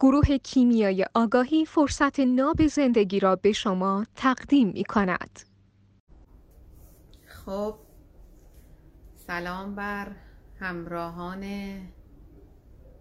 گروه 0.00 0.38
کیمیای 0.38 1.06
آگاهی 1.14 1.64
فرصت 1.64 2.20
ناب 2.20 2.66
زندگی 2.66 3.20
را 3.20 3.36
به 3.36 3.52
شما 3.52 4.06
تقدیم 4.14 4.68
می 4.68 4.84
کند. 4.84 5.40
خب 7.26 7.74
سلام 9.14 9.74
بر 9.74 10.12
همراهان 10.60 11.44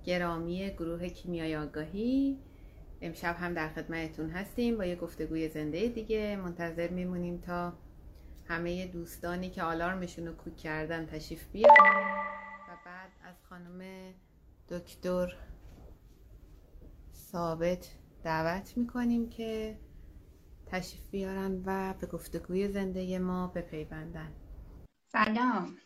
گرامی 0.03 0.69
گروه 0.69 1.09
کیمیای 1.09 1.55
آگاهی. 1.55 2.37
امشب 3.01 3.35
هم 3.39 3.53
در 3.53 3.69
خدمتتون 3.69 4.29
هستیم 4.29 4.77
با 4.77 4.85
یه 4.85 4.95
گفتگوی 4.95 5.49
زنده 5.49 5.87
دیگه. 5.87 6.35
منتظر 6.35 6.89
میمونیم 6.89 7.37
تا 7.37 7.73
همه 8.45 8.87
دوستانی 8.87 9.49
که 9.49 9.63
آلارمشون 9.63 10.27
رو 10.27 10.33
کوک 10.33 10.57
کردن 10.57 11.05
تشریف 11.05 11.47
بیارن. 11.51 12.17
و 12.67 12.77
بعد 12.85 13.11
از 13.23 13.35
خانم 13.49 13.81
دکتر 14.69 15.35
ثابت 17.31 17.87
دعوت 18.23 18.77
می‌کنیم 18.77 19.29
که 19.29 19.79
تشریف 20.65 21.09
بیارن 21.09 21.63
و 21.65 21.93
به 21.93 22.07
گفتگوی 22.07 22.67
زنده 22.67 23.19
ما 23.19 23.47
بپیوندن. 23.47 24.33
سلام. 25.07 25.77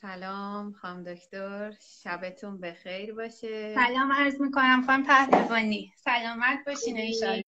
سلام 0.00 0.72
خانم 0.72 1.02
دکتر. 1.04 1.74
شبتون 1.80 2.60
بخیر 2.60 3.14
باشه. 3.14 3.74
سلام 3.74 4.12
عرض 4.12 4.40
می‌کنم 4.40 4.84
خانم 4.86 5.06
پهلوانی. 5.06 5.92
سلامت 5.96 6.58
باشین 6.66 6.96
انشالله 6.98 7.44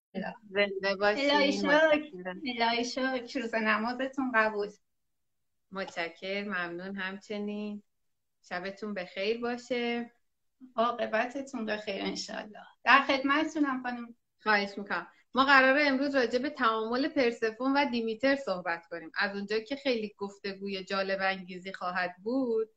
زنده 0.51 0.97
باشین. 0.97 1.30
الهی 2.47 2.85
شکر. 2.85 3.41
روز 3.41 3.55
نمازتون 3.55 4.33
قبول. 4.35 4.71
متشکر 5.73 6.45
ممنون. 6.45 6.97
همچنین. 6.97 7.83
شبتون 8.49 8.95
بخیر 8.95 9.41
باشه. 9.41 10.11
عاقبتتون 10.77 11.66
بخیر 11.66 12.02
انشالله 12.02 12.66
در 12.84 13.02
خدمتتونم 13.02 13.83
خانم 13.83 14.15
خواهش 14.42 14.79
می‌کنم. 14.79 15.06
ما 15.34 15.45
قراره 15.45 15.82
امروز 15.87 16.15
راجع 16.15 16.38
به 16.38 16.51
تعامل 16.51 17.09
پرسفون 17.09 17.76
و 17.76 17.90
دیمیتر 17.90 18.37
صحبت 18.37 18.87
کنیم. 18.87 19.13
از 19.18 19.37
اونجا 19.37 19.59
که 19.59 19.76
خیلی 19.76 20.15
گفتگوی 20.18 20.85
جالب 20.85 21.18
انگیزی 21.23 21.73
خواهد 21.73 22.15
بود 22.23 22.68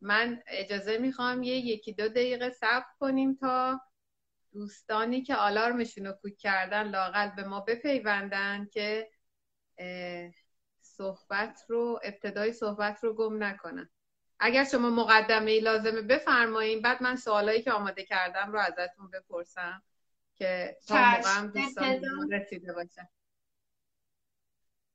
من 0.00 0.42
اجازه 0.46 0.98
می‌خوام 0.98 1.42
یه 1.42 1.56
یکی 1.56 1.92
دو 1.92 2.08
دقیقه 2.08 2.50
صبر 2.50 2.86
کنیم 3.00 3.34
تا 3.34 3.80
دوستانی 4.52 5.22
که 5.22 5.34
آلارمشون 5.34 6.06
رو 6.06 6.12
کوک 6.12 6.36
کردن 6.36 6.88
لاقل 6.88 7.28
به 7.36 7.44
ما 7.44 7.60
بپیوندن 7.60 8.68
که 8.72 9.10
صحبت 10.80 11.60
رو 11.68 12.00
ابتدای 12.04 12.52
صحبت 12.52 13.04
رو 13.04 13.14
گم 13.14 13.42
نکنن. 13.42 13.90
اگر 14.44 14.64
شما 14.64 14.90
مقدمه 14.90 15.50
ای 15.50 15.60
لازمه 15.60 16.02
بفرمایید 16.02 16.82
بعد 16.82 17.02
من 17.02 17.16
سوالایی 17.16 17.62
که 17.62 17.72
آماده 17.72 18.04
کردم 18.04 18.52
رو 18.52 18.58
ازتون 18.58 19.10
بپرسم 19.10 19.82
که 20.34 20.76
تا 20.88 20.94
موقع 20.94 21.22
هم 21.24 21.46
دوستان 21.46 22.32
رسیده 22.32 22.72
باشه. 22.72 23.08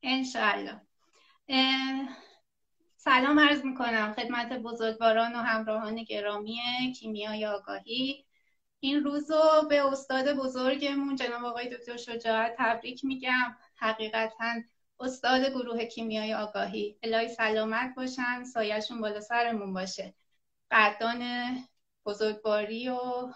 انشالله 0.02 0.80
سلام 2.96 3.40
عرض 3.40 3.64
می‌کنم. 3.64 4.14
خدمت 4.16 4.52
بزرگواران 4.52 5.34
و 5.34 5.38
همراهان 5.38 6.02
گرامی 6.02 6.60
کیمیای 7.00 7.46
آگاهی. 7.46 8.24
این 8.80 9.04
روز 9.04 9.30
رو 9.30 9.68
به 9.68 9.86
استاد 9.86 10.32
بزرگمون 10.32 11.16
جناب 11.16 11.44
آقای 11.44 11.68
دکتر 11.68 11.96
شجاعت 11.96 12.54
تبریک 12.58 13.04
میگم. 13.04 13.56
حقیقتا 13.76 14.54
استاد 15.00 15.50
گروه 15.50 15.84
کیمیای 15.84 16.34
آگاهی. 16.34 16.98
الهی 17.02 17.28
سلامت 17.28 17.94
باشن. 17.96 18.44
سایشون 18.44 19.00
بالا 19.00 19.20
سرمون 19.20 19.72
باشه. 19.72 20.14
قدان 20.70 21.22
بزرگواری 22.06 22.88
و 22.88 23.32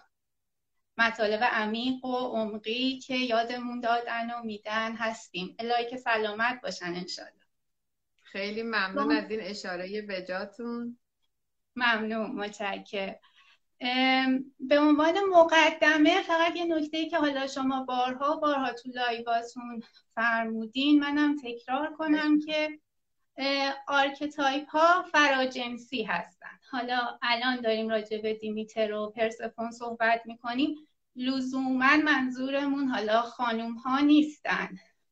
مطالب 0.98 1.42
عمیق 1.42 2.04
و 2.04 2.16
عمقی 2.16 2.98
که 2.98 3.16
یادمون 3.16 3.80
دادن 3.80 4.30
و 4.30 4.42
میدن 4.42 4.92
هستیم. 4.92 5.56
الهی 5.58 5.90
که 5.90 5.96
سلامت 5.96 6.60
باشن 6.62 6.94
انشالله 6.94 7.32
خیلی 8.22 8.62
ممنون 8.62 9.12
از 9.12 9.30
این 9.30 9.40
اشاره 9.40 10.02
بجاتون. 10.02 10.98
ممنون. 11.76 12.30
متشکر 12.30 13.14
به 14.60 14.78
عنوان 14.78 15.14
مقدمه 15.30 16.22
فقط 16.22 16.56
یه 16.56 16.64
نکته 16.64 17.06
که 17.06 17.18
حالا 17.18 17.46
شما 17.46 17.84
بارها 17.84 18.36
بارها 18.36 18.72
تو 18.72 18.90
لایواتون 18.90 19.82
فرمودین 20.14 21.00
منم 21.00 21.36
تکرار 21.44 21.92
کنم 21.92 22.38
که 22.38 22.78
archetype 23.86 24.68
ها 24.68 25.02
فراجنسی 25.02 26.02
هستن. 26.02 26.58
حالا 26.70 27.18
الان 27.22 27.60
داریم 27.60 27.88
راجع 27.88 28.18
به 28.18 28.34
دیمیتر 28.34 28.92
و 28.92 29.10
پرسفون 29.10 29.70
صحبت 29.70 30.22
می‌کنیم. 30.24 30.74
لزوما 31.16 31.96
منظورمون 31.96 32.88
حالا 32.88 33.22
خانوم 33.22 33.72
ها 33.72 34.00
نیستن. 34.00 34.68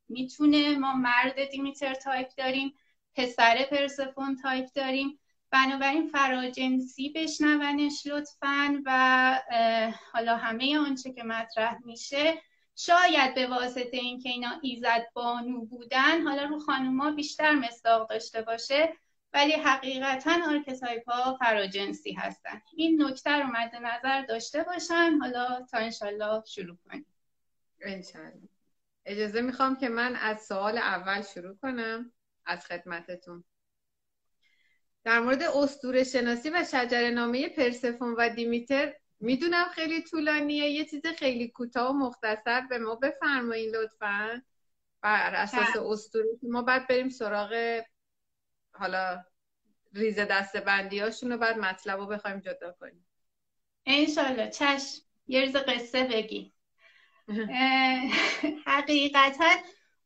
می‌تونه 0.09 0.79
ما 0.79 0.93
مرد 0.93 1.45
دیمیتر 1.51 1.95
تایپ 1.95 2.29
داریم 2.37 2.75
پسر 3.15 3.67
پرسفون 3.71 4.37
تایپ 4.37 4.69
داریم. 4.75 5.19
بنابراین 5.51 6.09
فراجنسی 6.09 7.13
بشنونش 7.13 8.07
لطفا 8.07 8.83
و 8.87 9.41
حالا 10.13 10.37
همه 10.37 10.79
آنچه 10.79 11.13
که 11.13 11.23
مطرح 11.23 11.79
میشه. 11.85 12.43
شاید 12.77 13.35
به 13.35 13.47
واسطه 13.47 13.97
اینکه 13.97 14.29
اینا 14.29 14.61
ایزد 14.63 15.07
بانو 15.15 15.65
بودن 15.65 16.23
حالا 16.23 16.45
رو 16.45 16.59
خانوما 16.59 17.11
بیشتر 17.11 17.55
مصداق 17.55 18.11
داشته 18.11 18.43
باشه 18.43 18.97
ولی 19.33 19.53
حقیقتا 19.53 20.31
archetype 20.49 21.11
ها 21.11 21.37
فراجنسی 21.37 22.13
هستن. 22.13 22.63
این 22.77 23.03
نکته 23.03 23.31
رو 23.31 23.47
مد 23.47 23.77
نظر 23.83 24.23
داشته 24.23 24.63
باشن. 24.63 25.19
حالا 25.21 25.67
تا 25.71 25.79
انشالله 25.79 26.43
شروع 26.47 26.77
کنیم. 26.89 27.07
انشالله. 27.81 28.49
اجازه 29.05 29.41
می‌خوام 29.41 29.77
که 29.77 29.89
من 29.89 30.17
از 30.17 30.47
سوال 30.47 30.79
اول 30.79 31.23
شروع 31.23 31.57
کنم 31.63 32.13
از 32.47 32.67
خدمتتون. 32.67 33.45
در 35.05 35.21
مورد 35.21 35.43
اسطوره 35.43 36.05
شناسی 36.05 36.51
و 36.51 36.65
شجره 36.65 37.11
نامه 37.11 37.49
پرسفون 37.49 38.15
و 38.19 38.29
دیمیتر 38.29 38.95
می‌دونم 39.21 39.69
خیلی 39.69 40.03
طولانیه 40.03 40.71
یه 40.71 40.85
چیز 40.85 41.07
خیلی 41.07 41.49
کوتاه 41.49 41.91
و 41.91 41.99
مختصر 41.99 42.61
به 42.71 42.79
ما 42.79 42.95
بفرمایید 42.95 43.77
لطفا. 43.77 44.43
بر 45.03 45.35
اساس 45.35 45.77
اسطوره 45.77 46.29
ما 46.43 46.63
بعد 46.63 46.89
بریم 46.89 47.09
سراغ 47.09 47.83
حالا 48.73 49.25
ریز 49.95 50.19
دسته 50.19 50.61
بندی 50.61 50.99
هاشون 50.99 51.33
رو 51.33 51.39
بعد 51.39 51.59
مطلب 51.59 51.99
رو 51.99 52.07
بخوایم 52.07 52.41
جدا 52.41 52.73
کنیم. 52.81 53.07
انشالله 53.87 54.51
چشم. 54.51 55.03
یه 55.27 55.41
ریز 55.41 55.57
قصه 55.57 56.05
بگی. 56.05 56.53
حقیقتا 58.67 59.55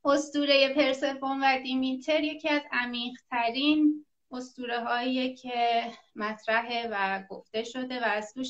استوره 0.04 0.74
پرسفون 0.74 1.40
و 1.44 1.62
دیمیتر 1.62 2.22
یکی 2.22 2.48
از 2.48 2.62
عمیقترین 2.72 4.03
استوره 4.34 4.80
هایی 4.80 5.34
که 5.34 5.92
مطرحه 6.14 6.88
و 6.92 7.22
گفته 7.28 7.64
شده 7.64 8.00
و 8.00 8.04
از 8.04 8.34
توش 8.34 8.48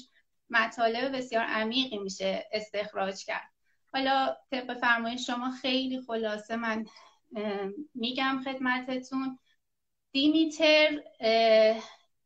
مطالب 0.50 1.16
بسیار 1.16 1.44
عمیقی 1.44 1.98
میشه 1.98 2.46
استخراج 2.52 3.24
کرد. 3.24 3.50
حالا 3.92 4.36
طبق 4.50 4.74
فرمایش 4.74 5.26
شما 5.26 5.50
خیلی 5.50 6.00
خلاصه 6.00 6.56
من 6.56 6.86
میگم 7.94 8.40
خدمتتون. 8.44 9.38
دیمیتر 10.12 11.02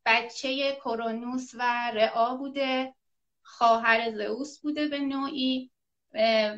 بچه 0.07 0.77
کرونوس 0.85 1.51
و 1.55 1.91
رعا 1.95 2.37
بوده 2.37 2.95
خواهر 3.43 4.11
زئوس 4.11 4.61
بوده 4.61 4.89
به 4.89 4.99
نوعی 4.99 5.71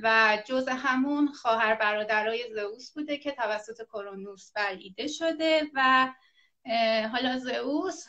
و 0.02 0.38
جز 0.46 0.68
همون 0.68 1.32
خواهر 1.32 1.74
برادرای 1.74 2.54
زئوس 2.54 2.92
بوده 2.92 3.16
که 3.16 3.32
توسط 3.32 3.86
کرونوس 3.86 4.52
بریده 4.52 5.06
شده 5.06 5.70
و 5.74 6.12
حالا 7.12 7.38
زئوس 7.38 8.06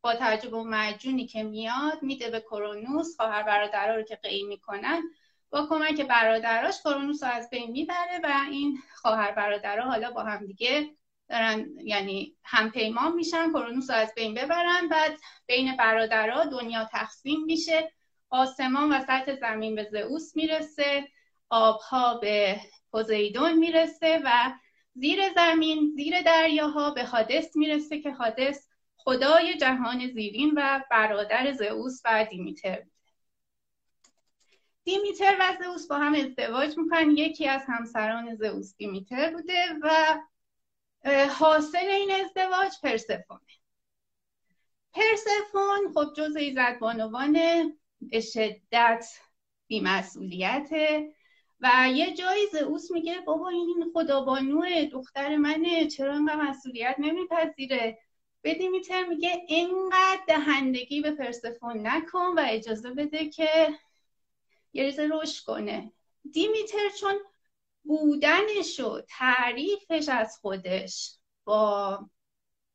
با 0.00 0.14
تعجب 0.14 0.54
و 0.54 0.64
معجونی 0.64 1.26
که 1.26 1.42
میاد 1.42 2.02
میده 2.02 2.30
به 2.30 2.40
کرونوس 2.40 3.16
خواهر 3.16 3.42
برادرها 3.42 3.94
رو 3.94 4.02
که 4.02 4.16
قی 4.16 4.42
می‌کنن. 4.42 5.02
با 5.50 5.66
کمک 5.66 6.00
برادراش 6.00 6.80
کرونوس 6.84 7.22
رو 7.22 7.28
از 7.28 7.50
بین 7.50 7.70
می‌بره 7.70 8.20
و 8.24 8.44
این 8.50 8.78
خواهر 8.94 9.32
برادرها 9.32 9.90
حالا 9.90 10.10
با 10.10 10.22
هم 10.22 10.46
دیگه 10.46 10.90
دارن 11.28 11.66
یعنی 11.84 12.36
هم 12.44 12.70
پیمان 12.70 13.12
میشن 13.12 13.50
کرونوس 13.50 13.90
رو 13.90 13.96
از 13.96 14.12
بین 14.16 14.34
ببرن. 14.34 14.88
بعد 14.88 15.18
بین 15.46 15.76
برادرها 15.76 16.44
دنیا 16.44 16.84
تقسیم 16.84 17.44
میشه. 17.44 17.92
آسمان 18.30 18.92
و 18.92 19.00
سطح 19.00 19.34
زمین 19.34 19.74
به 19.74 19.88
زئوس 19.92 20.36
می‌رسه. 20.36 21.08
آبها 21.50 22.18
به 22.18 22.60
پوزیدون 22.92 23.52
می‌رسه 23.52 24.20
و 24.24 24.52
زیر 24.94 25.32
زمین 25.34 25.92
زیر 25.96 26.22
دریاها 26.22 26.90
به 26.90 27.04
حادث 27.04 27.56
می‌رسه 27.56 28.00
که 28.00 28.10
حادث 28.10 28.68
خدای 28.96 29.56
جهان 29.56 30.08
زیرین 30.08 30.52
و 30.56 30.80
برادر 30.90 31.52
زئوس 31.52 32.00
و 32.04 32.26
دیمیتر 32.30 32.82
دیمیتر 34.84 35.36
و 35.40 35.56
زئوس 35.62 35.86
با 35.86 35.98
هم 35.98 36.14
ازدواج 36.14 36.78
می‌کنن. 36.78 37.10
یکی 37.10 37.48
از 37.48 37.62
همسران 37.66 38.34
زئوس 38.34 38.76
دیمیتر 38.76 39.30
بوده 39.30 39.64
و 39.82 40.18
حاصل 41.38 41.88
این 41.88 42.10
ازدواج 42.10 42.72
پرسفونه 42.82 43.40
پرسفون 44.92 45.92
خب 45.94 46.12
جز 46.16 46.36
ایزد 46.36 46.78
بانوان 46.78 47.32
به 48.00 48.20
شدت 48.20 49.06
بیمسئولیته. 49.66 51.14
و 51.60 51.90
یه 51.94 52.14
جایی 52.14 52.46
زئوس 52.52 52.90
میگه 52.90 53.20
بابا 53.20 53.48
این 53.48 53.90
خدابانوه 53.94 54.84
دختر 54.84 55.36
منه 55.36 55.86
چرا 55.86 56.14
انقدر 56.14 56.36
مسئولیت 56.36 56.96
نمیپذیره؟ 56.98 57.98
به 58.42 58.54
دیمیتر 58.54 59.06
میگه 59.06 59.44
اینقدر 59.48 60.20
دهندگی 60.28 61.00
به 61.00 61.10
پرسفون 61.10 61.86
نکن 61.86 62.26
و 62.36 62.44
اجازه 62.48 62.90
بده 62.90 63.28
که 63.28 63.74
یه 64.72 64.84
ریزه 64.84 65.08
رشد 65.12 65.44
کنه. 65.44 65.92
دیمیتر 66.32 66.88
چون 67.00 67.14
بودنش 67.84 68.80
و 68.80 69.00
تعریفش 69.08 70.08
از 70.08 70.38
خودش 70.40 71.18
با 71.44 71.98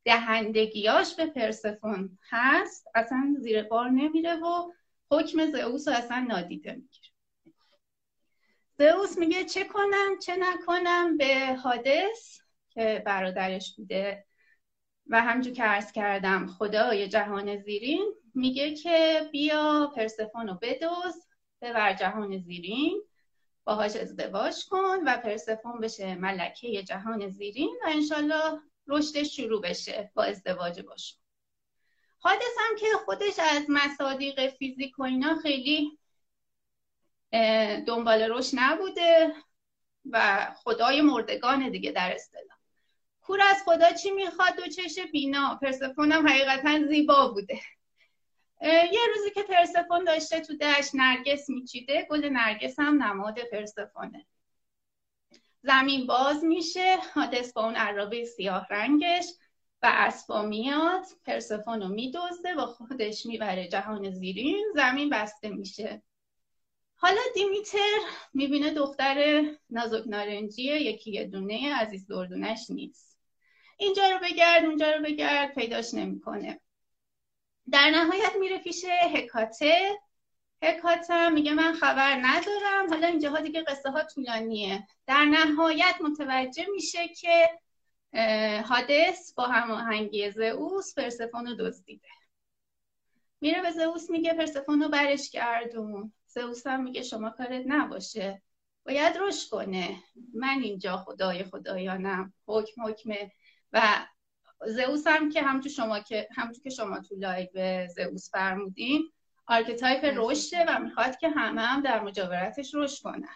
دهندگیاش 0.05 1.15
به 1.15 1.25
پرسفون 1.25 2.17
هست 2.29 2.87
اصلا 2.95 3.35
زیر 3.39 3.63
بار 3.63 3.89
نمیره 3.89 4.35
و 4.35 4.71
حکم 5.11 5.51
زئوس 5.51 5.87
رو 5.87 5.93
اصلا 5.93 6.25
نادیده 6.29 6.73
می‌گیره. 6.73 7.04
زئوس 8.77 9.17
میگه 9.17 9.45
چه 9.45 9.63
کنم 9.63 10.19
چه 10.25 10.35
نکنم 10.35 11.17
به 11.17 11.55
حادث 11.63 12.39
که 12.69 13.03
برادرش 13.05 13.75
بوده. 13.75 14.25
و 15.09 15.21
همجور 15.21 15.53
که 15.53 15.63
عرض 15.63 15.91
کردم 15.91 16.47
خدای 16.47 17.07
جهان 17.07 17.57
زیرین 17.57 18.13
میگه 18.33 18.75
که 18.75 19.29
بیا 19.31 19.93
پرسفون 19.95 20.47
رو 20.47 20.57
بدوز 20.61 21.27
ببر 21.61 21.93
جهان 21.93 22.37
زیرین 22.37 23.01
باهاش 23.63 23.95
ازدواج 23.95 24.65
کن 24.65 24.97
و 25.05 25.17
پرسفون 25.17 25.79
بشه 25.79 26.15
ملکه 26.15 26.83
جهان 26.83 27.29
زیرین 27.29 27.79
و 27.85 27.89
انشالله 27.89 28.61
رشدش 28.87 29.35
شروع 29.35 29.61
بشه 29.61 30.11
با 30.15 30.23
ازدواج 30.23 30.81
باشه 30.81 31.15
حادث 32.19 32.55
هم 32.59 32.75
که 32.75 32.85
خودش 33.05 33.39
از 33.39 33.63
مصادیق 33.69 34.47
فیزیک 34.47 34.99
و 34.99 35.03
اینا 35.03 35.35
خیلی 35.35 35.99
دنبال 37.87 38.21
رشد 38.21 38.51
نبوده 38.53 39.33
و 40.11 40.47
خدای 40.55 41.01
مردگان 41.01 41.69
دیگه 41.69 41.91
در 41.91 42.13
اصطلاح. 42.15 42.57
کور 43.21 43.41
از 43.41 43.57
خدا 43.65 43.91
چی 43.91 44.11
می‌خواد؟ 44.11 44.55
دو 44.55 44.67
چش 44.67 44.99
بینا. 45.11 45.59
پرسفون 45.61 46.11
هم 46.11 46.27
حقیقتا 46.27 46.87
زیبا 46.87 47.27
بوده. 47.27 47.59
یه 48.61 48.99
روزی 49.15 49.31
که 49.35 49.43
پرسفون 49.43 50.03
داشته 50.03 50.39
تو 50.39 50.57
دشت 50.57 50.91
نرگس 50.93 51.49
میچیده 51.49 52.07
گل 52.09 52.29
نرگس 52.29 52.79
هم 52.79 53.03
نماد 53.03 53.39
پرسفونه 53.51 54.25
زمین 55.61 56.07
باز 56.07 56.43
میشه 56.43 56.97
حادث 57.13 57.53
با 57.53 57.63
اون 57.65 57.75
عرابه 57.75 58.25
سیاه 58.25 58.67
رنگش 58.69 59.25
و 59.81 59.91
اسبا 59.91 60.41
میاد. 60.41 61.05
پرسفون 61.25 61.81
رو 61.81 61.87
میدوزده 61.87 62.55
و 62.55 62.65
خودش 62.65 63.25
می‌بره 63.25 63.67
جهان 63.67 64.11
زیرین 64.11 64.65
زمین 64.75 65.09
بسته 65.09 65.49
میشه. 65.49 66.01
حالا 67.05 67.21
دیمیتر 67.33 67.99
می‌بینه 68.33 68.73
دختر 68.73 69.43
نازک 69.69 70.03
نارنجیه 70.05 70.81
یکی 70.81 71.11
یه 71.11 71.23
دونه 71.23 71.75
عزیز 71.75 72.07
دردونش 72.07 72.69
نیست. 72.69 73.17
اینجا 73.77 74.09
رو 74.09 74.19
بگرد 74.23 74.65
اونجا 74.65 74.91
رو 74.91 75.03
بگرد 75.03 75.53
پیداش 75.55 75.93
نمی‌کنه. 75.93 76.59
در 77.71 77.89
نهایت 77.89 78.35
میره 78.39 78.57
پیش 78.57 78.85
هکاته. 78.85 79.99
هکاته 80.61 81.29
میگه 81.29 81.53
من 81.53 81.73
خبر 81.73 82.19
ندارم. 82.23 82.89
حالا 82.89 83.07
اینجاها 83.07 83.39
دیگه 83.39 83.63
قصه 83.63 83.89
ها 83.89 84.03
طولانیه. 84.03 84.87
در 85.07 85.25
نهایت 85.25 85.95
متوجه 86.01 86.65
میشه 86.71 87.07
که 87.07 87.49
هادس 88.61 89.33
با 89.33 89.43
هماهنگی 89.43 90.31
زئوس 90.31 90.95
پرسفون 90.95 91.47
رو 91.47 91.55
دزدیده. 91.55 92.07
میره 93.41 93.61
به 93.61 93.71
زئوس 93.71 94.09
میگه 94.09 94.33
پرسفون 94.33 94.83
رو 94.83 94.89
برش 94.89 95.31
گردون. 95.31 96.13
زئوس 96.35 96.67
هم 96.67 96.83
میگه 96.83 97.01
شما 97.01 97.29
کارت 97.29 97.63
نباشه. 97.65 98.41
باید 98.85 99.17
رشد 99.17 99.49
کنه. 99.49 100.03
من 100.33 100.59
اینجا 100.63 100.97
خدای 100.97 101.43
خدایانم. 101.43 102.33
حکم 102.47 102.85
حکمه. 102.85 103.31
و 103.73 104.05
زئوس 104.67 105.07
هم 105.07 105.29
که 105.29 105.41
همچون 105.41 105.71
شما 105.71 105.99
که 105.99 106.27
همچون 106.35 106.63
که 106.63 106.69
شما 106.69 106.99
تو 106.99 107.15
live 107.15 107.87
زئوس 107.87 108.31
فرمودین 108.31 109.11
archetype 109.47 110.13
رشده 110.15 110.65
و 110.67 110.79
می‌خواد 110.79 111.17
که 111.17 111.29
همه 111.29 111.61
هم 111.61 111.81
در 111.81 112.03
مجاورتش 112.03 112.75
رشد 112.75 113.03
کنن. 113.03 113.35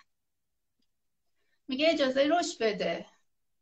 میگه 1.68 1.90
اجازه 1.90 2.30
رشد 2.40 2.63
بده. 2.63 3.06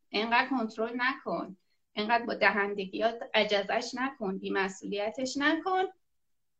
اینقدر 0.09 0.49
کنترل 0.49 0.93
نکن. 0.95 1.57
اینقدر 1.93 2.25
با 2.25 2.33
دهندگیات 2.33 3.23
عجزش 3.33 3.91
نکن. 3.93 4.37
بیمسئولیتش 4.37 5.37
نکن. 5.37 5.83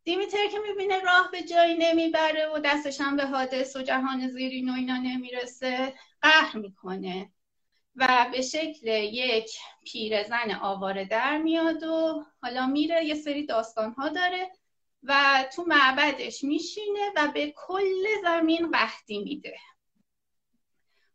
دیمیتر 0.08 0.48
که 0.48 0.60
می‌بینه 0.60 1.00
راه 1.00 1.30
به 1.32 1.42
جایی 1.42 1.78
نمی‌بره 1.78 2.48
و 2.48 2.60
دستش 2.60 3.02
هم 3.02 3.18
به 3.18 3.26
حادث 3.26 3.76
و 3.76 3.82
جهان 3.82 4.28
زیرین 4.28 4.70
و 4.70 4.74
اینا 4.74 4.98
نمی‌رسه 4.98 5.94
قهر 6.22 6.58
می‌کنه 6.58 7.32
و 7.96 8.30
به 8.32 8.42
شکل 8.42 8.88
یک 9.14 9.50
پیرزن 9.84 10.52
آواره 10.62 11.06
در 11.06 11.38
میاد 11.38 11.84
و 11.84 12.26
حالا 12.42 12.68
میره 12.68 13.06
یه 13.06 13.16
سری 13.16 13.46
داستان 13.46 13.94
ها 13.94 14.10
داره 14.10 14.52
و 15.04 15.46
تو 15.56 15.66
معبدش 15.68 16.44
میشینه 16.44 17.12
و 17.16 17.28
به 17.34 17.54
کل 17.56 18.06
زمین 18.24 18.72
قحطی 18.72 19.20
میده. 19.20 19.58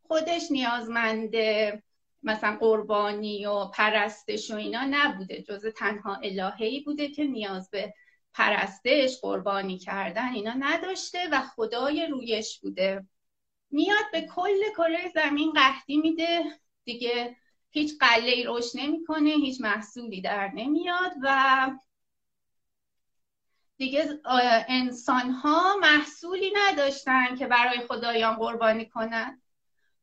خودش 0.02 0.42
نیازمنده 0.50 1.82
مثلا 2.22 2.56
قربانی 2.60 3.46
و 3.46 3.64
پرستش 3.64 4.50
و 4.50 4.54
اینا 4.54 4.84
نبوده 4.90 5.42
جز 5.42 5.66
تنها 5.66 6.14
الههی 6.14 6.80
بوده 6.80 7.08
که 7.08 7.24
نیاز 7.24 7.70
به 7.70 7.94
پرستش 8.34 9.20
قربانی 9.20 9.78
کردن 9.78 10.32
اینا 10.32 10.54
نداشته 10.58 11.28
و 11.32 11.40
خدای 11.40 12.06
رویش 12.06 12.60
بوده. 12.60 13.06
میاد 13.70 14.04
به 14.12 14.20
کل 14.20 14.70
کره 14.76 15.12
زمین 15.14 15.52
قحطی 15.52 15.96
میده. 15.96 16.44
دیگه 16.84 17.36
هیچ 17.70 17.98
قله 18.00 18.44
رشد 18.46 18.70
نمی‌کنه 18.74 19.30
هیچ 19.30 19.60
محصولی 19.60 20.20
در 20.20 20.50
نمیاد 20.54 21.12
و 21.22 21.70
دیگه 23.76 24.20
انسان 24.68 25.30
ها 25.30 25.76
محصولی 25.76 26.52
نداشتن 26.56 27.36
که 27.36 27.46
برای 27.46 27.86
خدایان 27.86 28.34
قربانی 28.34 28.88
کنن. 28.88 29.42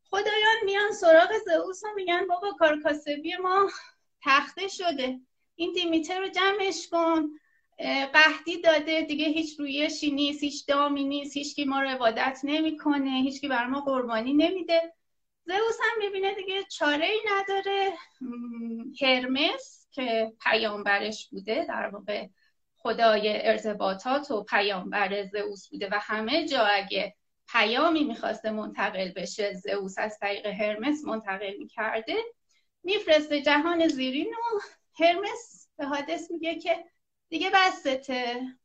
خدایان 0.09 0.55
میان 0.65 0.91
سراغ 0.91 1.29
زئوس 1.45 1.83
و 1.83 1.87
میگن 1.95 2.27
بابا 2.27 2.51
کار 2.51 2.81
کاسبی 2.81 3.35
ما 3.35 3.69
تخته 4.21 4.67
شده. 4.67 5.19
این 5.55 5.73
دیمیتر 5.73 6.19
رو 6.19 6.27
جمعش 6.27 6.87
کن. 6.87 7.38
قهدی 8.13 8.61
داده. 8.61 9.01
دیگه 9.01 9.25
هیچ 9.25 9.59
رویشی 9.59 10.11
نیست 10.11 10.43
هیچ 10.43 10.67
دامی 10.67 11.03
نیست 11.03 11.37
هیچکی 11.37 11.65
ما 11.65 11.81
رو 11.81 11.89
عبادت 11.89 12.39
نمی‌کنه 12.43 13.09
هیچکی 13.09 13.47
بر 13.47 13.65
ما 13.65 13.81
قربانی 13.81 14.33
نمیده. 14.33 14.93
زئوس 15.45 15.79
هم 15.83 16.05
می‌بینه 16.05 16.35
دیگه 16.35 16.63
چاره 16.63 17.05
ای 17.05 17.19
نداره 17.31 17.93
هرمس 19.01 19.87
که 19.91 20.33
پیامبرش 20.43 21.29
بوده 21.31 21.65
در 21.69 21.89
واقع 21.89 22.27
خدای 22.77 23.47
ارتباطات 23.47 24.31
و 24.31 24.43
پیامبر 24.43 25.23
زئوس 25.23 25.69
بوده 25.69 25.89
و 25.91 25.99
همه 26.01 26.47
جا 26.47 26.65
اگه 26.65 27.15
پیامی 27.51 28.03
می‌خواسته 28.03 28.51
منتقل 28.51 29.11
بشه 29.11 29.53
زئوس 29.53 29.95
از 29.97 30.17
طریق 30.19 30.45
هرمس 30.45 31.03
منتقل 31.03 31.53
می‌کرده. 31.57 32.15
میفرسته 32.83 33.41
جهان 33.41 33.87
زیرین 33.87 34.27
و 34.33 34.59
هرمس 35.03 35.69
به 35.77 35.85
حادث 35.85 36.31
میگه 36.31 36.55
که 36.55 36.85
دیگه 37.29 37.51
بسته 37.53 38.01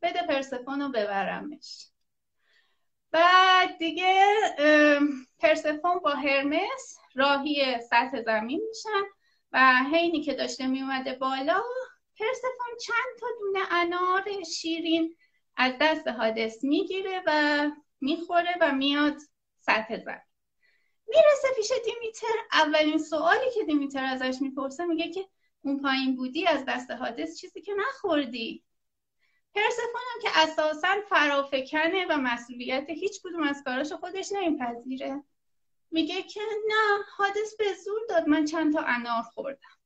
بده 0.02 0.22
پرسفون 0.22 0.80
رو 0.80 0.88
ببرمش. 0.88 1.86
بعد 3.10 3.78
دیگه 3.78 4.34
پرسفون 5.38 5.98
با 5.98 6.10
هرمس 6.10 6.98
راهی 7.14 7.80
سطح 7.90 8.22
زمین 8.22 8.60
میشن 8.68 9.02
و 9.52 9.84
حینی 9.92 10.22
که 10.22 10.34
داشته 10.34 10.66
میومده 10.66 11.14
بالا 11.14 11.62
پرسفون 12.18 12.76
چند 12.86 13.20
تا 13.20 13.26
دونه 13.40 13.72
انار 13.72 14.24
شیرین 14.56 15.16
از 15.56 15.72
دست 15.80 16.08
حادث 16.08 16.64
می‌گیره 16.64 17.22
و 17.26 17.70
می‌خوره 18.00 18.54
و 18.60 18.72
میاد 18.72 19.16
سطح 19.60 19.96
زمین. 19.96 20.22
می‌رسه 21.06 21.48
پیش 21.56 21.72
دیمیتر. 21.84 22.34
اولین 22.52 22.98
سوالی 22.98 23.50
که 23.54 23.64
دیمیتر 23.64 24.04
ازش 24.04 24.36
می‌پرسه 24.40 24.84
میگه 24.84 25.10
که 25.10 25.28
اون 25.64 25.82
پایین 25.82 26.16
بودی 26.16 26.46
از 26.46 26.64
دست 26.68 26.90
حادث 26.90 27.40
چیزی 27.40 27.60
که 27.60 27.72
نخوردی. 27.74 28.64
پرسفون 29.54 30.22
که 30.22 30.28
اساسا 30.34 30.94
فرافکنه 31.08 32.06
و 32.10 32.16
مسئولیت 32.16 32.84
هیچ 32.88 33.20
کدوم 33.22 33.42
از 33.42 33.62
کاراش 33.64 33.92
خودش 33.92 34.32
نمیپذیره. 34.32 35.22
میگه 35.90 36.22
که 36.22 36.40
نه 36.68 37.04
حادث 37.16 37.56
به 37.58 37.74
زور 37.84 38.00
داد. 38.08 38.28
من 38.28 38.44
چند 38.44 38.72
تا 38.72 38.80
انار 38.80 39.22
خوردم. 39.22 39.78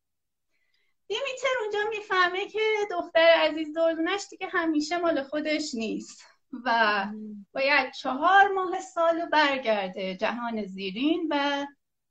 دیمیتر 1.09 1.49
اونجا 1.63 1.79
می‌فهمه 1.91 2.47
که 2.47 2.61
دختر 2.91 3.35
عزیز 3.39 3.77
دردونش 3.77 4.23
دیگه 4.31 4.49
همیشه 4.51 4.99
مال 4.99 5.23
خودش 5.23 5.75
نیست 5.75 6.25
و 6.65 7.07
باید 7.53 7.93
چهار 7.93 8.53
ماه 8.53 8.81
سال 8.81 9.27
برگرده 9.27 10.17
جهان 10.17 10.65
زیرین 10.65 11.27
و 11.31 11.67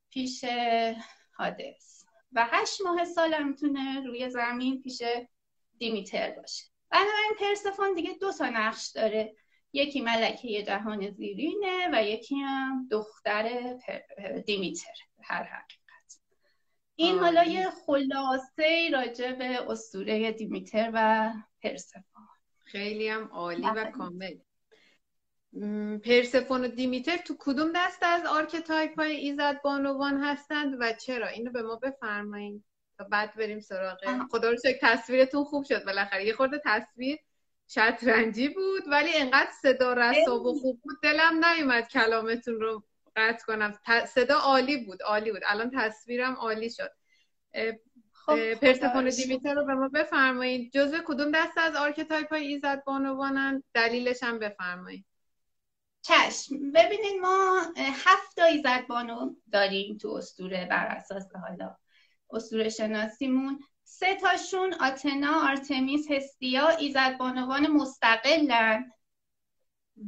پیش 0.09 0.45
حادث. 1.31 1.96
و 2.37 2.47
هشت 2.51 2.81
ماه 2.81 3.05
سال 3.05 3.33
هم 3.33 3.47
می‌تونه 3.47 4.05
روی 4.05 4.29
زمین 4.29 4.81
پیش 4.81 5.01
دیمیتر 5.77 6.31
باشه. 6.31 6.65
بنابراین 6.89 7.33
پرسفون 7.39 7.93
دیگه 7.93 8.13
دو 8.13 8.31
تا 8.31 8.49
نقش 8.49 8.91
داره. 8.91 9.35
یکی 9.73 10.01
ملکه 10.01 10.63
جهان 10.63 11.09
زیرینه 11.09 11.89
و 11.93 12.03
یکی 12.03 12.35
هم 12.35 12.87
دختر 12.91 13.75
دیمیتر 14.45 14.93
هر 15.23 15.43
حقیقت. 15.43 16.19
این 16.95 17.19
حالا 17.19 17.43
یه 17.43 17.69
خلاصه 17.69 18.89
راجع 18.93 19.31
به 19.31 19.71
اسطوره 19.71 20.31
دیمیتر 20.31 20.91
و 20.93 21.31
پرسفون. 21.63 22.27
خیلی 22.65 23.07
هم 23.07 23.23
عالی 23.23 23.67
و 23.75 23.91
کامل. 23.91 24.37
پرسفون 26.05 26.65
و 26.65 26.67
دیمیتر 26.67 27.17
تو 27.17 27.35
کدوم 27.39 27.71
دسته 27.75 28.05
از 28.05 28.25
archetype 28.25 28.99
های 28.99 29.15
ایزد 29.15 29.61
بانوان 29.61 30.23
هستند 30.23 30.77
و 30.79 30.93
چرا؟ 30.93 31.27
اینو 31.27 31.51
به 31.51 31.61
ما 31.61 31.75
بفرمایید 31.75 32.63
تا 32.97 33.03
بعد 33.03 33.35
بریم 33.35 33.59
سراغ. 33.59 33.97
خدا 34.31 34.49
رو 34.49 34.57
شکر 34.57 34.77
تصویرتون 34.81 35.43
خوب 35.43 35.65
شد 35.65 35.85
بالاخره. 35.85 36.25
یه 36.25 36.33
خورده 36.33 36.61
تصویر 36.65 37.17
شطرنجی 37.67 38.47
بود 38.47 38.83
ولی 38.87 39.09
انقدر 39.15 39.51
صدا 39.61 39.93
رسا 39.93 40.45
و 40.45 40.59
خوب 40.59 40.81
بود. 40.83 40.97
دلم 41.03 41.45
نیومد 41.45 41.87
کلامتون 41.87 42.59
رو 42.61 42.83
قطع 43.15 43.45
کنم. 43.45 43.73
صدا 44.07 44.35
عالی 44.35 44.85
بود 44.85 45.03
عالی 45.03 45.31
بود. 45.31 45.41
الان 45.45 45.71
تصویرم 45.75 46.33
عالی 46.33 46.69
شد. 46.69 46.91
خب 48.13 48.53
پرسفون 48.53 49.09
دیمیتر 49.09 49.53
رو 49.53 49.65
به 49.65 49.73
ما 49.73 49.87
بفرمایید 49.87 50.71
جزء 50.73 50.97
کدوم 51.05 51.31
دسته 51.31 51.61
از 51.61 51.75
archetype 51.75 52.29
های 52.29 52.47
ایزد 52.47 52.83
بانوانن؟ 52.83 53.63
دلیلش 53.73 54.23
هم 54.23 54.39
بفرمایید 54.39 55.05
چشم. 56.07 56.71
ببینید 56.71 57.21
ما 57.21 57.61
هفت 57.77 58.39
ایزد 58.39 58.87
بانو 58.87 59.35
داریم 59.51 59.97
تو 59.97 60.09
اسطوره 60.09 60.65
بر 60.65 60.85
اساس 60.85 61.23
حالا 61.47 61.75
اسطوره 62.29 62.69
شناسیمون. 62.69 63.59
سه 63.83 64.15
تاشون 64.15 64.73
آتنا، 64.73 65.49
آرتمیس، 65.49 66.11
هستیا 66.11 66.69
ایزد 66.69 67.17
بانوان 67.17 67.67
مستقلن. 67.67 68.91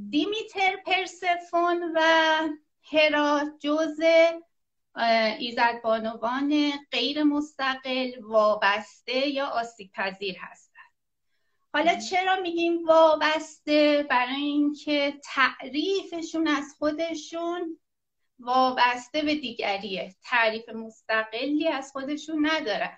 دیمیتر، 0.09 0.75
پرسفون 0.85 1.91
و 1.95 2.01
هرا 2.91 3.41
جز 3.59 3.99
ایزد 5.39 5.81
بانوان 5.83 6.71
غیر 6.91 7.23
مستقل 7.23 8.11
وابسته 8.21 9.27
یا 9.27 9.45
آسیب 9.45 9.91
پذیر 9.93 10.35
هستند 10.39 10.68
حالا 11.73 11.95
چرا 11.95 12.35
میگیم 12.41 12.85
وابسته؟ 12.85 14.07
برای 14.09 14.41
اینکه 14.41 15.19
تعریفشون 15.23 16.47
از 16.47 16.75
خودشون 16.77 17.79
وابسته 18.39 19.21
به 19.21 19.35
دیگریه. 19.35 20.15
تعریف 20.23 20.69
مستقلی 20.69 21.67
از 21.67 21.91
خودشون 21.91 22.49
ندارن 22.51 22.97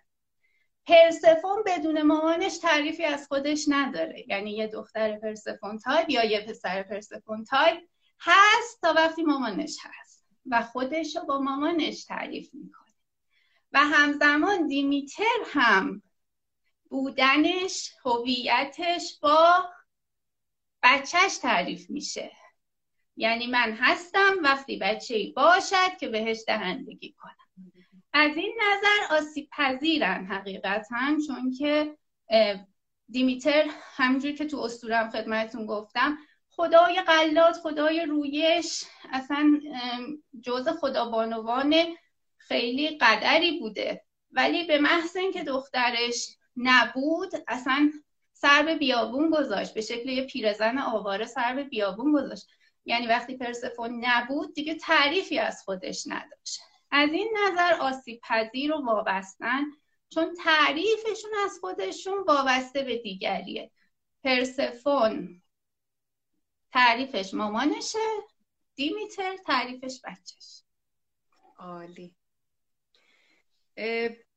پرسفون 0.85 1.63
بدون 1.65 2.01
مامانش 2.01 2.57
تعریفی 2.57 3.05
از 3.05 3.27
خودش 3.27 3.65
نداره. 3.67 4.25
یعنی 4.27 4.51
یه 4.51 4.67
دختر 4.67 5.19
پرسفون 5.19 5.77
تایپ 5.77 6.09
یا 6.09 6.25
یه 6.25 6.41
پسر 6.41 6.83
پرسفون 6.83 7.43
تایپ 7.43 7.79
هست 8.19 8.81
تا 8.81 8.93
وقتی 8.93 9.23
مامانش 9.23 9.77
هست. 9.81 10.25
و 10.49 10.61
خودش 10.61 11.15
رو 11.15 11.25
با 11.25 11.39
مامانش 11.39 12.05
تعریف 12.05 12.49
می‌کنه. 12.53 12.93
و 13.71 13.79
همزمان 13.79 14.67
دیمیتر 14.67 15.23
هم 15.45 16.01
بودنش 16.91 17.91
هویتش 18.05 19.19
با 19.21 19.69
بچهش 20.83 21.37
تعریف 21.37 21.89
میشه. 21.89 22.31
یعنی 23.15 23.47
من 23.47 23.71
هستم 23.71 24.37
وقتی 24.43 24.77
بچه 24.77 25.15
ای 25.15 25.31
باشد 25.31 25.97
که 25.99 26.07
بهش 26.07 26.43
دهندگی 26.47 27.13
کنم. 27.13 27.71
از 28.13 28.37
این 28.37 28.59
نظر 28.61 29.15
آسیب 29.15 29.49
پذیرن 29.51 30.25
حقیقتا 30.25 31.17
چون 31.27 31.51
که 31.51 31.97
دیمیتر 33.09 33.65
همجور 33.95 34.31
که 34.31 34.45
تو 34.45 34.59
استورم 34.59 35.09
خدمتون 35.09 35.65
گفتم 35.65 36.17
خدای 36.49 37.01
قلات 37.01 37.57
خدای 37.57 38.05
رویش 38.05 38.83
اصلا 39.11 39.61
جز 40.41 40.67
خدا 40.67 41.05
بانوان 41.05 41.75
خیلی 42.37 42.97
قدری 42.97 43.59
بوده. 43.59 44.03
ولی 44.31 44.63
به 44.63 44.77
محض 44.77 45.17
اینکه 45.17 45.43
دخترش 45.43 46.37
نبود. 46.57 47.31
اصلا 47.47 47.91
سر 48.33 48.63
به 48.63 48.75
بیابون 48.75 49.29
گذاشت. 49.29 49.73
به 49.73 49.81
شکل 49.81 50.09
یه 50.09 50.25
پیرزن 50.25 50.77
آواره 50.77 51.25
سر 51.25 51.55
به 51.55 51.63
بیابون 51.63 52.13
گذاشت. 52.13 52.47
یعنی 52.85 53.07
وقتی 53.07 53.37
پرسفون 53.37 54.05
نبود 54.05 54.53
دیگه 54.53 54.75
تعریفی 54.75 55.39
از 55.39 55.61
خودش 55.65 56.03
نداشت. 56.07 56.61
از 56.91 57.09
این 57.09 57.37
نظر 57.43 57.73
آسیب 57.73 58.21
پذیر 58.23 58.73
و 58.73 58.85
وابستن 58.85 59.63
چون 60.09 60.33
تعریفشون 60.43 61.31
از 61.45 61.57
خودشون 61.61 62.23
وابسته 62.27 62.83
به 62.83 62.97
دیگریه. 62.97 63.71
پرسفون 64.23 65.41
تعریفش 66.71 67.33
مامانشه 67.33 67.99
دیمیتر 68.75 69.37
تعریفش 69.45 70.01
بچهش. 70.03 70.63
عالی. 71.59 72.15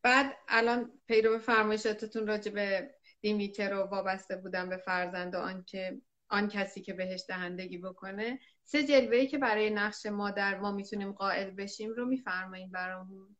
بعد 0.05 0.37
الان 0.49 0.93
پیرو 1.07 1.39
فرمایشاتتون 1.39 2.27
راجع 2.27 2.53
به 2.53 2.95
دیمیتر 3.21 3.75
و 3.75 3.83
وابسته 3.83 4.37
بودن 4.37 4.69
به 4.69 4.77
فرزند 4.77 5.35
و 5.35 5.39
آنکه 5.39 6.01
آن 6.29 6.49
کسی 6.49 6.83
که 6.83 6.93
بهش 6.93 7.25
دهندگی 7.29 7.79
بکنه. 7.79 8.41
سه 8.65 8.85
جلوه 8.85 9.27
که 9.27 9.39
برای 9.39 9.71
نقش 9.71 10.07
مادر 10.07 10.61
ما 10.61 10.73
می‌تونیم 10.73 11.13
قائل 11.13 11.51
بشیم 11.51 11.91
رو 11.91 12.07
میفرمایید 12.07 12.73
برامون. 12.73 13.37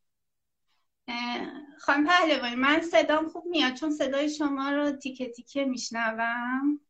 خانم 1.81 2.07
پهلوانی 2.07 2.57
من 2.57 2.81
صدام 2.81 3.29
خوب 3.29 3.45
میاد 3.47 3.75
چون 3.75 3.91
صدای 3.91 4.31
شما 4.31 4.71
رو 4.71 4.91
تیکه 4.91 5.29
تیکه 5.29 5.65
میشنوم. 5.65 6.81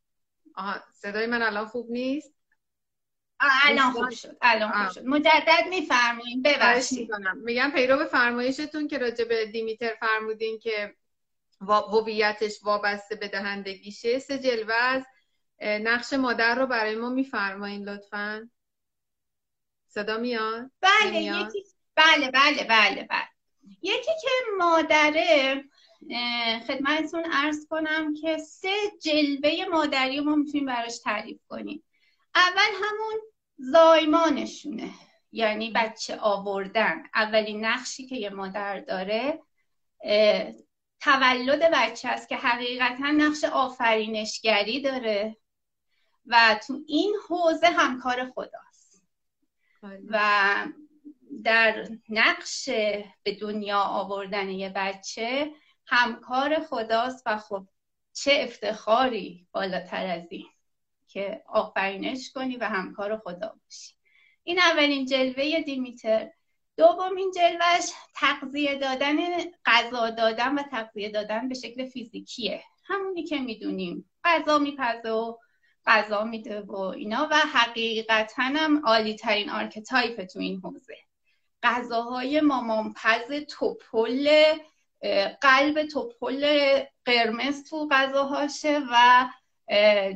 آها 0.54 0.80
صدای 0.92 1.26
من 1.26 1.42
الان 1.42 1.66
خوب 1.66 1.90
نیست؟ 1.90 2.33
الان 3.64 3.92
خوب 3.92 4.10
شد 4.10 4.36
الان 4.42 4.72
خوب 4.72 4.92
شد. 4.92 5.04
مجدد 5.06 5.66
میفرمایید 5.68 6.42
ببخشید. 6.42 7.10
میگم 7.36 7.70
پیرو 7.74 8.04
فرمایشتون 8.04 8.88
که 8.88 8.98
راجع 8.98 9.24
به 9.24 9.46
دیمیتر 9.46 9.94
فرمودین 10.00 10.58
که 10.58 10.94
هویتش 11.68 12.58
وابسته 12.62 13.14
به 13.14 13.28
دهندگیشه. 13.28 14.18
سه 14.18 14.38
جلوه 14.38 14.74
از 14.74 15.06
نقش 15.60 16.12
مادر 16.12 16.54
رو 16.54 16.66
برای 16.66 16.94
ما 16.94 17.08
میفرمایین 17.08 17.88
لطفا. 17.88 18.50
صدا 19.86 20.16
میاد؟ 20.16 20.70
بله 20.80 21.22
یکی 21.22 21.64
بله 21.94 22.30
بله 22.30 22.64
بله 22.64 23.06
بله. 23.10 23.28
یکی 23.82 24.12
که 24.22 24.30
مادره 24.58 25.64
خدمتتون 26.66 27.24
ارز 27.32 27.66
کنم 27.70 28.14
که 28.14 28.38
سه 28.38 28.76
جلوه 29.02 29.66
مادری 29.70 30.20
ما 30.20 30.34
می‌تونیم 30.36 30.66
براش 30.66 30.98
تعریف 30.98 31.38
کنیم. 31.48 31.84
اول 32.34 32.72
همون 32.84 33.20
زایمانشونه. 33.56 34.90
یعنی 35.32 35.70
بچه 35.70 36.16
آوردن. 36.16 37.02
اولین 37.14 37.64
نقشی 37.64 38.06
که 38.06 38.16
یه 38.16 38.30
مادر 38.30 38.80
داره 38.80 39.40
تولد 41.00 41.70
بچه 41.72 42.08
است 42.08 42.28
که 42.28 42.36
حقیقتا 42.36 43.10
نقش 43.10 43.44
آفرینشگری 43.44 44.80
داره 44.80 45.36
و 46.26 46.60
تو 46.66 46.80
این 46.86 47.14
حوزه 47.28 47.66
همکار 47.66 48.30
خداست. 48.30 49.02
بله. 49.82 50.00
و 50.10 50.66
در 51.44 51.88
نقش 52.08 52.68
به 53.22 53.34
دنیا 53.40 53.80
آوردن 53.80 54.48
یه 54.48 54.72
بچه 54.76 55.52
همکار 55.86 56.60
خداست 56.60 57.22
و 57.26 57.38
خب 57.38 57.66
چه 58.12 58.32
افتخاری 58.34 59.46
بالاتر 59.52 60.06
از 60.06 60.26
این. 60.30 60.46
که 61.14 61.42
آفرینش 61.46 62.32
کنی 62.32 62.56
و 62.56 62.64
همکار 62.64 63.16
خدا 63.16 63.48
باشی. 63.64 63.94
این 64.42 64.58
اولین 64.58 65.06
جلوه 65.06 65.60
دیمیتر. 65.60 66.30
دومین 66.76 67.32
جلوش 67.36 67.90
تقضیه 68.14 68.74
دادن 68.74 69.16
غذا 69.66 70.10
دادن 70.10 70.58
و 70.58 70.62
تقضیه 70.62 71.08
دادن 71.08 71.48
به 71.48 71.54
شکل 71.54 71.88
فیزیکیه. 71.88 72.62
همونی 72.84 73.24
که 73.24 73.38
می‌دونیم. 73.38 74.10
غذا 74.24 74.58
میپزه 74.58 75.10
و 75.10 75.36
غذا 75.86 76.24
میده 76.24 76.60
و 76.60 76.76
اینا 76.76 77.28
و 77.30 77.34
حقیقتا 77.34 78.42
هم 78.42 78.86
عالی 78.86 79.16
ترین 79.16 79.50
archetype 79.50 80.24
تو 80.24 80.38
این 80.38 80.60
حوزه. 80.60 80.96
غذاهای 81.62 82.40
مامانپز 82.40 83.32
توپل 83.48 84.44
قلب 85.40 85.82
توپل 85.82 86.46
قرمز 87.04 87.64
تو 87.70 87.88
غذاهاشه 87.90 88.80
و 88.90 89.28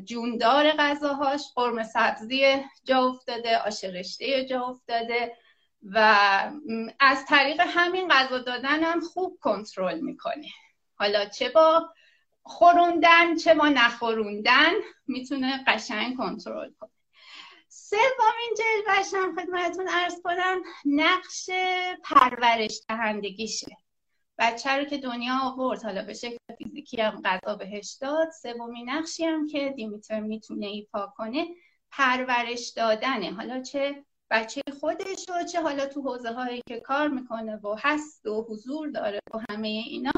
جوندار 0.04 0.72
غذاهاش 0.72 1.42
قرمه 1.54 1.82
سبزی 1.82 2.64
جا 2.84 2.98
افتاده 3.06 3.58
آش 3.58 3.84
رشته 3.84 4.44
جا 4.44 4.62
افتاده 4.62 5.36
و 5.82 5.98
از 7.00 7.24
طریق 7.26 7.60
همین 7.60 8.08
غذا 8.08 8.38
دادن 8.38 8.84
هم 8.84 9.00
خوب 9.00 9.38
کنترل 9.40 10.00
می‌کنه 10.00 10.48
حالا 10.94 11.24
چه 11.24 11.48
با 11.48 11.88
خوروندن 12.42 13.36
چه 13.36 13.54
ما 13.54 13.68
نخوروندن 13.68 14.72
می‌تونه 15.06 15.64
قشنگ 15.66 16.16
کنترل 16.16 16.70
کنه. 16.80 16.90
سومین 17.68 18.54
جلوش 18.58 19.14
هم 19.14 19.36
خدمتتون 19.36 19.88
ارز 19.88 20.22
کنم 20.22 20.62
نقش 20.84 21.50
پرورش 22.04 22.80
دهندگیشه. 22.88 23.76
بچه 24.38 24.70
رو 24.70 24.84
که 24.84 24.98
دنیا 24.98 25.38
آورد 25.42 25.82
حالا 25.82 26.02
به 26.02 26.14
شکل 26.14 26.36
فیزیکی 26.58 27.02
هم 27.02 27.22
غذا 27.24 27.56
بهش 27.56 27.98
داد. 28.00 28.30
سومین 28.42 28.90
نقشی 28.90 29.24
هم 29.24 29.46
که 29.46 29.72
دیمیتر 29.76 30.20
می‌تونه 30.20 30.66
ایفا 30.66 31.06
کنه 31.16 31.46
پرورش 31.90 32.68
دادنه. 32.76 33.32
حالا 33.32 33.62
چه 33.62 34.04
بچه 34.30 34.60
خودش 34.80 35.28
و 35.28 35.44
چه 35.52 35.62
حالا 35.62 35.86
تو 35.86 36.02
حوزه 36.02 36.32
هایی 36.32 36.62
که 36.68 36.80
کار 36.80 37.08
می‌کنه 37.08 37.56
و 37.56 37.76
هست 37.78 38.26
و 38.26 38.46
حضور 38.50 38.90
داره 38.90 39.20
و 39.34 39.38
همه 39.50 39.68
اینا 39.68 40.12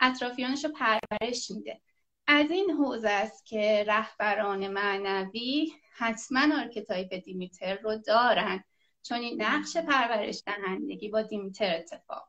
اطرافیانش 0.00 0.64
رو 0.64 0.70
پرورش 0.70 1.50
میده. 1.50 1.80
از 2.26 2.50
این 2.50 2.70
حوزه 2.70 3.10
است 3.10 3.46
که 3.46 3.84
رهبران 3.88 4.68
معنوی 4.68 5.72
حتما 5.96 6.60
archetype 6.60 7.14
دیمیتر 7.14 7.74
رو 7.74 7.96
دارن. 7.96 8.64
چون 9.02 9.18
این 9.18 9.42
نقش 9.42 9.76
پرورش 9.76 10.42
دهندگی 10.46 11.08
با 11.08 11.22
دیمیتر 11.22 11.76
اتفاق 11.76 12.28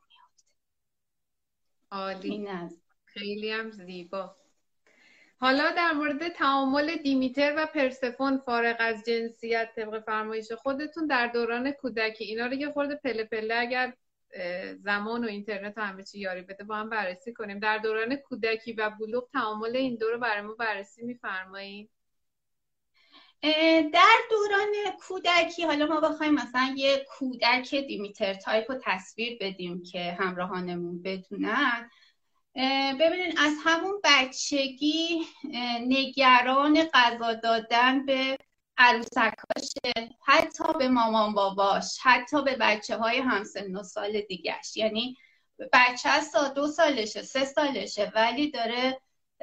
عالی. 1.91 2.47
خیلی 3.05 3.51
هم 3.51 3.71
زیبا. 3.71 4.35
حالا 5.39 5.71
در 5.71 5.91
مورد 5.91 6.27
تعامل 6.27 6.95
دیمیتر 6.95 7.53
و 7.57 7.65
پرسفون 7.65 8.37
فارغ 8.37 8.75
از 8.79 9.03
جنسیت 9.05 9.69
طبق 9.75 9.99
فرمایش 9.99 10.51
خودتون 10.51 11.07
در 11.07 11.27
دوران 11.27 11.71
کودکی 11.71 12.23
اینا 12.23 12.45
رو 12.45 12.53
یه 12.53 12.71
خورده 12.71 12.95
پله 12.95 13.23
پله 13.23 13.55
اگر 13.55 13.93
زمان 14.77 15.23
و 15.23 15.27
اینترنت 15.27 15.73
و 15.77 15.81
همه 15.81 16.03
چی 16.03 16.19
یاری 16.19 16.41
بده 16.41 16.63
با 16.63 16.75
هم 16.75 16.89
بررسی 16.89 17.33
کنیم. 17.33 17.59
در 17.59 17.77
دوران 17.77 18.15
کودکی 18.15 18.73
و 18.73 18.89
بلوغ 18.89 19.29
تعامل 19.33 19.75
این 19.75 19.95
دو 19.95 20.09
رو 20.09 20.19
برای 20.19 20.41
ما 20.41 20.53
بررسی 20.53 21.03
میفرمایید 21.03 21.89
در 23.93 24.17
دوران 24.29 24.97
کودکی 24.99 25.63
حالا 25.63 25.85
ما 25.85 25.99
بخوایم 25.99 26.33
مثلا 26.33 26.73
یه 26.77 27.05
کودک 27.09 27.75
دیمیتر 27.75 28.33
تایپ 28.33 28.71
رو 28.71 28.79
تصویر 28.83 29.37
بدیم 29.41 29.83
که 29.83 30.17
همراهانمون 30.19 31.01
بدونن. 31.01 31.89
ببینین 32.99 33.37
از 33.37 33.53
همون 33.63 34.01
بچگی 34.03 35.21
نگران 35.87 36.83
غذا 36.93 37.33
دادن 37.33 38.05
به 38.05 38.37
عروسکاشه 38.77 40.09
حتی 40.25 40.73
به 40.79 40.87
مامان 40.87 41.33
باباش 41.33 41.97
حتی 42.01 42.43
به 42.43 42.55
بچه 42.55 42.97
های 42.97 43.17
همسن 43.17 43.75
و 43.75 43.83
سال 43.83 44.21
دیگهش. 44.21 44.77
یعنی 44.77 45.17
بچه 45.73 46.09
از 46.09 46.35
دو 46.55 46.67
سالشه 46.67 47.21
سه 47.21 47.45
سالشه 47.45 48.11
ولی 48.15 48.51
داره 48.51 49.01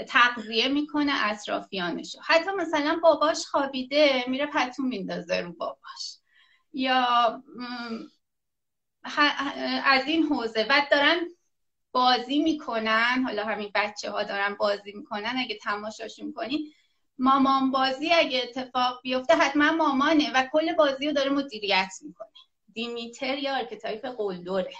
تقضیه 0.08 0.68
می‌کنه 0.68 1.12
اطرافیانشو. 1.30 2.18
حتی 2.24 2.50
مثلا 2.50 3.00
باباش 3.02 3.46
خوابیده 3.46 4.24
میره 4.26 4.46
پتو 4.46 4.82
میندازه 4.82 5.40
رو 5.40 5.52
باباش. 5.52 6.18
یا 6.72 7.06
از 9.84 10.06
این 10.06 10.22
حوزه. 10.22 10.64
بعد 10.64 10.90
دارن 10.90 11.20
بازی 11.92 12.38
می‌کنن. 12.38 13.22
حالا 13.26 13.44
همین 13.44 13.70
بچه 13.74 14.10
ها 14.10 14.22
دارن 14.22 14.54
بازی 14.54 14.92
می‌کنن. 14.92 15.34
اگه 15.38 15.58
تماشاشون 15.62 16.32
کنین 16.32 16.72
مامان 17.18 17.70
بازی 17.70 18.12
اگه 18.12 18.42
اتفاق 18.42 19.00
بیفته 19.02 19.34
حتما 19.34 19.72
مامانه 19.72 20.32
و 20.34 20.48
کل 20.52 20.72
بازی 20.72 21.06
رو 21.06 21.12
داره 21.12 21.30
مدیریت 21.30 21.92
می‌کنه. 22.02 22.28
دیمیتر 22.72 23.38
یا 23.38 23.56
archetype 23.58 24.06
قلدره. 24.06 24.74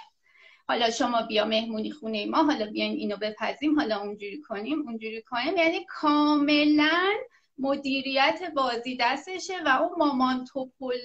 حالا 0.68 0.90
شما 0.90 1.23
بیا 1.23 1.44
مهمونی 1.44 1.92
خونه 1.92 2.26
ما 2.26 2.44
حالا 2.44 2.66
بیاین 2.66 2.92
اینو 2.92 3.16
بپزیم 3.17 3.81
حالا 3.80 4.00
اونجوری 4.00 4.40
کنیم 4.40 4.88
اونجوری 4.88 5.23
کنیم. 5.23 5.56
یعنی 5.56 5.87
کاملا 5.88 7.12
مدیریت 7.59 8.40
بازی 8.54 8.97
دستشه 9.00 9.62
و 9.66 9.68
اون 9.68 9.99
مامان 9.99 10.44
توپل 10.44 10.99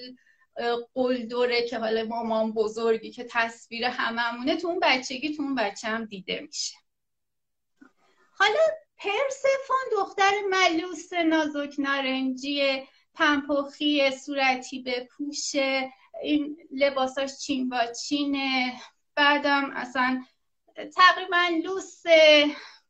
قلدره 0.94 1.68
که 1.68 1.78
حالا 1.78 2.04
مامان 2.04 2.52
بزرگی 2.52 3.10
که 3.10 3.26
تصویر 3.30 3.84
هممونه 3.84 4.56
تو 4.56 4.68
اون 4.68 4.80
بچگی 4.82 5.36
تو 5.36 5.42
اون 5.42 5.54
بچه 5.54 5.88
هم 5.88 6.04
دیده 6.04 6.40
میشه. 6.40 6.76
حالا 8.38 8.60
پرسفون 8.98 9.84
دختر 9.92 10.32
ملوس 10.50 11.12
نازک 11.12 11.74
نارنجی 11.78 12.82
پنپخی 13.14 14.10
صورتی 14.10 14.82
به 14.82 15.08
این 16.22 16.56
لباساش 16.72 17.38
چین 17.38 17.68
با 17.68 17.86
چینه. 18.06 18.72
بعدم 19.20 19.70
اصلا 19.74 20.24
تقریبا 20.96 21.60
لوس 21.64 22.02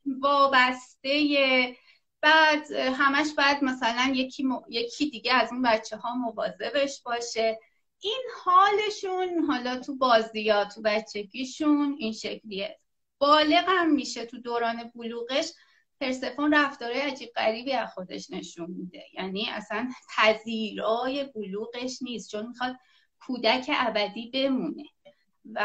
وابسته. 0.06 1.76
بعد 2.20 2.72
همش 2.72 3.26
بعد 3.36 3.64
مثلا 3.64 4.12
یکی, 4.14 4.44
یکی 4.68 5.10
دیگه 5.10 5.34
از 5.34 5.52
اون 5.52 5.62
بچه 5.62 5.96
ها 5.96 6.14
مواظبش 6.14 7.02
باشه. 7.02 7.58
این 8.00 8.22
حالشون 8.44 9.44
حالا 9.44 9.76
تو 9.76 9.96
بازی 9.96 10.48
ها 10.48 10.64
تو 10.64 10.82
بچگیشون 10.82 11.96
این 11.98 12.12
شکلیه. 12.12 12.78
بالغ 13.18 13.64
هم 13.68 13.90
میشه 13.90 14.26
تو 14.26 14.38
دوران 14.38 14.92
بلوغش. 14.94 15.52
پرسفون 16.00 16.54
رفتاره 16.54 17.02
عجیب 17.02 17.28
غریبی 17.36 17.72
از 17.72 17.88
خودش 17.94 18.30
نشون 18.30 18.70
میده. 18.70 19.04
یعنی 19.12 19.48
اصلا 19.50 19.88
تذیرای 20.16 21.24
بلوغش 21.24 22.02
نیست. 22.02 22.30
چون 22.30 22.46
می‌خواد 22.46 22.76
کودک 23.26 23.70
ابدی 23.74 24.30
بمونه. 24.30 24.84
و 25.44 25.60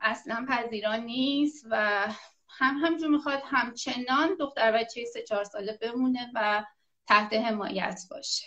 اصلا 0.00 0.46
پذیران 0.48 1.00
نیست 1.00 1.66
و 1.70 2.06
هم 2.48 2.76
همجور 2.76 3.08
می‌خواد 3.10 3.42
همچنان 3.44 4.36
دختر 4.40 4.72
بچه 4.72 5.04
سه 5.04 5.22
چهار 5.22 5.44
ساله 5.44 5.78
بمونه 5.82 6.30
و 6.34 6.64
تحت 7.06 7.32
حمایت 7.32 8.00
باشه. 8.10 8.46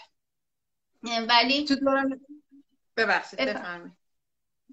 ولی 1.30 1.66
تو 1.66 1.76
دوران 1.76 2.20
ببخشید 2.98 3.40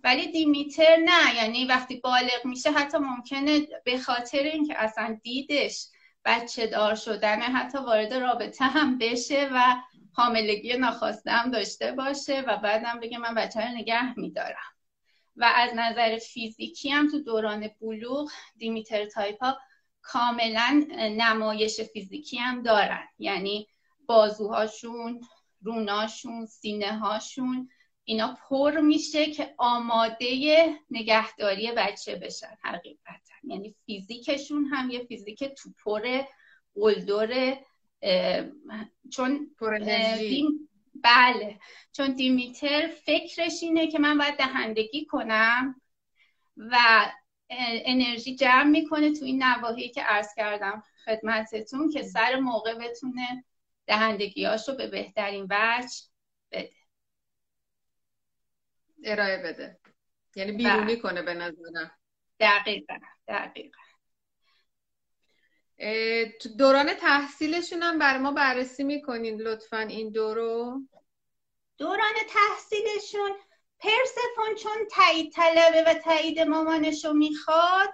ولی 0.04 0.32
دیمیتر 0.32 0.96
نه. 0.96 1.36
یعنی 1.36 1.64
وقتی 1.64 2.00
بالغ 2.00 2.44
میشه 2.44 2.70
حتی 2.70 2.98
ممکنه 2.98 3.60
به 3.84 3.98
خاطر 3.98 4.38
اینکه 4.38 4.82
اصلا 4.82 5.18
دیدش 5.22 5.88
بچه 6.24 6.66
دار 6.66 6.94
شدن 6.94 7.40
حتی 7.40 7.78
وارد 7.78 8.14
رابطه 8.14 8.64
هم 8.64 8.98
بشه 8.98 9.50
و 9.52 9.76
حاملگی 10.12 10.76
ناخواسته 10.76 11.30
هم 11.30 11.50
داشته 11.50 11.92
باشه 11.92 12.40
و 12.40 12.56
بعدم 12.56 13.00
بگه 13.00 13.18
من 13.18 13.34
بچه 13.34 13.60
رو 13.60 13.74
نگه 13.74 14.18
میدارم. 14.18 14.75
و 15.36 15.52
از 15.54 15.70
نظر 15.74 16.18
فیزیکی 16.18 16.90
هم 16.90 17.10
تو 17.10 17.18
دوران 17.18 17.70
بلوغ 17.80 18.30
دیمیتر 18.56 19.06
تایپ 19.06 19.42
ها 19.42 19.58
کاملا 20.02 20.86
نمایش 20.96 21.80
فیزیکی 21.80 22.36
هم 22.36 22.62
دارن. 22.62 23.08
یعنی 23.18 23.68
بازوهاشون 24.06 25.20
روناشون 25.62 26.46
سینه 26.46 26.98
هاشون 26.98 27.68
اینا 28.04 28.38
پر 28.48 28.80
میشه 28.80 29.30
که 29.30 29.54
آماده 29.58 30.66
نگهداری 30.90 31.72
بچه 31.76 32.16
بشن 32.16 32.56
حقیقتا. 32.62 33.34
یعنی 33.44 33.74
فیزیکشون 33.86 34.64
هم 34.64 34.90
یه 34.90 35.04
فیزیک 35.04 35.44
توپر 35.44 36.22
قلدر 36.74 37.56
چون 39.10 39.56
بله. 41.02 41.58
چون 41.92 42.14
دیمیتر 42.14 42.86
فکرش 42.86 43.62
اینه 43.62 43.86
که 43.86 43.98
من 43.98 44.18
باید 44.18 44.36
دهندگی 44.36 45.04
کنم 45.06 45.80
و 46.56 46.76
انرژی 47.84 48.36
جمع 48.36 48.70
می‌کنه 48.70 49.12
تو 49.12 49.24
این 49.24 49.42
نواحی 49.42 49.88
که 49.88 50.02
عرض 50.02 50.34
کردم 50.36 50.82
خدمتتون 51.04 51.90
که 51.90 52.02
سر 52.02 52.36
موقع 52.36 52.74
بتونه 52.74 53.44
دهندگیاش 53.86 54.68
رو 54.68 54.74
به 54.74 54.86
بهترین 54.86 55.46
وجه 55.50 55.96
بده. 56.52 56.72
ارائه 59.04 59.38
بده. 59.38 59.78
یعنی 60.36 60.52
بیرونی 60.52 60.84
بله. 60.84 60.96
کنه 60.96 61.22
به 61.22 61.34
نظرم. 61.34 61.90
دقیقا 62.40 62.98
دقیقا. 63.28 63.85
دوران 66.58 66.94
تحصیلشون 66.94 67.82
هم 67.82 67.98
بر 67.98 68.18
ما 68.18 68.32
بررسی 68.32 68.84
می‌کنین 68.84 69.40
لطفا 69.40 69.78
این 69.78 70.10
دورو 70.10 70.80
دوران 71.78 72.14
تحصیلشون 72.28 73.30
پرسفون 73.78 74.54
چون 74.62 74.88
تایید 74.90 75.32
طلبه 75.32 75.84
و 75.86 75.94
تایید 75.94 76.40
مامانش 76.40 77.04
رو 77.04 77.12
می‌خواد. 77.12 77.92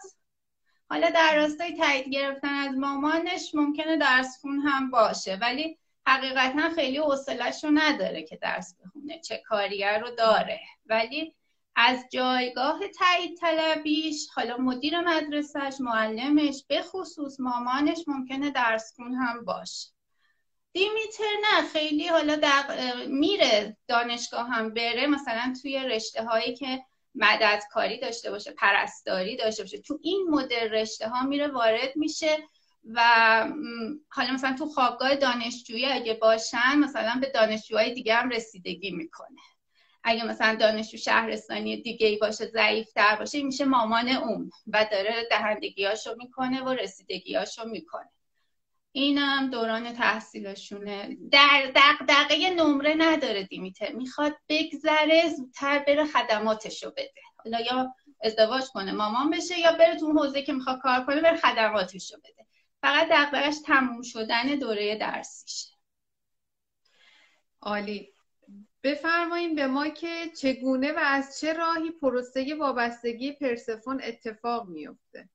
حالا 0.91 1.11
در 1.11 1.37
راستای 1.37 1.77
تایید 1.77 2.09
گرفتن 2.09 2.55
از 2.55 2.77
مامانش 2.77 3.55
ممکنه 3.55 3.97
درس 3.97 4.39
خون 4.41 4.59
هم 4.59 4.91
باشه 4.91 5.39
ولی 5.41 5.79
حقیقتا 6.07 6.71
خیلی 6.75 6.97
حوصلهش 6.97 7.65
رو 7.65 7.71
نداره 7.71 8.23
که 8.23 8.37
درس 8.37 8.77
بخونه 8.81 9.21
چه 9.21 9.43
کاریه 9.49 9.99
رو 9.99 10.11
داره. 10.11 10.61
ولی 10.87 11.35
از 11.77 12.05
جایگاه 12.13 12.81
تایید 12.89 13.39
طلبیش 13.39 14.29
حالا 14.35 14.57
مدیر 14.57 15.01
مدرسهش 15.01 15.75
معلمش 15.81 16.65
به 16.69 16.83
خصوص 16.83 17.41
مامانش 17.41 17.99
ممکنه 18.07 18.51
درس 18.51 18.93
خون 18.97 19.15
هم 19.15 19.45
باشه. 19.45 19.89
دیمیتر 20.73 21.25
نه 21.43 21.69
خیلی 21.69 22.09
حالا 22.09 22.41
میره 23.09 23.77
دانشگاه 23.89 24.49
هم 24.49 24.75
بره 24.75 25.07
مثلا 25.07 25.55
توی 25.63 25.79
رشته 25.79 26.25
هایی 26.25 26.57
که 26.57 26.85
مددکاری 27.15 28.01
داشته 28.01 28.31
باشه 28.31 28.53
پرستاری 28.53 29.37
داشته 29.37 29.63
باشه 29.63 29.79
تو 29.79 29.99
این 30.03 30.27
مدل 30.31 30.69
رشته 30.69 31.09
ها 31.09 31.23
میره 31.23 31.49
وارد 31.49 31.97
میشه 31.97 32.39
و 32.85 33.03
حالا 34.09 34.33
مثلا 34.33 34.57
تو 34.59 34.67
خوابگاه 34.67 35.15
دانشجویی 35.17 35.87
اگه 35.87 36.15
باشن 36.15 36.79
مثلا 36.79 37.19
به 37.21 37.31
دانشجوهای 37.35 37.95
دیگه 37.95 38.15
هم 38.15 38.29
رسیدگی 38.29 38.91
می‌کنه. 38.91 39.39
اگه 40.05 40.25
مثلا 40.25 40.55
دانشجو 40.55 40.97
شهرستانی 40.97 41.83
دیگه 41.83 42.07
ای 42.07 42.17
باشه 42.17 42.47
ضعیفتر 42.47 43.17
باشه 43.17 43.43
میشه 43.43 43.65
مامان 43.65 44.09
اون 44.09 44.51
و 44.67 44.87
داره 44.93 45.27
دهندگیاشو 45.31 46.15
می‌کنه 46.19 46.63
و 46.63 46.69
رسیدگیاشو 46.69 47.65
می‌کنه. 47.65 48.11
اینم 48.93 49.51
دوران 49.51 49.93
تحصیلشونه. 49.93 51.17
در 51.31 51.73
دقدقه 51.77 52.51
نمره 52.51 52.95
نداره 52.95 53.43
دیمیتر. 53.43 53.93
می‌خواد 53.93 54.37
بگذره 54.49 55.35
زودتر 55.37 55.79
بره 55.79 56.05
خدماتشو 56.05 56.91
بده. 56.91 57.21
حالا 57.37 57.61
یا 57.61 57.95
ازدواج 58.23 58.65
کنه 58.65 58.93
مامان 58.93 59.31
بشه 59.31 59.59
یا 59.59 59.73
بره 59.73 59.97
تو 59.97 60.13
حوزه 60.13 60.43
که 60.43 60.53
می‌خواد 60.53 60.81
کار 60.81 61.05
کنه 61.05 61.21
بره 61.21 61.37
خدماتشو 61.37 62.17
بده. 62.19 62.47
فقط 62.83 63.09
دقدقش 63.09 63.55
تموم 63.67 64.03
شدن 64.03 64.47
دوره 64.47 64.97
درسیشه. 64.97 65.69
عالی. 67.61 68.12
بفرمایید 68.83 69.57
به 69.57 69.67
ما 69.67 69.89
که 69.89 70.31
چگونه 70.41 70.93
و 70.93 70.99
از 70.99 71.41
چه 71.41 71.53
راهی 71.53 71.91
پروسه 71.91 72.55
وابستگی 72.55 73.33
پرسفون 73.33 74.01
اتفاق 74.03 74.69
میفته 74.69 75.29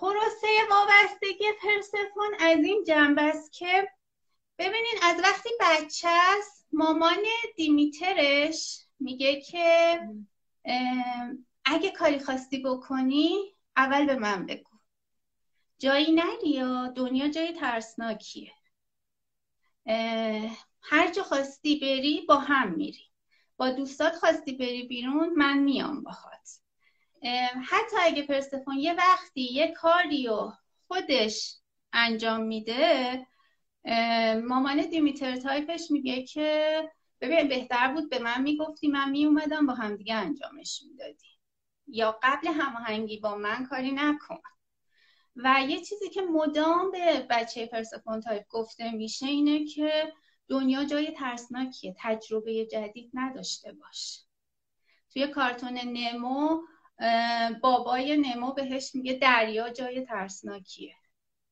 پروسه 0.00 0.48
وابستگی 0.70 1.44
پرسفون 1.62 2.34
از 2.40 2.58
این 2.64 2.84
جنبه 2.84 3.22
است 3.22 3.52
که 3.52 3.88
ببینین 4.58 4.94
از 5.02 5.20
وقتی 5.22 5.48
بچه 5.60 6.08
است 6.08 6.66
مامان 6.72 7.24
دیمیترش 7.56 8.80
میگه 9.00 9.40
که 9.40 10.00
اگه 11.64 11.90
کاری 11.90 12.18
خواستی 12.18 12.62
بکنی 12.62 13.54
اول 13.76 14.06
به 14.06 14.16
من 14.16 14.46
بگو. 14.46 14.78
جایی 15.78 16.12
نری 16.12 16.50
یا 16.50 16.88
دنیا 16.88 17.28
جای 17.28 17.52
ترسناکیه؟ 17.52 18.52
هر 20.90 21.12
جا 21.12 21.22
خواستی 21.22 21.76
بری 21.76 22.24
با 22.28 22.36
هم 22.36 22.74
میری. 22.74 23.04
با 23.56 23.70
دوستات 23.70 24.16
خواستی 24.16 24.52
بری 24.52 24.82
بیرون 24.82 25.28
من 25.36 25.58
میام 25.58 26.02
باهات 26.02 26.50
حتی 27.68 27.96
اگه 28.02 28.22
پرسفون 28.22 28.76
یه 28.76 28.94
وقتی 28.94 29.40
یه 29.40 29.72
کاری 29.72 30.26
رو 30.26 30.52
خودش 30.86 31.56
انجام 31.92 32.42
میده 32.42 33.26
مامان 34.48 34.90
دیمیتر 34.90 35.36
تایپش 35.36 35.90
میگه 35.90 36.22
که 36.22 36.82
ببین 37.20 37.48
بهتر 37.48 37.92
بود 37.92 38.10
به 38.10 38.18
من 38.18 38.42
می‌گفتی 38.42 38.88
من 38.88 39.10
میومدم 39.10 39.66
با 39.66 39.74
همدیگه 39.74 40.14
انجامش 40.14 40.82
می‌دادی. 40.88 41.28
یا 41.86 42.18
قبل 42.22 42.48
هماهنگی 42.48 43.18
با 43.20 43.34
من 43.34 43.66
کاری 43.66 43.92
نکن. 43.92 44.38
و 45.36 45.64
یه 45.68 45.80
چیزی 45.80 46.08
که 46.10 46.22
مدام 46.22 46.90
به 46.90 47.26
بچه 47.30 47.66
پرسفون 47.66 48.20
تایپ 48.20 48.48
گفته 48.48 48.90
میشه 48.90 49.26
اینه 49.26 49.64
که 49.64 50.12
دنیا 50.48 50.84
جای 50.84 51.10
ترسناکیه 51.10 51.94
تجربه 51.98 52.66
جدید 52.66 53.10
نداشته 53.14 53.72
باش. 53.72 54.20
توی 55.12 55.26
کارتون 55.26 55.78
نمو 55.84 56.60
بابای 57.62 58.16
نمو 58.16 58.52
بهش 58.52 58.94
میگه 58.94 59.12
دریا 59.12 59.68
جای 59.68 60.00
ترسناکیه. 60.00 60.94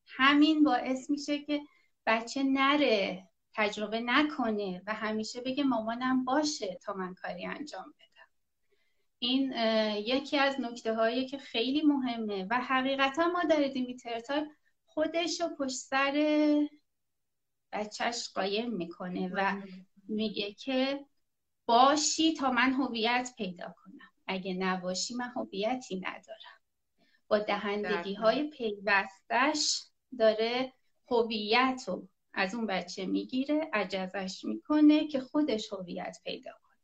همین 0.06 0.64
باعث 0.64 1.11
میشه 1.11 1.38
که 1.38 1.61
بچه 2.06 2.42
نره 2.42 3.28
تجربه 3.54 4.00
نکنه 4.00 4.82
و 4.87 4.94
همیشه 4.94 5.40
بگه 5.40 5.64
مامانم 5.64 6.24
باشه 6.24 6.78
تا 6.82 6.92
من 6.92 7.14
کاری 7.14 7.46
انجام 7.46 7.94
بدم. 7.98 8.28
این 9.18 9.52
یکی 10.06 10.38
از 10.38 10.61
نکته 10.61 10.94
هایی 10.94 11.28
که 11.28 11.38
خیلی 11.38 11.82
مهمه 11.82 12.46
و 12.50 12.61
حقیقتا 12.61 13.28
ما 13.28 13.42
در 13.42 13.62
دیمیتر 13.62 14.20
خودش 14.87 15.40
رو 15.40 15.48
پشت 15.59 15.76
سر 15.76 16.12
بچهش 17.76 18.28
قایم 18.34 18.70
می‌کنه 18.70 19.30
و 19.34 19.62
میگه 20.08 20.52
که 20.52 21.06
باشی 21.66 22.34
تا 22.34 22.50
من 22.50 22.72
هویت 22.72 23.34
پیدا 23.36 23.74
کنم. 23.84 24.10
اگه 24.26 24.54
نباشی 24.54 25.14
من 25.14 25.32
هویتی 25.36 25.96
ندارم. 25.96 26.60
با 27.28 27.38
دهندگی 27.38 28.14
های 28.14 28.50
پیوستش 28.50 29.82
داره 30.18 30.72
هویت 31.10 31.82
رو 31.86 32.08
از 32.32 32.54
اون 32.54 32.66
بچه 32.66 33.06
می‌گیره 33.06 33.70
عجزش 33.72 34.44
می‌کنه 34.44 35.08
که 35.08 35.20
خودش 35.20 35.72
هویت 35.72 36.18
پیدا 36.24 36.50
کنه. 36.50 36.76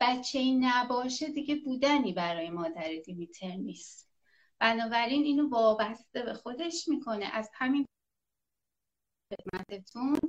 بچه 0.00 0.38
ای 0.38 0.52
نباشه 0.52 1.28
دیگه 1.28 1.54
بودنی 1.54 2.12
برای 2.12 2.50
مادر 2.50 2.88
دیمیتر 3.04 3.54
نیست. 3.54 4.10
بنابراین 4.58 5.24
اینو 5.24 5.48
وابسته 5.48 6.22
به 6.22 6.34
خودش 6.34 6.88
می‌کنه. 6.88 7.24
از 7.32 7.50
همین 7.54 7.86
خدمتتون 9.30 10.20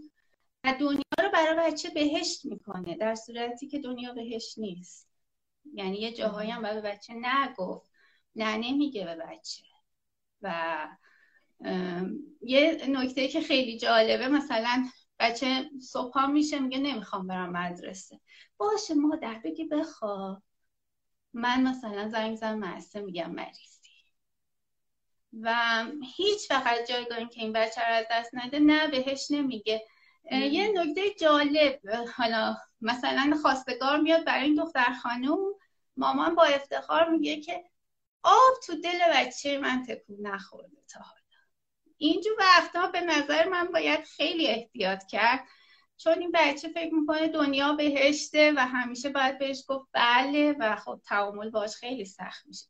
و 0.64 0.74
دنیا 0.80 1.02
رو 1.24 1.30
برای 1.34 1.72
بچه 1.72 1.90
بهشت 1.90 2.46
می‌کنه 2.46 2.98
در 2.98 3.16
صورتی 3.16 3.68
که 3.68 3.80
دنیا 3.80 4.14
بهشت 4.14 4.60
نیست. 4.60 5.10
یعنی 5.74 5.98
یه 5.98 6.14
جاهایی 6.14 6.52
هم 6.52 6.62
به 6.62 6.82
بچه 6.82 7.14
نگفت 7.14 7.92
نه 8.36 8.58
نمیگه 8.58 9.06
به 9.06 9.16
بچه. 9.16 9.64
و 10.42 10.88
یه 12.42 12.86
نکته 12.90 13.28
که 13.28 13.42
خیلی 13.42 13.78
جالبه 13.78 14.28
مثلا 14.28 14.88
بچه 15.20 15.70
صبح 15.82 16.26
میشه 16.26 16.60
میگه 16.60 16.78
نمی‌خوام 16.78 17.28
برم 17.28 17.52
مدرسه. 17.52 18.20
باشه 18.58 18.94
مادر 18.94 19.42
بگی 19.44 19.66
بخوا 19.66 20.42
من 21.34 21.64
مثلا 21.64 22.10
زنگ 22.10 22.36
زن 22.36 22.56
مدرسه 22.58 23.02
میگم 23.02 23.32
مریضی 23.32 23.77
و 25.34 25.86
هیچ 26.16 26.52
وقت 26.52 26.92
جایگاهی 26.92 27.28
که 27.28 27.42
این 27.42 27.54
بچه 27.54 27.82
رو 27.82 27.94
از 27.94 28.06
دست 28.12 28.30
نده 28.34 28.60
نه 28.60 28.88
بهش 28.88 29.28
نمیگه. 29.30 29.86
یه 30.32 30.72
نکته 30.76 31.02
جالب 31.20 31.80
حالا 32.16 32.58
مثلا 32.82 33.38
خواستگار 33.42 34.00
میاد 34.00 34.26
برای 34.26 34.44
این 34.44 34.56
دختر 34.56 34.94
خانوم 35.04 35.40
مامان 35.98 36.36
با 36.36 36.44
افتخار 36.44 37.10
میگه 37.10 37.42
که 37.42 37.64
آب 38.24 38.60
تو 38.66 38.82
دل 38.82 39.00
بچه 39.14 39.58
من 39.58 39.86
تکون 39.86 40.28
نخورده 40.28 40.78
تا 40.94 41.00
حالا. 41.00 41.18
اینجور 41.98 42.34
وقتا 42.40 42.88
به 42.88 43.02
نظر 43.02 43.50
من 43.50 43.68
باید 43.68 44.04
خیلی 44.04 44.48
احتیاط 44.48 45.06
کرد. 45.06 45.48
چون 45.98 46.20
این 46.20 46.32
بچه 46.34 46.68
فکر 46.68 46.94
می‌کنه 46.94 47.28
دنیا 47.28 47.74
بهشته 47.74 48.54
و 48.56 48.60
همیشه 48.60 49.10
باید 49.10 49.40
بهش 49.40 49.64
گفت 49.68 49.88
بله 49.92 50.56
و 50.60 50.76
خب 50.76 51.02
تعامل 51.06 51.50
باش 51.50 51.76
خیلی 51.76 52.06
سخت 52.06 52.46
میشه. 52.46 52.66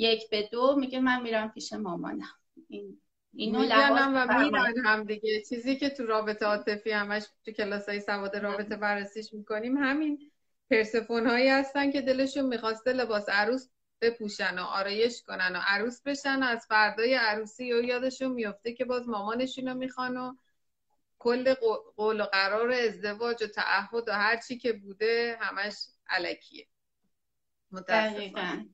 یک 0.00 0.30
به 0.30 0.48
دو 0.52 0.76
میگه 0.76 1.00
من 1.00 1.22
میرم 1.22 1.50
پیش 1.50 1.72
مامانم. 1.72 2.28
این 2.68 3.00
اینو 3.32 3.58
و 3.58 4.44
میدن 4.44 4.84
هم 4.84 5.04
دیگه. 5.04 5.42
چیزی 5.48 5.76
که 5.76 5.90
تو 5.90 6.06
رابطه 6.06 6.46
عاطفی 6.46 6.90
همش 6.90 7.22
تو 7.44 7.52
کلاس 7.52 7.88
های 7.88 8.00
سواد 8.00 8.36
رابطه 8.36 8.76
بررسیش 8.76 9.32
می‌کنیم 9.32 9.76
همین 9.76 10.30
پرسفون 10.70 11.26
هایی 11.26 11.48
هستن 11.48 11.92
که 11.92 12.00
دلشون 12.00 12.46
می‌خواسته 12.46 12.92
لباس 12.92 13.28
عروس 13.28 13.68
بپوشن 14.00 14.58
و 14.58 14.62
آرایش 14.62 15.22
کنن 15.22 15.56
و 15.56 15.60
عروس 15.66 16.02
بشن 16.02 16.42
و 16.42 16.46
از 16.46 16.66
فردای 16.68 17.14
عروسی 17.14 17.72
و 17.72 17.82
یادشون 17.82 18.32
میفته 18.32 18.72
که 18.72 18.84
باز 18.84 19.08
مامانشون 19.08 19.68
رو 19.68 19.74
می‌خوان 19.74 20.16
و 20.16 20.34
کل 21.18 21.54
قول 21.96 22.20
و 22.20 22.24
قرار 22.24 22.70
ازدواج 22.70 23.42
و 23.42 23.46
تعهد 23.46 24.08
و 24.08 24.12
هر 24.12 24.36
چی 24.36 24.58
که 24.58 24.72
بوده 24.72 25.38
همش 25.40 25.74
الکیه. 26.08 26.66
متاسفانه. 27.70 28.68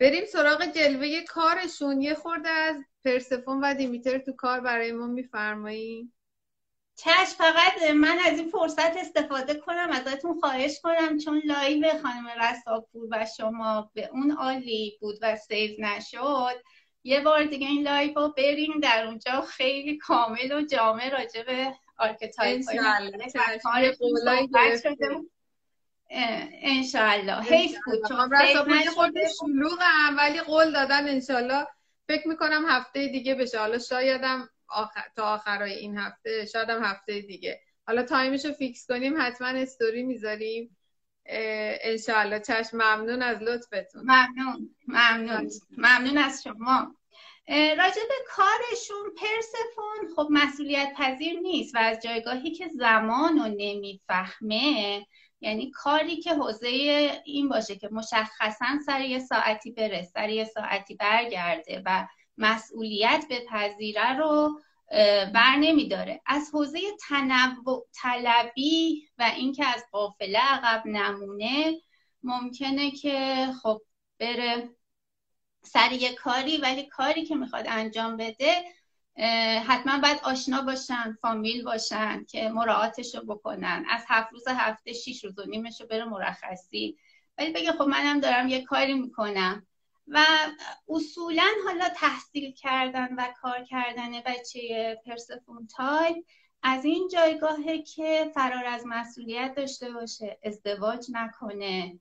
بریم 0.00 0.24
سراغ 0.24 0.64
جلوه 0.64 1.20
کارشون. 1.28 2.00
یه 2.00 2.14
خورده 2.14 2.48
از 2.48 2.76
پرسفون 3.04 3.60
و 3.60 3.74
دیمیتر 3.74 4.18
تو 4.18 4.32
کار 4.32 4.60
برای 4.60 4.92
ما 4.92 5.06
میفرمایی. 5.06 6.12
چشم 6.96 7.36
فقط 7.38 7.90
من 7.94 8.18
از 8.26 8.38
این 8.38 8.50
فرصت 8.50 8.96
استفاده 8.96 9.54
کنم 9.54 9.90
ازتون 9.90 10.40
خواهش 10.40 10.80
کنم 10.82 11.18
چون 11.18 11.42
live 11.44 11.90
خانم 12.02 12.28
رساپور 12.40 13.08
و 13.10 13.26
شما 13.36 13.90
به 13.94 14.08
اون 14.12 14.30
عالی 14.30 14.98
بود 15.00 15.18
و 15.22 15.36
save 15.36 15.76
نشد. 15.78 16.62
یه 17.04 17.20
بار 17.20 17.44
دیگه 17.44 17.66
این 17.66 17.82
live 17.82 18.14
رو 18.14 18.34
بریم 18.36 18.80
در 18.82 19.06
اونجا 19.06 19.40
خیلی 19.40 19.98
کامل 19.98 20.52
و 20.52 20.66
جامع 20.66 21.10
راجع 21.10 21.42
به 21.42 21.74
archetype 21.98 22.64
های 23.64 23.92
انشالله 26.10 27.42
حیف 27.42 27.78
بود. 27.84 28.08
چون 28.08 28.30
شلوغ 29.40 29.78
ولی 30.18 30.40
قول 30.40 30.72
دادن 30.72 31.08
انشالله 31.08 31.66
فکر 32.08 32.28
می‌کنم 32.28 32.64
هفته 32.68 33.08
دیگه 33.08 33.34
بشه. 33.34 33.58
حالا 33.58 33.78
شایدم 33.78 34.48
آخر... 34.68 35.04
تا 35.16 35.34
آخرای 35.34 35.72
این 35.72 35.98
هفته 35.98 36.46
شاید 36.46 36.70
هم 36.70 36.84
هفته 36.84 37.20
دیگه. 37.20 37.60
حالا 37.86 38.02
تایمش 38.02 38.44
رو 38.44 38.52
fix 38.52 38.86
کنیم. 38.86 39.20
حتما 39.20 39.48
استوری 39.48 40.02
می‌ذاریم. 40.02 40.76
انشالله 41.80 42.40
چشم 42.40 42.76
ممنون 42.76 43.22
از 43.22 43.38
لطفتون. 43.42 44.02
ممنون. 44.02 44.74
ممنون. 44.86 45.50
ممنون. 45.76 46.18
از 46.18 46.42
شما. 46.42 46.94
راجع 47.48 48.02
به 48.08 48.14
کارشون 48.28 49.14
پرسفون 49.16 50.14
خب 50.16 50.28
مسئولیت 50.30 50.92
پذیر 50.96 51.40
نیست 51.40 51.74
و 51.74 51.78
از 51.78 51.98
جایگاهی 52.02 52.50
که 52.50 52.68
زمان 52.68 53.38
رو 53.38 53.44
نمی‌فهمه 53.44 55.06
یعنی 55.40 55.70
کاری 55.70 56.16
که 56.16 56.34
حوزه 56.34 56.68
این 57.24 57.48
باشه 57.48 57.76
که 57.76 57.88
مشخصا 57.92 58.66
سر 58.86 59.00
یه 59.00 59.18
ساعتی 59.18 59.72
بره 59.72 60.02
سر 60.02 60.28
یه 60.28 60.44
ساعتی 60.44 60.94
برگرده 60.94 61.82
و 61.86 62.06
مسئولیت 62.38 63.24
به 63.28 63.46
پذیره 63.50 64.16
رو 64.16 64.60
بر 65.34 65.56
نمیداره. 65.60 66.20
از 66.26 66.50
حوزه 66.52 66.78
تنوع 67.08 67.86
طلبی 67.92 69.08
و 69.18 69.32
اینکه 69.36 69.66
از 69.66 69.84
قافله 69.92 70.38
عقب 70.38 70.82
نمونه 70.86 71.80
ممکنه 72.22 72.90
که 72.90 73.46
خب 73.62 73.82
بره 74.18 74.70
سر 75.62 75.92
یه 75.92 76.14
کاری 76.14 76.56
ولی 76.56 76.86
کاری 76.86 77.24
که 77.24 77.34
می‌خواد 77.34 77.64
انجام 77.68 78.16
بده 78.16 78.64
حتما 79.66 79.98
باید 79.98 80.20
آشنا 80.24 80.62
باشن 80.62 81.18
فامیل 81.22 81.64
باشن 81.64 82.24
که 82.24 82.48
مراعاتش 82.48 83.14
رو 83.14 83.20
بکنن. 83.20 83.84
از 83.90 84.04
هفت 84.08 84.32
روز 84.32 84.48
هفته 84.48 84.92
شیش 84.92 85.24
روز 85.24 85.38
و 85.38 85.44
نیمش 85.44 85.80
رو 85.80 85.86
بره 85.86 86.04
مرخصی. 86.04 86.96
ولی 87.38 87.52
بگه 87.52 87.72
خب 87.72 87.82
منم 87.82 88.20
دارم 88.20 88.48
یه 88.48 88.64
کاری 88.64 88.94
می‌کنم. 88.94 89.66
و 90.08 90.24
اصولا 90.88 91.48
حالا 91.66 91.88
تحصیل 91.96 92.52
کردن 92.52 93.14
و 93.14 93.32
کار 93.40 93.64
کردن 93.64 94.20
بچه 94.20 94.96
پرسفون 95.06 95.66
تایپ 95.66 96.16
از 96.62 96.84
این 96.84 97.08
جایگاهه 97.12 97.82
که 97.82 98.30
فرار 98.34 98.64
از 98.64 98.82
مسئولیت 98.86 99.54
داشته 99.56 99.90
باشه 99.90 100.38
ازدواج 100.42 101.06
نکنه 101.12 101.98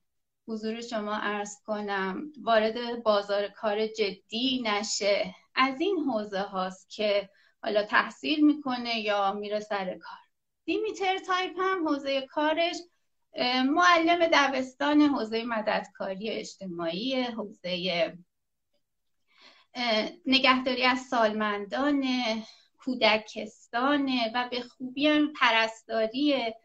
حضور 0.48 0.82
شما 0.82 1.16
ارز 1.16 1.62
کنم 1.66 2.32
وارد 2.42 3.04
بازار 3.04 3.48
کار 3.48 3.88
جدی 3.88 4.62
نشه. 4.66 5.36
از 5.58 5.82
این 5.82 6.00
حوزه 6.00 6.42
هاست 6.42 6.90
که 6.90 7.30
حالا 7.64 7.84
تحصیل 7.84 8.46
می‌کنه 8.46 9.00
یا 9.00 9.34
میره 9.34 9.60
سر 9.60 9.86
کار. 9.86 10.18
دیمیتر 10.66 11.18
تایپ 11.18 11.60
هم 11.60 11.88
حوزه 11.88 12.22
کارش 12.22 12.76
معلم 13.66 14.28
دبستان 14.34 15.02
حوزه 15.02 15.44
مددکاری 15.44 16.30
اجتماعی 16.30 17.22
حوزه 17.22 18.18
نگهداری 20.26 20.84
از 20.84 21.00
سالمندان 21.00 22.06
کودکستانه 22.78 24.32
و 24.36 24.50
به 24.52 24.62
خوبی 24.62 25.08
هم 25.08 25.34
پرستاریه 25.34 26.56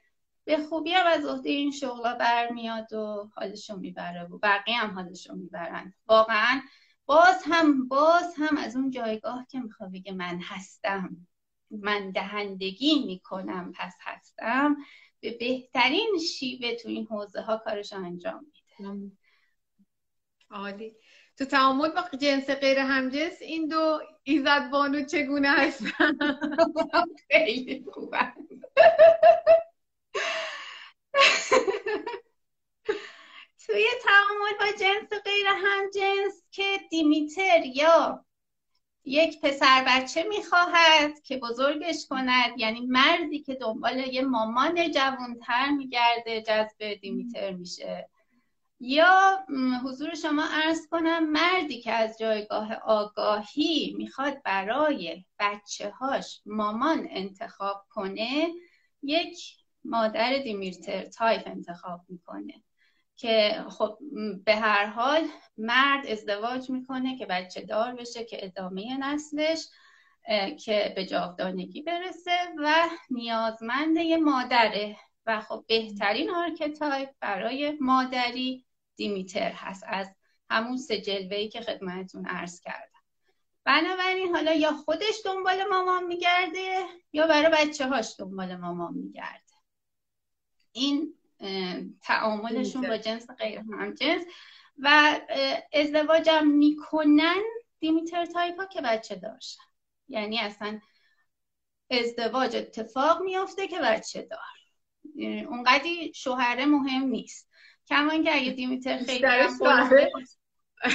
به 0.45 0.59
خوبی 0.59 0.93
هم 0.93 1.07
از 1.07 1.27
عهده 1.27 1.51
این 1.51 1.71
شغلا 1.71 2.15
برمیاد 2.15 2.93
و 2.93 3.31
حالشو 3.35 3.77
می‌بره 3.77 4.25
و 4.25 4.39
بقیه 4.39 4.77
هم 4.77 4.95
حالشو 4.95 5.35
می‌برن. 5.35 5.95
واقعا 6.07 6.61
باز 7.07 7.43
هم 7.45 7.89
باز 7.89 8.35
هم 8.37 8.57
از 8.57 8.77
اون 8.77 8.91
جایگاه 8.91 9.47
که 9.51 9.61
میخوا 9.61 9.89
بگه 9.89 10.13
من 10.13 10.41
هستم. 10.43 11.27
من 11.71 12.11
دهندگی 12.11 13.05
می‌کنم 13.07 13.73
پس 13.77 13.95
هستم. 14.01 14.77
به 15.21 15.37
بهترین 15.39 16.19
شیوه 16.39 16.75
تو 16.75 16.89
این 16.89 17.07
حوزه 17.07 17.41
ها 17.41 17.57
کارش 17.57 17.93
انجام 17.93 18.47
میده. 18.81 19.13
عالی. 20.51 20.97
تو 21.39 21.45
تعامل 21.45 21.89
با 21.89 22.19
جنس 22.19 22.51
غیر 22.51 22.79
همجنس 22.79 23.43
این 23.43 23.69
دو 23.69 23.99
ایزد 24.23 24.71
بانو 24.71 25.05
چگونه 25.05 25.49
هستن؟ 25.51 26.19
خیلی 27.31 27.85
خوبه 27.93 28.33
توی 33.67 33.85
تعامل 34.05 34.59
با 34.61 34.79
جنس 34.79 35.23
غیر 35.25 35.47
همجنس 35.47 36.43
که 36.51 36.79
دیمیتر 36.91 37.65
یا 37.65 38.25
یک 39.05 39.41
پسر 39.41 39.85
بچه 39.89 40.23
می‌خواهد 40.23 41.23
که 41.23 41.37
بزرگش 41.37 42.07
کند 42.11 42.61
یعنی 42.61 42.81
مردی 42.81 43.43
که 43.43 43.55
دنبال 43.55 43.99
یه 43.99 44.23
مامان 44.23 44.91
جوانتر 44.91 45.71
میگرده 45.71 46.43
جذب 46.43 46.95
دیمیتر 46.95 47.51
میشه. 47.53 48.09
یا 48.81 49.45
حضور 49.85 50.15
شما 50.15 50.45
ارز 50.45 50.87
کنم 50.91 51.31
مردی 51.31 51.81
که 51.81 51.93
از 51.93 52.19
جایگاه 52.19 52.75
آگاهی 52.75 53.95
می‌خواد 53.99 54.43
برای 54.43 55.25
بچه 55.39 55.91
هاش 55.91 56.41
مامان 56.47 57.07
انتخاب 57.11 57.87
کنه 57.91 58.49
یک 59.03 59.39
مادر 59.85 60.39
دیمیتر 60.39 61.05
تایف 61.05 61.43
انتخاب 61.47 62.01
می‌کنه. 62.09 62.63
که 63.23 63.65
خب 63.69 63.99
به 64.45 64.57
هر 64.57 64.87
حال 64.87 65.29
مرد 65.59 66.07
ازدواج 66.07 66.71
می‌کنه 66.71 67.19
که 67.19 67.27
بچه 67.27 67.61
دار 67.61 67.95
بشه 67.95 68.25
که 68.25 68.45
ادامه 68.45 68.97
نسلش 68.99 69.69
که 70.65 70.93
به 70.97 71.07
جاودانگی 71.07 71.83
برسه 71.83 72.37
و 72.59 72.75
نیازمند 73.11 73.97
یه 73.97 74.17
مادره. 74.17 74.97
و 75.27 75.41
خب 75.41 75.65
بهترین 75.69 76.31
archetype 76.31 77.11
برای 77.21 77.77
مادری 77.81 78.67
دیمیتر 78.97 79.53
هست 79.53 79.85
از 79.87 80.15
همون 80.51 80.77
سه 80.77 81.01
جلوهی 81.01 81.49
که 81.49 81.61
خدمتتون 81.61 82.27
عرض 82.27 82.61
کردم. 82.61 83.03
بنابراین 83.65 84.35
حالا 84.35 84.53
یا 84.53 84.73
خودش 84.73 85.15
دنبال 85.25 85.65
مامان 85.71 86.05
میگرده 86.05 86.85
یا 87.13 87.27
برای 87.27 87.53
بچه 87.53 87.89
هاش 87.89 88.15
دنبال 88.19 88.57
مامان 88.57 88.95
میگرده. 88.95 89.53
این 90.73 91.15
تعاملشون 92.03 92.83
با 92.83 92.97
جنس 92.97 93.31
غیر 93.31 93.59
هم 93.59 93.95
جنس 93.95 94.25
و 94.79 95.21
ازدواجم 95.73 96.47
می‌کنن 96.47 97.43
دیمیتر 97.81 98.27
تایپ 98.27 98.57
ها 98.57 98.67
که 98.67 98.81
بچه 98.81 99.15
داشتن 99.15 99.65
یعنی 100.09 100.39
اصلا 100.39 100.81
ازدواج 101.91 102.57
اتفاق 102.57 103.23
میافته 103.23 103.69
که 103.69 103.79
بچه 103.79 104.23
دار. 104.23 104.39
اونقدی 105.49 106.13
شوهره 106.15 106.67
مهم 106.67 107.03
نیست. 107.03 107.51
کمان 107.89 108.25
که 108.25 108.37
اگه 108.37 108.51
دیمیتر 108.51 108.99
خیلی 108.99 109.27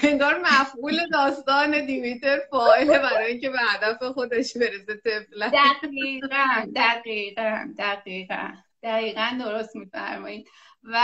انگار 0.04 0.42
مفعول 0.42 1.10
داستان 1.12 1.86
دیمیتر 1.86 2.40
فاعله 2.52 3.00
برای 3.00 3.32
اینکه 3.32 3.50
به 3.50 3.60
هدف 3.60 4.04
خودش 4.04 4.58
برسه 4.58 5.02
طفلا 5.06 5.50
دقیقا 5.50 6.72
دقیقا 6.76 7.74
دقیقا. 7.78 8.54
دقیقا 8.84 9.38
درست 9.40 9.76
میفرمایید. 9.76 10.50
و 10.84 10.98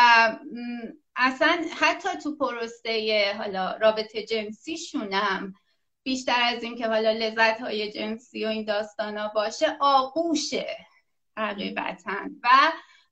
اصلا 1.15 1.65
حتی 1.79 2.09
تو 2.23 2.35
پروسه 2.35 3.33
حالا 3.37 3.77
رابطه 3.77 4.23
جنسیشونم 4.23 5.53
بیشتر 6.03 6.41
از 6.43 6.63
این 6.63 6.77
که 6.77 6.87
حالا 6.87 7.11
لذت 7.11 7.61
های 7.61 7.91
جنسی 7.91 8.45
و 8.45 8.47
این 8.47 8.65
داستان 8.65 9.17
ها 9.17 9.31
باشه 9.35 9.77
آغوشه 9.79 10.77
حقیقتا. 11.37 12.15
و 12.43 12.49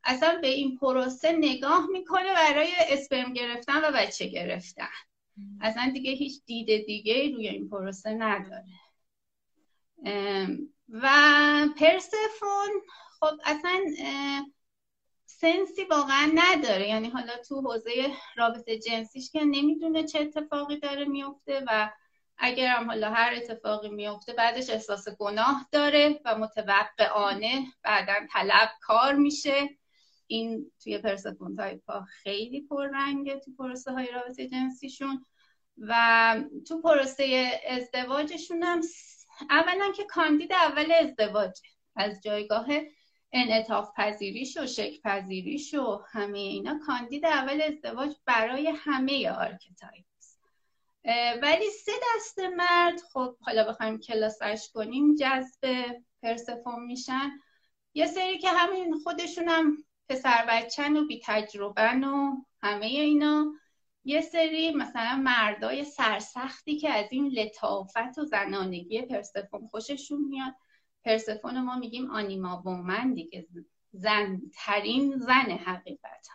اصلا 0.03 0.39
به 0.41 0.47
این 0.47 0.77
پروسه 0.77 1.31
نگاه 1.31 1.87
می‌کنه 1.91 2.33
برای 2.33 2.71
اسپرم 2.89 3.33
گرفتن 3.33 3.85
و 3.85 3.91
بچه 3.91 4.27
گرفتن. 4.27 4.87
اصلا 5.61 5.91
دیگه 5.93 6.11
هیچ 6.11 6.41
دیده 6.45 6.77
دیگه 6.77 7.13
روی 7.33 7.47
این 7.47 7.69
پروسه 7.69 8.09
نداره. 8.09 8.65
و 10.89 11.09
پرسفون 11.79 12.69
خب 13.21 13.39
اصلا 13.43 13.79
سنسی 15.25 15.83
واقعا 15.89 16.31
نداره. 16.35 16.87
یعنی 16.87 17.09
حالا 17.09 17.37
تو 17.37 17.61
حوزه 17.61 17.91
رابطه 18.35 18.79
جنسیش 18.79 19.31
که 19.31 19.39
نمی‌دونه 19.43 20.03
چه 20.03 20.19
اتفاقی 20.19 20.79
داره 20.79 21.05
میفته 21.05 21.63
و 21.67 21.91
اگر 22.37 22.67
هم 22.67 22.87
حالا 22.87 23.11
هر 23.11 23.33
اتفاقی 23.35 23.89
میفته 23.89 24.33
بعدش 24.33 24.69
احساس 24.69 25.09
گناه 25.09 25.67
داره 25.71 26.19
و 26.25 26.37
متوقعانه 26.37 27.65
بعدا 27.83 28.13
طلب 28.33 28.69
کار 28.81 29.13
میشه. 29.13 29.69
این 30.27 30.71
توی 30.83 30.97
پرسفون 30.97 31.55
تایپا 31.55 32.01
خیلی 32.01 32.61
پررنگه 32.61 33.39
تو 33.39 33.51
پروسه 33.57 33.91
های 33.91 34.11
رابطه 34.11 34.47
جنسیشون 34.47 35.25
و 35.77 36.35
تو 36.67 36.81
پروسه 36.81 37.51
ازدواجشون 37.67 38.63
هم 38.63 38.81
اولا 39.49 39.91
که 39.95 40.03
کاندید 40.03 40.53
اول 40.53 40.91
ازدواج 40.91 41.51
از 41.95 42.21
جایگاه 42.23 42.67
انعطاف 43.33 43.89
پذیریش 43.95 44.57
و 44.57 44.65
شکل 44.65 45.01
پذیریش 45.03 45.73
و 45.73 46.01
همه 46.11 46.39
اینا. 46.39 46.79
کاندید 46.85 47.25
اول 47.25 47.61
ازدواج 47.61 48.15
برای 48.25 48.67
همه 48.67 49.29
archetype 49.29 50.05
ولی 51.41 51.69
سه 51.69 51.91
دسته 52.15 52.39
مرد 52.39 53.01
خب 53.13 53.37
حالا 53.41 53.63
بخوایم 53.63 53.99
کلاسش 53.99 54.69
کنیم 54.73 55.15
جذب 55.15 55.85
پرسفون 56.21 56.85
میشن. 56.85 57.31
یه 57.93 58.07
سری 58.07 58.37
که 58.37 58.49
همین 58.49 58.99
خودشون 59.03 59.49
هم 59.49 59.77
پسر 60.09 60.45
بچن 60.49 60.97
و 60.97 61.07
بی 61.07 61.21
تجربن 61.25 62.03
و 62.03 62.35
همه 62.61 62.85
اینا. 62.85 63.53
یه 64.03 64.21
سری 64.21 64.71
مثلا 64.71 65.15
مردای 65.15 65.83
سرسختی 65.83 66.79
که 66.79 66.89
از 66.89 67.05
این 67.11 67.27
لطافت 67.27 68.17
و 68.17 68.25
زنانگی 68.25 69.01
پرسفون 69.01 69.67
خوششون 69.67 70.21
میاد. 70.21 70.55
پرسفون 71.05 71.61
ما 71.61 71.75
میگیم 71.75 72.11
آنیما 72.11 72.61
وومن 72.65 73.13
دیگه. 73.13 73.47
زن 73.91 74.41
ترین 74.55 75.17
زن 75.17 75.51
حقیقتا. 75.51 76.33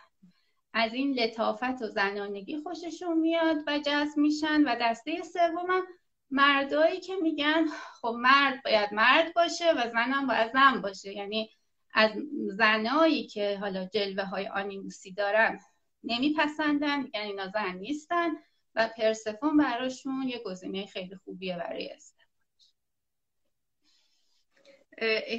از 0.73 0.93
این 0.93 1.13
لطافت 1.13 1.81
و 1.81 1.87
زنانگی 1.87 2.57
خوششون 2.57 3.19
میاد 3.19 3.57
و 3.67 3.79
جذب 3.79 4.17
میشن 4.17 4.63
و 4.63 4.75
دسته 4.81 5.23
سوم 5.23 5.83
مردایی 6.31 6.99
که 6.99 7.15
میگن 7.15 7.67
خب 8.01 8.15
مرد 8.19 8.63
باید 8.63 8.93
مرد 8.93 9.33
باشه 9.33 9.71
و 9.71 9.89
زنم 9.89 10.27
باید 10.27 10.53
زن 10.53 10.81
باشه. 10.81 11.13
یعنی 11.13 11.49
از 11.93 12.11
زنایی 12.47 13.27
که 13.27 13.57
حالا 13.61 13.85
جلوه 13.85 14.23
های 14.23 14.47
آنیموسی 14.47 15.11
دارن 15.11 15.59
نمیپسندن 16.03 17.03
میگن 17.03 17.21
اینا 17.21 17.47
زن 17.47 17.75
نیستن 17.75 18.29
و 18.75 18.89
پرسفون 18.97 19.57
براشون 19.57 20.27
یه 20.27 20.41
گزینه 20.45 20.85
خیلی 20.85 21.15
خوبیه 21.15 21.57
برای 21.57 21.89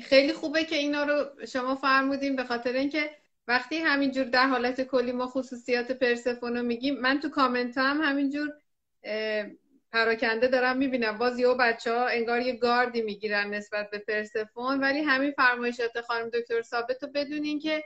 خیلی 0.03 0.33
خوبه 0.33 0.65
که 0.65 0.77
اینا 0.77 1.05
رو 1.05 1.47
شما 1.47 1.75
فرمودیم 1.75 2.37
به 2.37 2.45
خاطر 2.45 2.73
اینکه 2.73 3.11
وقتی 3.49 3.77
همینجور 3.77 4.25
در 4.25 4.47
حالت 4.47 4.83
کلی 4.83 5.13
ما 5.13 5.27
خصوصیات 5.27 5.93
پرسفون 5.93 6.57
رو 6.57 6.63
میگیم 6.63 7.01
من 7.01 7.21
تو 7.21 7.29
کامنت 7.29 7.79
هم 7.79 8.01
همینجور 8.03 8.53
پراکنده 9.93 10.49
دارم 10.49 10.77
می‌بینم. 10.77 11.19
باز 11.19 11.39
یه 11.39 11.55
بچه 11.55 11.93
ها 11.93 12.07
انگار 12.07 12.41
یه 12.41 12.53
گاردی 12.53 13.03
می‌گیرن 13.03 13.55
نسبت 13.55 13.91
به 13.91 13.99
پرسفون 13.99 14.81
ولی 14.81 14.99
همین 14.99 15.33
فرمایشات 15.33 16.01
خانم 16.01 16.29
دکتر 16.29 16.63
ثابت 16.63 17.03
رو 17.03 17.09
بدونین 17.15 17.59
که 17.61 17.85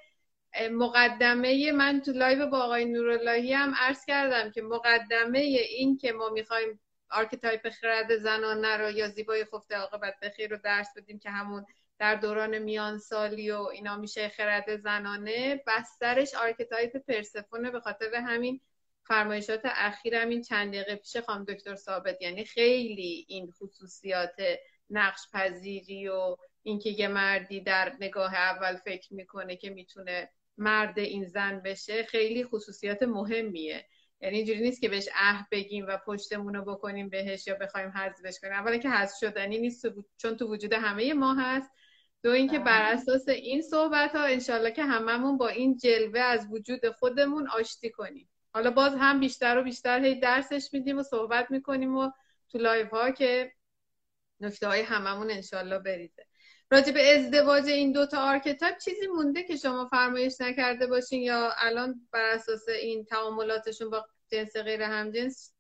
مقدمه 0.71 1.73
من 1.73 2.01
تو 2.01 2.13
live 2.13 2.47
با 2.47 2.59
آقای 2.59 2.85
نوراللهی 2.85 3.53
هم 3.53 3.75
عرض 3.79 4.05
کردم 4.05 4.51
که 4.51 4.63
مقدمه 4.63 5.39
این 5.39 5.97
که 5.97 6.13
ما 6.13 6.29
می‌خوایم 6.29 6.81
archetype 7.13 7.71
خرد 7.71 8.17
زنانه 8.17 8.77
رو 8.77 8.91
یا 8.91 9.09
زیبای 9.09 9.45
خفته 9.45 9.77
عاقبت 9.77 10.15
بخیر 10.23 10.51
رو 10.51 10.59
درس 10.65 10.89
بدیم 10.97 11.19
که 11.19 11.31
همون 11.31 11.67
در 11.99 12.15
دوران 12.15 12.59
میان 12.59 12.99
سالی 12.99 13.51
و 13.51 13.59
اینا 13.59 13.97
میشه 13.97 14.29
خرد 14.29 14.77
زنانه. 14.77 15.63
بسترش 15.67 16.35
archetype 16.35 16.97
پرسفونه 16.97 17.71
به 17.71 17.81
خاطر 17.81 18.15
همین 18.15 18.61
فرمایشات 19.05 19.61
اخیر 19.65 20.17
این 20.17 20.43
چند 20.43 20.69
دقیقه 20.69 20.97
پیش 20.97 21.17
خانم 21.17 21.45
دکتر 21.45 21.75
ثابت. 21.75 22.23
یعنی 22.23 22.45
خیلی 22.45 23.27
این 23.29 23.51
خصوصیات 23.51 24.37
نقش 24.91 25.21
پذیری 25.33 26.09
و 26.09 26.37
اینکه 26.63 26.91
یه 26.91 27.09
مردی 27.09 27.61
در 27.61 27.97
نگاه 28.01 28.35
اول 28.35 28.77
فکر 28.77 29.15
می‌کنه 29.15 29.57
که 29.57 29.71
می‌تونه 29.71 30.31
مرد 30.59 30.99
این 30.99 31.25
زن 31.25 31.61
بشه 31.61 32.03
خیلی 32.03 32.45
خصوصیات 32.45 33.03
مهمیه. 33.03 33.87
یعنی 34.23 34.37
اینجوری 34.37 34.61
نیست 34.61 34.81
که 34.81 34.89
بهش 34.89 35.09
اه 35.15 35.49
بگیم 35.51 35.87
و 35.89 35.99
پشتمون 36.07 36.55
رو 36.55 36.65
بکنیم 36.65 37.09
بهش 37.09 37.47
یا 37.47 37.55
بخوایم 37.55 37.89
حذفش 37.91 38.41
کنیم. 38.41 38.53
اولا 38.53 38.77
که 38.77 38.91
حذف 38.91 39.17
شدنی 39.21 39.59
نیست 39.59 39.87
چون 40.17 40.37
تو 40.37 40.47
وجود 40.47 40.73
همه 40.73 41.15
ما 41.15 41.35
هست. 41.35 41.71
دو 42.23 42.31
اینکه 42.31 42.59
بر 42.59 42.65
بله. 42.65 43.01
اساس 43.01 43.29
این 43.29 43.63
صحبت 43.63 44.11
ها 44.17 44.25
انشالله 44.25 44.71
که 44.71 44.85
هممون 44.85 45.39
با 45.39 45.49
این 45.49 45.77
جلوه 45.77 46.21
از 46.21 46.47
وجود 46.51 46.91
خودمون 46.91 47.49
آشتی 47.49 47.91
کنیم. 47.91 48.29
حالا 48.55 48.71
باز 48.71 48.95
هم 48.95 49.21
بیشتر 49.21 49.59
و 49.59 49.63
بیشتر 49.63 50.05
هی 50.05 50.21
درسش 50.21 50.69
میدیم 50.73 50.99
و 50.99 51.03
صحبت 51.03 51.51
می‌کنیم 51.51 51.97
و 51.97 52.11
تو 52.51 52.59
live 52.59 52.91
ها 52.91 53.11
که 53.11 53.53
نکته 54.41 54.69
های 54.69 54.81
هممون 54.81 55.31
انشالله 55.31 55.79
بریزه. 55.79 56.27
راجع 56.71 56.93
به 56.93 57.17
ازدواج 57.17 57.67
این 57.67 57.93
دوتا 57.93 58.31
archetype 58.31 58.79
چیزی 58.79 59.07
مونده 59.07 59.43
که 59.43 59.57
شما 59.57 59.89
فرمایش 59.89 60.41
نکرده 60.41 60.87
باشین 60.87 61.23
یا 61.23 61.53
الان 61.59 62.09
بر 62.13 62.25
اساس 62.25 62.69
این 62.69 63.05
تعاملاتشون 63.05 63.91
با 63.91 64.07
جنس 64.33 64.57
غیر 64.57 64.83
همجنس؟ 64.83 65.55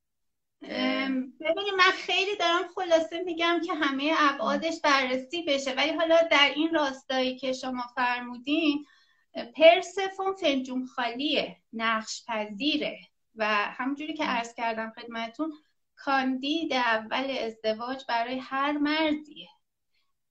ببینید 1.40 1.74
من 1.78 1.90
خیلی 1.94 2.37
دارم 2.37 2.68
خلاصه 2.74 3.22
میگم 3.22 3.61
که 3.66 3.74
همه 3.74 4.14
ابعادش 4.18 4.80
بررسی 4.85 5.42
بشه. 5.42 5.72
ولی 5.72 5.92
حالا 5.92 6.16
در 6.30 6.52
این 6.56 6.74
راستایی 6.74 7.38
که 7.38 7.52
شما 7.52 7.82
فرمودین 7.96 8.87
پرسفون 9.56 10.35
فنجون 10.35 10.87
خالیه 10.87 11.56
نقش 11.72 12.24
پذیره. 12.28 12.98
و 13.37 13.46
همونجوری 13.46 14.14
که 14.14 14.24
عرض 14.24 14.54
کردم 14.54 14.92
خدمتون 14.96 15.52
کاندید 15.96 16.72
اول 16.72 17.37
ازدواج 17.40 18.04
برای 18.08 18.38
هر 18.38 18.72
مردیه. 18.72 19.48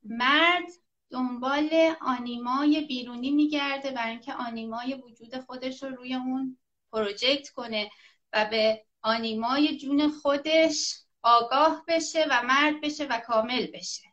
مرد 0.03 0.71
دنبال 1.09 1.69
آنیمای 2.01 2.81
بیرونی 2.81 3.31
میگرده 3.31 3.91
برای 3.91 4.11
اینکه 4.11 4.33
آنیمای 4.33 4.93
وجود 4.93 5.39
خودش 5.39 5.83
رو 5.83 5.89
روی 5.89 6.13
اون 6.13 6.57
پروژکت 6.91 7.49
کنه. 7.49 7.89
و 8.33 8.45
به 8.45 8.85
آنیمای 9.01 9.77
جون 9.77 10.09
خودش 10.09 10.95
آگاه 11.23 11.83
بشه 11.87 12.25
و 12.31 12.43
مرد 12.43 12.81
بشه 12.81 13.05
و 13.05 13.19
کامل 13.19 13.67
بشه. 13.73 14.03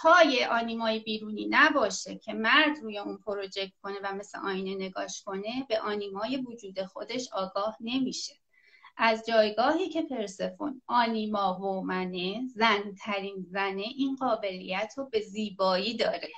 تا 0.00 0.22
یه 0.22 0.48
آنیمای 0.48 0.98
بیرونی 0.98 1.48
نباشه 1.50 2.18
که 2.18 2.32
مرد 2.32 2.78
روی 2.82 2.98
اون 2.98 3.18
پروژکت 3.18 3.72
کنه 3.82 3.98
و 4.02 4.14
مثل 4.14 4.38
آینه 4.38 4.74
نگاش 4.74 5.22
کنه 5.22 5.66
به 5.68 5.80
آنیمای 5.80 6.36
وجود 6.36 6.82
خودش 6.82 7.28
آگاه 7.32 7.76
نمیشه. 7.80 8.34
از 8.96 9.26
جایگاهی 9.26 9.88
که 9.88 10.02
پرسفون 10.02 10.82
آنیما 10.86 11.60
و 11.60 11.84
منه 11.84 12.46
زنترین 12.54 13.46
زنه 13.48 13.82
این 13.82 14.16
قابلیت 14.16 14.94
رو 14.96 15.08
به 15.08 15.20
زیبایی 15.20 15.96
داره. 15.96 16.32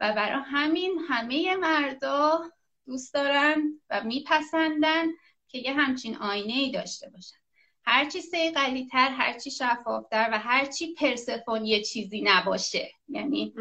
و 0.00 0.12
برای 0.12 0.42
همین 0.46 0.98
همه 1.08 1.56
مردا 1.56 2.40
دوست 2.86 3.14
دارن 3.14 3.80
و 3.90 4.04
میپسندن 4.04 5.06
که 5.54 5.60
یه 5.60 5.72
همچین 5.72 6.16
آینه 6.16 6.52
ای 6.52 6.70
داشته 6.70 7.10
باشن. 7.10 7.36
هرچی 7.84 8.20
سیقلی 8.20 8.86
تر 8.86 9.08
هرچی 9.08 9.50
شفافتر 9.50 10.28
و 10.32 10.38
هرچی 10.38 10.94
پرسفون 10.94 11.64
یه 11.64 11.82
چیزی 11.82 12.22
نباشه. 12.22 12.90
یعنی 13.08 13.54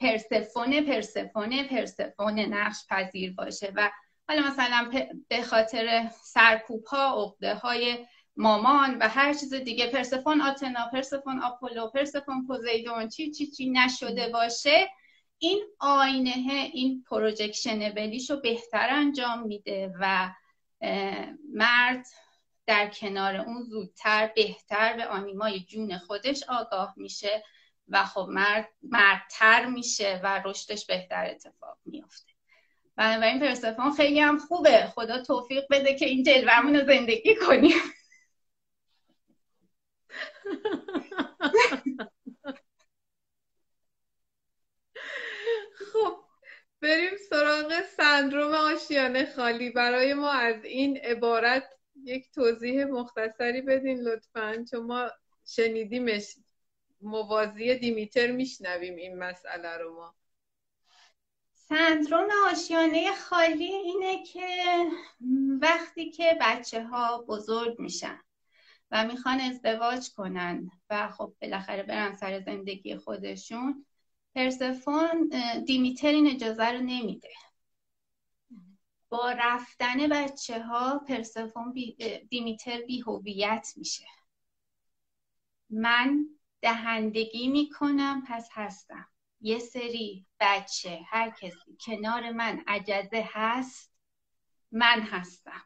پرسفون 0.00 0.80
پرسفون 0.80 1.62
پرسفون 1.62 2.38
نقش 2.38 2.76
پذیر 2.90 3.34
باشه. 3.34 3.72
و 3.76 3.90
حالا 4.28 4.42
مثلا 4.42 4.90
به 5.28 5.42
خاطر 5.42 6.10
سرکوب 6.22 6.84
ها 6.84 7.22
عقده 7.22 7.54
های 7.54 8.06
مامان 8.36 8.98
و 9.00 9.08
هر 9.08 9.34
چیز 9.34 9.54
دیگه 9.54 9.86
پرسفون 9.86 10.40
آتنا 10.40 10.88
پرسفون 10.92 11.42
آپولو 11.42 11.90
پرسفون 11.90 12.46
پوزیدون 12.46 13.08
چی 13.08 13.30
چی 13.30 13.46
چی 13.46 13.70
نشده 13.70 14.28
باشه 14.28 14.90
این 15.38 15.64
آینه 15.78 16.70
این 16.72 17.04
projection 17.10 17.90
بلیش 17.90 18.30
بهتر 18.30 18.88
انجام 18.90 19.46
میده 19.46 19.92
و 20.00 20.30
مرد 21.54 22.06
در 22.66 22.88
کنار 22.88 23.36
اون 23.36 23.62
زودتر 23.62 24.32
بهتر 24.36 24.96
به 24.96 25.06
آنیمای 25.06 25.60
جون 25.60 25.98
خودش 25.98 26.42
آگاه 26.48 26.94
میشه 26.96 27.44
و 27.88 28.04
خب 28.04 28.26
مرد 28.30 28.68
مردتر 28.82 29.66
میشه 29.66 30.20
و 30.24 30.42
رشدش 30.44 30.86
بهتر 30.86 31.26
اتفاق 31.26 31.78
میافته. 31.84 32.32
بنابراین 32.96 33.40
پرسفون 33.40 33.94
خیلی 33.94 34.20
هم 34.20 34.38
خوبه. 34.38 34.86
خدا 34.86 35.22
توفیق 35.22 35.64
بده 35.70 35.94
که 35.94 36.06
این 36.06 36.22
جلومون 36.22 36.76
رو 36.76 36.86
زندگی 36.86 37.36
کنیم 37.36 37.76
خب 45.92 46.24
بریم 46.84 47.16
سراغ 47.30 47.82
سندروم 47.96 48.54
آشیانه 48.54 49.32
خالی. 49.36 49.70
برای 49.70 50.14
ما 50.14 50.30
از 50.30 50.64
این 50.64 50.96
عبارت 50.96 51.64
یک 52.04 52.30
توضیح 52.30 52.84
مختصری 52.84 53.62
بدین 53.62 54.00
لطفا 54.00 54.64
چون 54.70 54.80
ما 54.80 55.10
شنیدیمش 55.46 56.36
موازی 57.00 57.74
دیمیتر 57.74 58.30
میشنویم 58.30 58.96
این 58.96 59.18
مسئله 59.18 59.76
رو 59.76 59.94
ما. 59.94 60.14
سندروم 61.54 62.28
آشیانه 62.52 63.14
خالی 63.14 63.72
اینه 63.72 64.24
که 64.24 64.48
وقتی 65.60 66.10
که 66.10 66.38
بچه 66.40 66.84
ها 66.84 67.22
بزرگ 67.28 67.80
میشن 67.80 68.20
و 68.90 69.04
می‌خوان 69.04 69.40
ازدواج 69.40 70.10
کنن 70.16 70.70
و 70.90 71.08
خب 71.08 71.34
بالاخره 71.42 71.82
برن 71.82 72.14
سر 72.14 72.40
زندگی 72.40 72.96
خودشون 72.96 73.86
پرسفون 74.34 75.32
دیمیتر 75.66 76.08
این 76.08 76.26
اجازه 76.26 76.64
رو 76.64 76.78
نمیده. 76.78 77.30
با 79.08 79.32
رفتن 79.32 80.08
بچه 80.08 80.62
ها 80.62 80.98
پرسفون 80.98 81.72
بی 81.72 81.96
دیمیتر 82.30 82.80
بی 82.80 83.00
هویت 83.00 83.68
میشه. 83.76 84.06
من 85.70 86.26
دهندگی 86.60 87.48
می‌کنم 87.48 88.24
پس 88.28 88.48
هستم. 88.52 89.08
یه 89.40 89.58
سری 89.58 90.26
بچه 90.40 91.00
هر 91.06 91.30
کسی 91.30 91.76
کنار 91.86 92.30
من 92.30 92.64
عجزه 92.66 93.28
هست 93.32 93.92
من 94.72 95.00
هستم. 95.00 95.64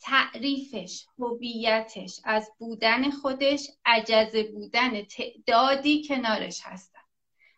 تعریفش 0.00 1.06
هویتش 1.18 2.20
از 2.24 2.50
بودن 2.58 3.10
خودش 3.10 3.70
عجزه 3.84 4.42
بودن 4.42 5.02
تعدادی 5.02 6.08
کنارش 6.08 6.60
هستم 6.62 6.93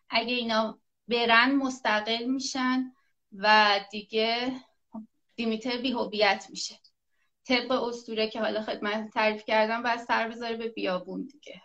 اگه 0.09 0.33
اینا 0.33 0.79
برن 1.07 1.55
مستقل 1.55 2.23
میشن 2.23 2.91
و 3.37 3.79
دیگه 3.91 4.51
دیمیتر 5.35 5.77
بی 5.77 5.91
هویت 5.91 6.47
میشه. 6.49 6.79
طبق 7.45 7.71
اسطوره 7.71 8.29
که 8.29 8.39
حالا 8.39 8.61
خدمت 8.61 9.13
تعریف 9.13 9.45
کردم 9.45 9.83
باید 9.83 9.99
سر 9.99 10.27
بذاره 10.27 10.57
به 10.57 10.69
بیابون 10.69 11.25
دیگه. 11.25 11.61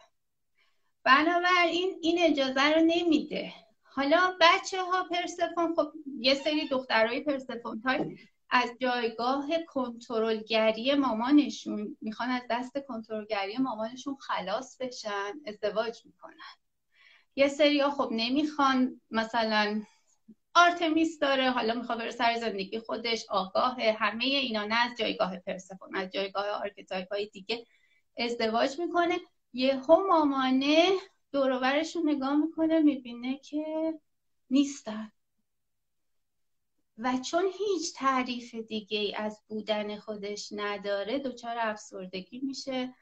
بنابراین 1.04 1.98
این 2.02 2.18
اجازه 2.20 2.62
رو 2.62 2.80
نمیده. 2.86 3.52
حالا 3.82 4.36
بچه 4.40 4.82
ها 4.82 5.04
پرسفون 5.04 5.74
خب 5.74 5.92
یه 6.18 6.34
سری 6.34 6.68
دخترای 6.68 7.20
پرسفون 7.20 7.82
های 7.84 8.18
از 8.50 8.70
جایگاه 8.80 9.46
کنترلگری 9.68 10.94
مامانشون 10.94 11.96
می‌خوان 12.00 12.28
از 12.28 12.42
دست 12.50 12.78
کنترلگری 12.78 13.56
مامانشون 13.56 14.16
خلاص 14.16 14.76
بشن 14.80 15.32
ازدواج 15.46 16.06
می‌کنن. 16.06 16.61
یه 17.36 17.48
سری 17.48 17.80
ها 17.80 17.90
خب 17.90 18.08
نمی‌خوان 18.12 19.00
مثلا 19.10 19.82
آرتمیس 20.54 21.18
داره 21.18 21.50
حالا 21.50 21.74
می‌خواد 21.74 21.98
بره 21.98 22.10
سر 22.10 22.36
زندگی 22.40 22.78
خودش 22.78 23.26
آگاه 23.28 23.76
همه 23.82 24.24
اینا 24.24 24.64
نه 24.64 24.90
از 24.90 24.98
جایگاه 24.98 25.36
پرسفون 25.36 25.96
از 25.96 26.10
جایگاه 26.10 26.48
archetype 26.48 27.12
های 27.12 27.26
دیگه 27.26 27.66
ازدواج 28.18 28.78
می‌کنه. 28.78 29.18
یهو 29.52 30.06
مامانه 30.08 30.88
دوروبرش 31.32 31.96
رو 31.96 32.02
نگاه 32.04 32.36
می‌کنه 32.36 32.80
می‌بینه 32.80 33.38
که 33.38 33.94
نیستن. 34.50 35.12
و 36.98 37.18
چون 37.18 37.44
هیچ 37.58 37.94
تعریف 37.94 38.54
دیگه 38.54 39.12
از 39.16 39.40
بودن 39.48 39.96
خودش 39.96 40.48
نداره 40.52 41.18
دچار 41.18 41.56
افسردگی 41.58 42.40
میشه. 42.40 42.94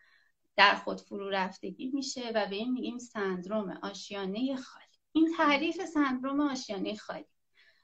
در 0.56 0.74
خود 0.74 1.00
فرو 1.00 1.30
رفتگی 1.30 1.90
میشه 1.94 2.32
و 2.34 2.46
به 2.46 2.56
این 2.56 2.72
میگیم 2.72 2.98
سندروم 2.98 3.78
آشیانه 3.82 4.56
خالی. 4.56 4.84
این 5.12 5.34
تعریف 5.36 5.84
سندروم 5.84 6.40
آشیانه 6.40 6.96
خالی. 6.96 7.24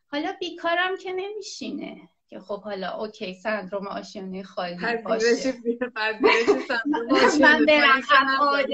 حالا 0.07 0.33
بیکارم 0.41 0.97
که 0.97 1.13
نمیشینه 1.13 2.09
که 2.29 2.41
خب 2.41 2.63
حالا 2.63 2.91
اوکی 2.91 3.35
سندروم 3.35 3.87
آشیانه 3.87 4.43
خالی 4.43 4.97
باشه. 5.05 5.55
من 7.41 7.65
برم 7.67 8.03
ابعاد 8.11 8.71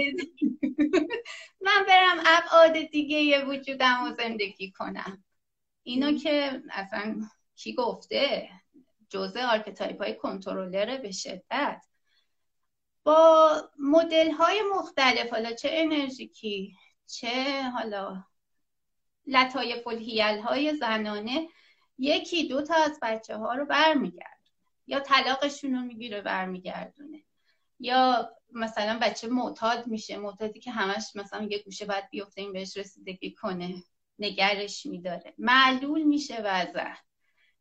من 1.60 1.84
برم 1.88 2.16
ابعاد 2.26 2.72
دیگه 2.72 3.44
وجودم 3.44 4.04
و 4.04 4.14
زندگی 4.16 4.70
کنم. 4.70 5.24
اینو 5.82 6.18
که 6.18 6.62
اصلا 6.70 7.20
کی 7.56 7.74
گفته؟ 7.74 8.48
جزء 9.08 9.40
archetype 9.40 10.02
های 10.02 10.14
کنترلره 10.14 10.98
به 10.98 11.10
شدت. 11.10 11.86
با 13.04 13.52
مدل 13.78 14.30
های 14.30 14.62
مختلف 14.74 15.30
حالا 15.30 15.52
چه 15.52 15.68
انرژیکی 15.72 16.76
چه 17.06 17.62
حالا 17.62 18.24
لطایف 19.26 19.86
الحیل 19.86 20.38
های 20.40 20.74
زنانه 20.74 21.48
یکی 21.98 22.48
دو 22.48 22.62
تا 22.62 22.74
از 22.74 22.98
بچه 23.02 23.36
ها 23.36 23.54
رو 23.54 23.66
برمیگردونه. 23.66 24.32
یا 24.86 25.00
طلاقشون 25.00 25.74
رو 25.74 25.80
می‌گیره 25.80 26.20
برمیگردونه. 26.20 27.22
یا 27.80 28.30
مثلا 28.52 28.98
بچه 29.02 29.28
معتاد 29.28 29.86
میشه 29.86 30.16
معتادی 30.16 30.60
که 30.60 30.70
همش 30.70 31.16
مثلا 31.16 31.48
یه 31.50 31.58
گوشه 31.58 31.84
باید 31.86 32.10
بیفته 32.10 32.40
این 32.40 32.52
بهش 32.52 32.76
رسیدگی 32.76 33.34
کنه. 33.34 33.82
نگرش 34.18 34.86
میداره. 34.86 35.34
معلول 35.38 36.02
میشه 36.02 36.42
وضع. 36.42 36.94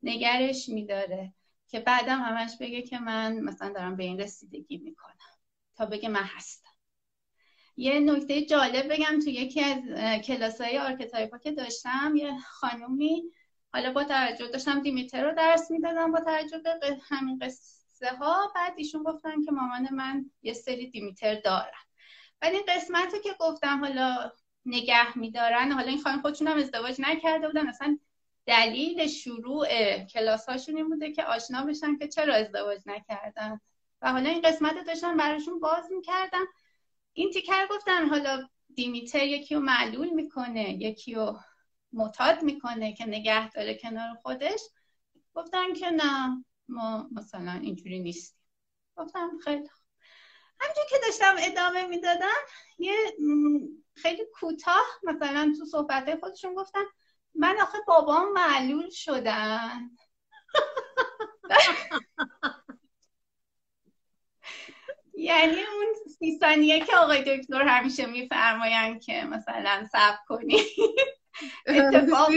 نگرش 0.03 0.69
میداره. 0.69 1.33
که 1.67 1.79
بعدم 1.79 2.19
همش 2.19 2.51
بگه 2.59 2.81
که 2.81 2.99
من 2.99 3.39
مثلا 3.39 3.73
دارم 3.73 3.95
به 3.95 4.03
این 4.03 4.19
رسیدگی 4.19 4.77
می‌کنم. 4.77 5.30
تا 5.81 5.87
بگه 5.87 6.09
من 6.09 6.23
هستم. 6.23 6.69
یه 7.77 7.99
نکته 7.99 8.45
جالب 8.45 8.93
بگم 8.93 9.19
تو 9.19 9.29
یکی 9.29 9.61
از 9.61 9.79
کلاس 10.21 10.61
های 10.61 10.77
آرکتایپا 10.77 11.37
که 11.37 11.51
داشتم 11.51 12.13
یه 12.15 12.37
خانومی 12.39 13.23
حالا 13.73 13.93
با 13.93 14.03
توجه 14.03 14.47
داشتم 14.47 14.81
دیمیتر 14.81 15.23
رو 15.23 15.35
درس 15.35 15.71
می‌دادم 15.71 16.11
با 16.11 16.19
توجه 16.19 16.57
به 16.57 16.97
همین 17.09 17.39
قصه 17.39 18.15
ها 18.19 18.51
بعد 18.55 18.73
ایشون 18.77 19.03
گفتن 19.03 19.43
که 19.43 19.51
مامان 19.51 19.93
من 19.93 20.31
یه 20.41 20.53
سری 20.53 20.89
دیمیتر 20.89 21.35
دارن. 21.35 21.83
ولی 22.41 22.55
این 22.55 22.65
قسمت 22.67 23.13
رو 23.13 23.19
که 23.19 23.35
گفتم 23.39 23.79
حالا 23.79 24.31
نگه 24.65 25.17
میدارن 25.17 25.71
حالا 25.71 25.87
این 25.87 26.01
خانم 26.01 26.21
خودشون 26.21 26.47
هم 26.47 26.57
ازدواج 26.57 26.95
نکرده 26.99 27.47
بودن 27.47 27.67
اصلا 27.67 27.99
دلیل 28.45 29.07
شروع 29.07 29.67
کلاس 30.05 30.49
هاشون 30.49 30.77
این 30.77 30.89
بوده 30.89 31.11
که 31.11 31.23
آشنا 31.23 31.65
بشن 31.65 31.97
که 31.97 32.07
چرا 32.07 32.35
ازدواج 32.35 32.79
نکردن. 32.85 33.59
و 34.01 34.11
حالا 34.11 34.29
این 34.29 34.41
قسمت 34.41 34.73
رو 34.77 34.83
داشتن 34.83 35.17
براشون 35.17 35.59
باز 35.59 35.91
می‌کردم. 35.91 36.45
این 37.13 37.31
تیکر 37.31 37.67
گفتن 37.69 38.05
حالا 38.05 38.47
دیمیتر 38.75 39.25
یکی 39.25 39.55
رو 39.55 39.61
معلول 39.61 40.09
می‌کنه 40.09 40.69
یکی 40.73 41.13
رو 41.13 41.39
معتاد 41.93 42.43
می‌کنه 42.43 42.93
که 42.93 43.05
نگه 43.05 43.49
داره 43.49 43.75
کنار 43.75 44.15
خودش. 44.21 44.61
گفتن 45.35 45.73
که 45.73 45.89
نه 45.89 46.45
ما 46.67 47.09
مثلا 47.11 47.51
اینجوری 47.51 47.99
نیستیم. 47.99 48.37
گفتم 48.97 49.37
خیلی 49.43 49.63
همینجور 50.59 50.85
که 50.89 50.95
داشتم 51.05 51.35
ادامه 51.39 51.87
می‌دادم 51.87 52.41
یه 52.77 52.95
خیلی 53.95 54.23
کوتاه 54.33 54.85
مثلا 55.03 55.55
تو 55.59 55.65
صحبت 55.65 56.19
خودشون 56.19 56.55
گفتن 56.55 56.83
من 57.35 57.61
آخه 57.61 57.77
بابام 57.87 58.31
معلول 58.33 58.89
شدن. 58.89 59.89
یعنی 65.21 65.55
اون 65.55 65.93
سی 66.19 66.37
ثانیه 66.39 66.79
که 66.79 66.97
آقای 66.97 67.37
دکتر 67.37 67.61
همیشه 67.61 68.05
میفرماین 68.05 68.99
که 68.99 69.23
مثلا 69.23 69.87
صبر 69.91 70.17
کنی. 70.27 70.57
اتفاق 71.67 72.29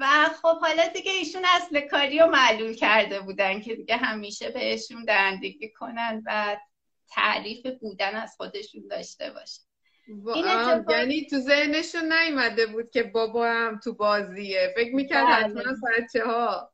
و 0.00 0.28
خب 0.42 0.58
حالا 0.60 0.88
دیگه 0.88 1.12
ایشون 1.12 1.42
اصل 1.44 1.80
کاری 1.80 2.18
رو 2.18 2.26
معلول 2.26 2.74
کرده 2.74 3.20
بودن 3.20 3.60
که 3.60 3.74
دیگه 3.74 3.96
همیشه 3.96 4.50
بهشون 4.50 5.04
درندگی 5.04 5.70
کنن 5.70 6.22
و 6.26 6.56
تعریف 7.08 7.66
بودن 7.80 8.14
از 8.14 8.34
خودشون 8.36 8.88
داشته 8.90 9.30
باشن. 9.30 9.62
یعنی 10.88 11.26
تو 11.26 11.38
ذهنشون 11.38 12.12
نیومده 12.12 12.66
بود 12.66 12.90
که 12.90 13.02
بابا 13.02 13.46
هم 13.46 13.80
تو 13.84 13.94
بازیه. 13.94 14.72
فکر 14.76 14.94
می‌کرد 14.94 15.26
بله. 15.26 15.34
حتما 15.34 15.62
بچه 15.98 16.24
ها 16.24 16.71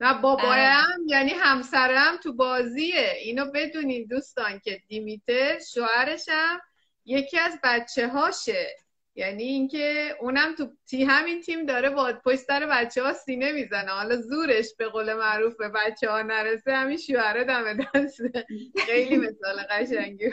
نه 0.00 0.14
بابایم 0.14 1.06
یعنی 1.06 1.30
همسرم 1.30 2.16
تو 2.16 2.32
بازیه. 2.32 3.12
اینو 3.22 3.50
بدونین 3.54 4.06
دوستان 4.06 4.58
که 4.58 4.82
دیمیتر 4.88 5.58
شوهرشم 5.74 6.60
یکی 7.04 7.38
از 7.38 7.58
بچه 7.62 8.08
هاشه 8.08 8.76
یعنی 9.18 9.42
اینکه 9.42 10.16
اونم 10.20 10.54
تو 10.54 10.68
تی 10.86 11.04
همین 11.04 11.40
تیم 11.40 11.66
داره 11.66 11.90
با 11.90 12.12
پشت 12.24 12.36
سر 12.36 12.66
بچه 12.66 13.02
ها 13.02 13.12
سینه 13.12 13.52
می‌زنه. 13.52 13.90
حالا 13.90 14.16
زورش 14.16 14.66
به 14.78 14.88
قول 14.88 15.14
معروف 15.14 15.56
به 15.56 15.68
بچه 15.68 16.10
ها 16.10 16.22
نرسه 16.22 16.72
همین 16.72 16.96
شوهره 16.96 17.44
دم 17.44 17.76
دسته 17.94 18.46
خیلی 18.86 19.16
مثال 19.16 19.62
قشنگی 19.70 20.30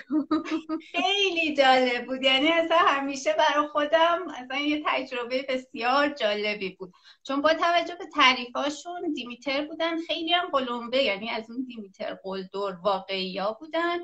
خیلی 0.91 1.55
جالب 1.55 2.05
بود. 2.05 2.23
یعنی 2.23 2.47
اصلا 2.47 2.77
همیشه 2.77 3.33
برای 3.33 3.67
خودم 3.67 4.27
اصلا 4.35 4.57
یه 4.57 4.83
تجربه 4.85 5.45
بسیار 5.49 6.09
جالبی 6.09 6.69
بود. 6.69 6.93
چون 7.23 7.41
با 7.41 7.53
توجه 7.53 7.95
به 7.95 8.05
تعریفاشون 8.15 9.13
دیمیتر 9.13 9.65
بودن. 9.65 10.01
خیلی 10.01 10.33
هم 10.33 10.47
قلمبه 10.47 11.03
یعنی 11.03 11.29
از 11.29 11.51
اون 11.51 11.65
دیمیتر 11.67 12.17
قلدر 12.23 12.77
واقعی 12.83 13.37
ها 13.37 13.57
بودن 13.59 13.99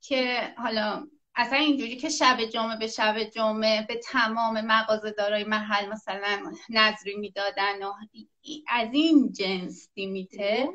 که 0.00 0.40
حالا 0.56 1.06
اصلا 1.38 1.58
اینجوری 1.58 1.96
که 1.96 2.08
شب 2.08 2.44
جمعه 2.44 2.76
به 2.76 2.86
شب 2.86 3.24
جمعه 3.24 3.86
به 3.86 3.96
تمام 3.96 4.60
مغازه 4.60 5.10
دارای 5.10 5.44
محل 5.44 5.88
مثلا 5.88 6.52
نظری 6.70 7.16
می‌دادن 7.16 7.82
و 7.82 7.92
از 8.68 8.88
این 8.92 9.32
جنس 9.32 9.88
دیمیته. 9.94 10.68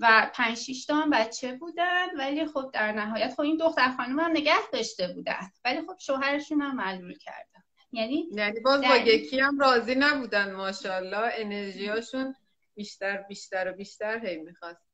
و 0.00 0.30
پنج 0.34 0.56
شیش 0.56 0.86
تا 0.86 0.94
هم 0.94 1.10
بچه 1.10 1.52
بودن 1.52 2.06
ولی 2.18 2.46
خب 2.46 2.70
در 2.74 2.92
نهایت 2.92 3.34
خب 3.34 3.40
این 3.40 3.56
دختر 3.56 3.96
خانم 3.96 4.20
هم 4.20 4.30
نگه 4.30 4.70
داشته 4.72 5.08
بودن. 5.08 5.50
ولی 5.64 5.80
خب 5.80 5.96
شوهرشون 5.98 6.62
هم 6.62 6.76
معلول 6.76 7.18
کردن. 7.18 7.62
یعنی 7.92 8.28
یعنی 8.32 8.60
باز 8.60 8.82
با 8.82 8.96
یکی 8.96 9.40
هم 9.40 9.58
راضی 9.58 9.94
نبودن 9.94 10.52
ماشاءالله 10.52 11.32
انرژیاشون 11.34 12.34
بیشتر 12.74 13.16
بیشتر 13.16 13.70
و 13.70 13.76
بیشتر 13.76 14.26
هی 14.26 14.36
می‌خواست. 14.36 14.87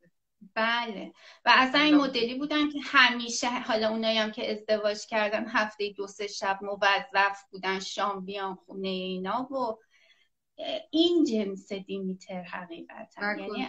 بله. 0.55 1.13
و 1.45 1.53
اصلا 1.55 1.81
این 1.81 1.95
مدلی 1.95 2.35
بودن 2.35 2.71
که 2.71 2.79
همیشه 2.83 3.51
حالا 3.51 3.89
اونایی 3.89 4.19
هم 4.19 4.33
که 4.33 4.53
ازدواج 4.53 5.07
کردن 5.07 5.49
هفته 5.49 5.91
دو 5.91 6.07
سه 6.07 6.27
شب 6.27 6.59
موظف 6.63 7.45
بودن 7.51 7.81
شام 7.81 8.25
بیان 8.25 8.55
خونه 8.55 8.89
اینا 8.89 9.53
و 9.53 9.79
این 10.91 11.25
جنس 11.25 11.73
دیمیتر 11.73 12.43
حقیقتا. 12.43 13.37
یعنی 13.39 13.67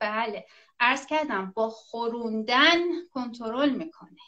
بله. 0.00 0.46
عرض 0.80 1.06
کردم 1.06 1.52
با 1.56 1.70
خوروندن 1.70 3.06
کنترل 3.10 3.70
می‌کنه. 3.70 4.20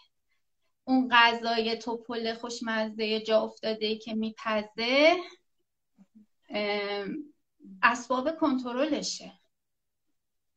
اون 0.85 1.09
غذای 1.13 1.77
تپل 1.77 2.35
خوشمزه 2.35 3.21
جا 3.21 3.41
افتاده 3.41 3.97
که 3.97 4.15
میپزه 4.15 5.17
اسباب 7.83 8.37
کنترلشه. 8.37 9.40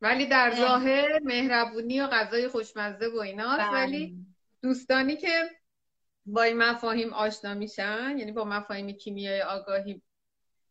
ولی 0.03 0.25
در. 0.25 0.55
ظاهر 0.55 1.19
مهربونی 1.19 2.01
و 2.01 2.07
غذای 2.07 2.47
خوشمزه 2.47 3.07
و 3.07 3.17
ایناست 3.17 3.59
بله. 3.59 3.71
ولی 3.71 4.25
دوستانی 4.61 5.17
که 5.17 5.49
با 6.25 6.43
این 6.43 6.57
مفاهیم 6.57 7.13
آشنا 7.13 7.53
میشن 7.53 8.15
یعنی 8.17 8.31
با 8.31 8.43
مفاهیم 8.43 8.91
کیمیای 8.91 9.41
آگاهی 9.41 10.01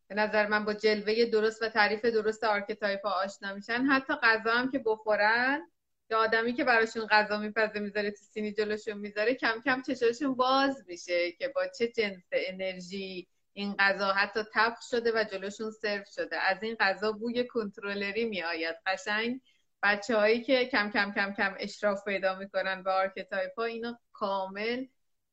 به 0.07 0.15
نظر 0.15 0.47
من 0.47 0.65
با 0.65 0.73
جلوه 0.73 1.25
درست 1.25 1.61
و 1.61 1.69
تعریف 1.69 2.05
درست 2.05 2.43
archetype 2.43 3.05
ها 3.05 3.11
آشنا 3.11 3.53
میشن 3.53 3.81
حتی 3.85 4.13
غذا 4.13 4.51
هم 4.51 4.71
که 4.71 4.79
بخورن 4.85 5.71
یا 6.09 6.19
آدمی 6.19 6.53
که 6.53 6.63
براشون 6.63 7.07
غذا 7.07 7.37
میپزه 7.37 7.79
می‌ذاره 7.79 8.11
تو 8.11 8.17
سینی 8.17 8.53
جلوشون 8.53 8.97
می‌ذاره 8.97 9.33
کم 9.33 9.61
کم 9.65 9.81
چشاشون 9.81 10.35
باز 10.35 10.83
میشه 10.87 11.31
که 11.31 11.47
با 11.47 11.61
چه 11.77 11.87
جنس 11.87 12.23
انرژی 12.31 13.27
این 13.53 13.75
غذا 13.79 14.13
حتی 14.13 14.39
طبخ 14.53 14.79
شده 14.89 15.11
و 15.15 15.23
جلوشون 15.23 15.71
سرو 15.71 16.03
شده. 16.15 16.37
از 16.37 16.63
این 16.63 16.75
غذا 16.79 17.11
بوی 17.11 17.47
کنترلری 17.47 18.25
می 18.25 18.43
آید 18.43 18.75
قشنگ 18.85 19.41
بچه 19.83 20.17
هایی 20.17 20.43
که 20.43 20.65
کم 20.65 20.89
کم 20.89 21.11
کم 21.11 21.33
کم 21.33 21.55
اشراف 21.59 22.03
پیدا 22.05 22.35
می‌کنن 22.35 22.83
به 22.83 22.91
archetype 22.91 23.51
ها 23.57 23.63
اینو 23.63 23.93
کامل 24.13 24.85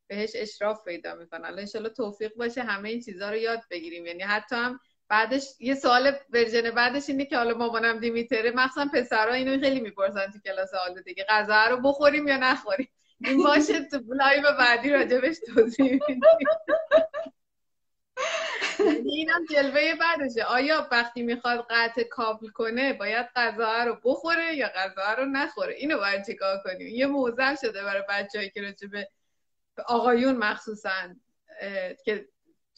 بهش 0.07 0.31
اشراف 0.35 0.85
پیدا 0.85 1.14
می‌کنن. 1.14 1.45
الان 1.45 1.59
انشالله 1.59 1.89
توفیق 1.89 2.35
باشه 2.35 2.62
همه 2.62 2.89
این 2.89 3.01
چیزها 3.01 3.31
رو 3.31 3.37
یاد 3.37 3.61
بگیریم. 3.71 4.07
یعنی 4.07 4.23
حتی 4.23 4.57
هم 4.57 4.81
بعدش 5.09 5.45
یه 5.61 5.75
سوال 5.75 6.12
version 6.31 6.71
بعدش 6.71 7.09
اینه 7.09 7.25
که 7.25 7.37
حالا 7.37 7.59
مامانم 7.59 8.01
دیمیتره. 8.01 8.51
مخصوصا 8.51 8.91
پسرها 8.95 9.35
اینو 9.35 9.61
خیلی 9.61 9.81
می‌پرسن 9.81 10.31
تو 10.31 10.39
کلاس 10.45 10.75
حال 10.75 11.03
دیگه. 11.03 11.27
غذا 11.29 11.66
رو 11.66 11.77
بخوریم 11.77 12.29
یا 12.29 12.37
نخوریم؟ 12.37 12.89
این 13.25 13.43
باشه 13.43 13.85
تو 13.85 14.01
live 14.14 14.43
بعدی 14.59 14.91
راجبش 14.91 15.37
توضیح 15.55 16.01
یعنی 16.09 16.21
اینم 19.05 19.45
جلوه 19.51 19.95
بعدشه. 19.95 20.45
آیا 20.45 20.89
وقتی 20.93 21.23
می‌خواد 21.23 21.66
قطع 21.71 22.03
کابل 22.03 22.49
کنه 22.49 22.93
باید 22.93 23.27
غذا 23.37 23.85
رو 23.85 24.01
بخوره 24.05 24.55
یا 24.55 24.68
غذا 24.68 25.12
رو 25.12 25.25
نخوره؟ 25.25 25.75
اینو 25.75 25.99
باید 25.99 26.27
چیکار 26.27 26.59
کنیم؟ 26.64 26.87
یه 26.87 27.07
معضل 27.07 27.57
شده 27.62 27.85
برای 27.85 28.03
بچه‌ای 28.09 28.51
که 28.51 28.62
راجع 28.62 28.89
به 28.89 29.09
آقایون 29.87 30.37
مخصوصا 30.37 31.14
که 32.05 32.29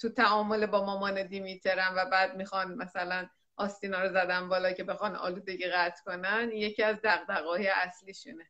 تو 0.00 0.08
تعامل 0.08 0.66
با 0.66 0.84
مامان 0.84 1.26
دیمیترن 1.26 1.94
و 1.96 2.04
بعد 2.04 2.36
می‌خوان 2.36 2.74
مثلا 2.74 3.28
آستینا 3.56 4.02
رو 4.02 4.08
زدن 4.08 4.48
بالا 4.48 4.72
که 4.72 4.84
بخوان 4.84 5.16
آلودگی 5.16 5.66
قطع 5.66 6.02
کنن 6.04 6.50
یکی 6.52 6.82
از 6.82 6.96
دغدغه‌های 7.04 7.68
اصلیشونه. 7.68 8.46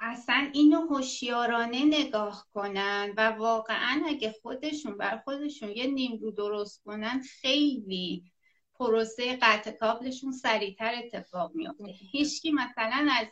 اصلا 0.00 0.50
اینو 0.52 0.80
هوشیارانه 0.80 1.84
نگاه 1.84 2.46
کنن 2.54 3.14
و 3.16 3.30
واقعا 3.30 4.02
اگه 4.08 4.34
خودشون 4.42 4.98
بر 4.98 5.18
خودشون 5.24 5.68
یه 5.68 5.86
نیمرو 5.86 6.30
درست 6.30 6.82
کنن 6.84 7.22
خیلی 7.40 8.32
پروسه 8.78 9.36
قطع 9.42 9.70
کابلشون 9.70 10.32
سریعتر 10.32 10.94
اتفاق 10.94 11.52
میافته. 11.54 11.84
هیچکی 11.84 12.50
مثلا 12.50 13.08
از 13.18 13.26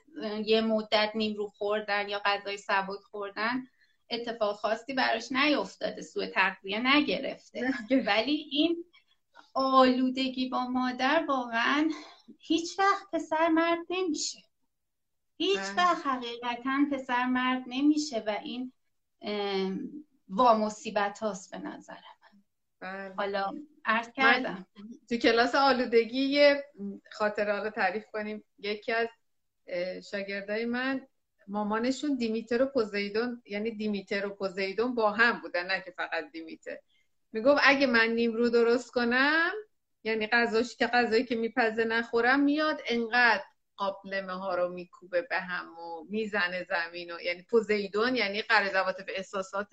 یه 0.46 0.60
مدت 0.60 1.12
نیمرو 1.14 1.46
خوردن 1.46 2.08
یا 2.08 2.22
غذای 2.24 2.56
سبک 2.56 3.00
خوردن 3.10 3.66
اتفاق 4.10 4.56
خاصی 4.56 4.94
براش 4.94 5.32
نیفتاده 5.32 6.02
سوء 6.02 6.26
تغذیه 6.26 6.96
نگرفته. 6.96 7.74
ولی 8.06 8.48
این 8.50 8.84
آلودگی 9.54 10.48
با 10.48 10.64
مادر 10.64 11.24
واقعا 11.28 11.90
هیچ 12.38 12.78
وقت 12.78 13.04
پسر 13.12 13.48
مرد 13.48 13.78
نمیشه. 13.90 14.43
هیچ 15.36 15.58
بله. 15.58 15.76
وقت 15.76 16.06
حقیقتا 16.06 16.86
پسر 16.92 17.26
مرد 17.26 17.62
نمیشه 17.66 18.24
و 18.26 18.30
این 18.42 18.72
وا 20.28 20.58
مصیبت 20.58 21.18
هاست 21.18 21.50
به 21.50 21.58
نظر 21.58 21.94
من 21.94 23.08
بله. 23.08 23.14
حالا 23.16 23.54
عرض 23.84 24.12
کردم 24.12 24.66
تو 25.08 25.16
کلاس 25.16 25.54
آلودگی 25.54 26.20
یه 26.20 26.64
خاطره 27.12 27.52
حالا 27.52 27.70
تعریف 27.70 28.04
کنیم 28.12 28.44
یکی 28.58 28.92
از 28.92 29.08
شاگردای 30.10 30.64
من 30.64 31.06
مامانشون 31.48 32.16
دیمیتر 32.16 32.62
و 32.62 32.66
پوزیدون 32.66 33.42
یعنی 33.46 33.70
دیمیتر 33.70 34.26
و 34.26 34.30
پوزیدون 34.30 34.94
با 34.94 35.10
هم 35.10 35.40
بودن 35.40 35.66
نه 35.66 35.80
که 35.80 35.90
فقط 35.90 36.30
دیمیتر 36.32 36.78
می‌گفت 37.32 37.60
اگه 37.64 37.86
من 37.86 38.08
نیمرو 38.08 38.48
درست 38.48 38.90
کنم 38.90 39.52
یعنی 40.04 40.26
غذاش 40.26 40.76
که 40.76 40.86
غذایی 40.86 41.24
که 41.24 41.36
میپزه 41.36 41.84
نخورم 41.84 42.40
میاد 42.40 42.80
انقدر 42.88 43.44
قابلمه 43.76 44.32
ها 44.32 44.54
رو 44.54 44.68
میکوبه 44.68 45.22
به 45.22 45.38
هم 45.38 45.78
و 45.78 46.04
می‌زنه 46.10 46.64
زمین 46.64 47.10
و 47.10 47.20
یعنی 47.20 47.42
پوزیدون 47.42 48.16
یعنی 48.16 48.42
قرضوات 48.42 49.06
به 49.06 49.12
احساسات 49.16 49.68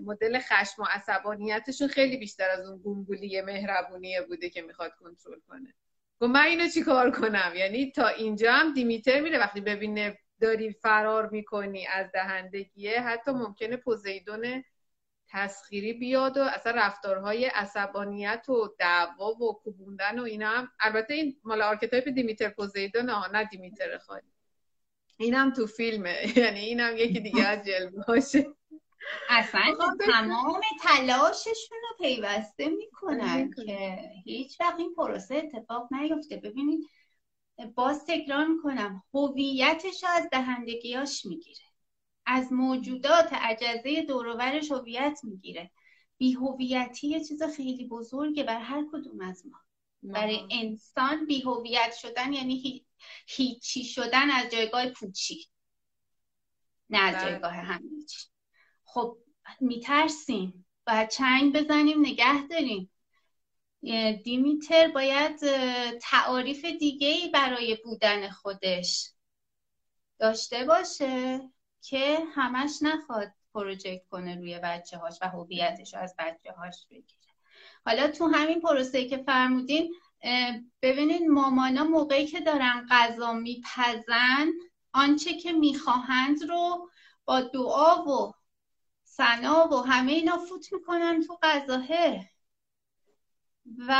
مدل 0.00 0.38
خشم 0.38 0.82
و 0.82 0.86
عصبانیتشون 0.90 1.88
خیلی 1.88 2.16
بیشتر 2.16 2.50
از 2.50 2.68
اون 2.68 2.78
گونگولی 2.78 3.40
مهربونیه 3.40 4.22
بوده 4.22 4.50
که 4.50 4.62
می‌خواد 4.62 4.94
کنترل 4.94 5.40
کنه. 5.48 5.74
گفت 6.20 6.30
من 6.30 6.44
اینو 6.44 6.68
چیکار 6.68 7.10
کنم؟ 7.10 7.52
یعنی 7.56 7.90
تا 7.90 8.08
اینجا 8.08 8.52
هم 8.52 8.74
دیمیتر 8.74 9.20
میره. 9.20 9.38
وقتی 9.38 9.60
ببینه 9.60 10.18
داری 10.40 10.72
فرار 10.72 11.28
می‌کنی 11.28 11.86
از 11.86 12.06
دهندگیه 12.12 13.00
حتی 13.00 13.30
ممکنه 13.30 13.76
پوزیدون 13.76 14.64
تسخیری 15.34 15.92
بیاد 15.92 16.36
و 16.36 16.42
اصلا 16.42 16.72
رفتارهای 16.72 17.44
عصبانیت 17.44 18.48
و 18.48 18.74
دعوا 18.78 19.30
و 19.30 19.52
کوبوندن 19.52 20.18
و 20.18 20.22
اینا 20.22 20.48
هم 20.50 20.68
البته 20.80 21.14
این 21.14 21.36
مال 21.44 21.62
archetype 21.62 22.08
دیمیتر 22.08 22.48
پوزیدون 22.48 23.10
نه 23.10 23.28
نه 23.32 23.44
دیمیتر 23.44 23.98
خالی. 23.98 24.26
اینم 25.16 25.52
تو 25.52 25.66
فیلمه. 25.66 26.16
یعنی 26.38 26.60
اینم 26.60 26.96
یکی 26.96 27.20
دیگه 27.20 27.46
از 27.46 27.66
باشه. 28.08 28.46
اصلا 29.28 29.60
تمام 30.06 30.60
تلاششون 30.82 31.78
رو 31.82 32.06
پیوسته 32.06 32.68
می‌کنن 32.68 33.50
که 33.50 33.98
هیچ 34.24 34.60
وقت 34.60 34.78
این 34.78 34.94
پروسه 34.94 35.34
اتفاق 35.34 35.88
نیفته. 35.92 36.36
ببینید 36.36 36.84
باز 37.74 38.06
تکرار 38.08 38.46
می‌کنم 38.46 39.02
هویتش 39.14 40.04
از 40.08 40.28
دهندگیاش 40.32 41.26
می‌گیره. 41.26 41.73
از 42.26 42.52
موجودات 42.52 43.32
عجزه 43.32 44.02
دوروورش 44.02 44.72
هویت 44.72 45.20
می‌گیره. 45.22 45.70
بی 46.18 46.32
هویتی 46.32 47.08
یه 47.08 47.24
چیز 47.24 47.42
خیلی 47.42 47.88
بزرگه 47.88 48.44
بر 48.44 48.60
هر 48.60 48.84
کدوم 48.92 49.20
از 49.20 49.46
ما. 49.46 49.58
برای 50.02 50.40
انسان 50.50 51.26
بی 51.26 51.40
هویت 51.40 51.94
شدن 51.94 52.32
یعنی 52.32 52.86
هیچی 53.26 53.84
شدن 53.84 54.30
از 54.30 54.50
جایگاه 54.50 54.88
پوچی. 54.90 55.46
نه 56.90 56.98
از 56.98 57.14
بله. 57.14 57.24
جایگاه 57.24 57.52
همیچی 57.52 58.26
خب 58.84 59.18
میترسیم. 59.60 60.66
باید 60.86 61.08
چنگ 61.08 61.56
بزنیم 61.56 62.00
نگه 62.00 62.46
داریم. 62.48 62.90
دیمیتر 64.24 64.88
باید 64.88 65.40
تعاریف 65.98 66.64
دیگه 66.64 67.08
ای 67.08 67.28
برای 67.28 67.78
بودن 67.84 68.28
خودش 68.30 69.10
داشته 70.18 70.64
باشه. 70.64 71.40
که 71.88 72.18
همش 72.34 72.78
نخواد 72.82 73.32
پروژکت 73.54 74.06
کنه 74.10 74.36
روی 74.36 74.58
بچه 74.58 74.98
هاش 74.98 75.18
و 75.22 75.28
هویتش 75.28 75.94
از 75.94 76.14
بچه 76.18 76.52
هاش 76.52 76.86
بگیره. 76.90 77.32
حالا 77.86 78.08
تو 78.08 78.26
همین 78.26 78.60
پروسه 78.60 79.08
که 79.08 79.16
فرمودین 79.16 79.94
ببینید 80.82 81.22
مامانا 81.22 81.84
موقعی 81.84 82.26
که 82.26 82.40
دارن 82.40 82.86
غذا 82.90 83.32
میپزن 83.32 84.48
آنچه 84.92 85.34
که 85.34 85.52
می‌خواهند 85.52 86.42
رو 86.42 86.90
با 87.24 87.40
دعا 87.40 88.04
و 88.04 88.32
سنا 89.04 89.68
و 89.68 89.86
همه 89.86 90.12
اینا 90.12 90.38
فوت 90.38 90.72
می‌کنن 90.72 91.22
تو 91.26 91.38
غذاه 91.42 91.86
و 93.88 93.94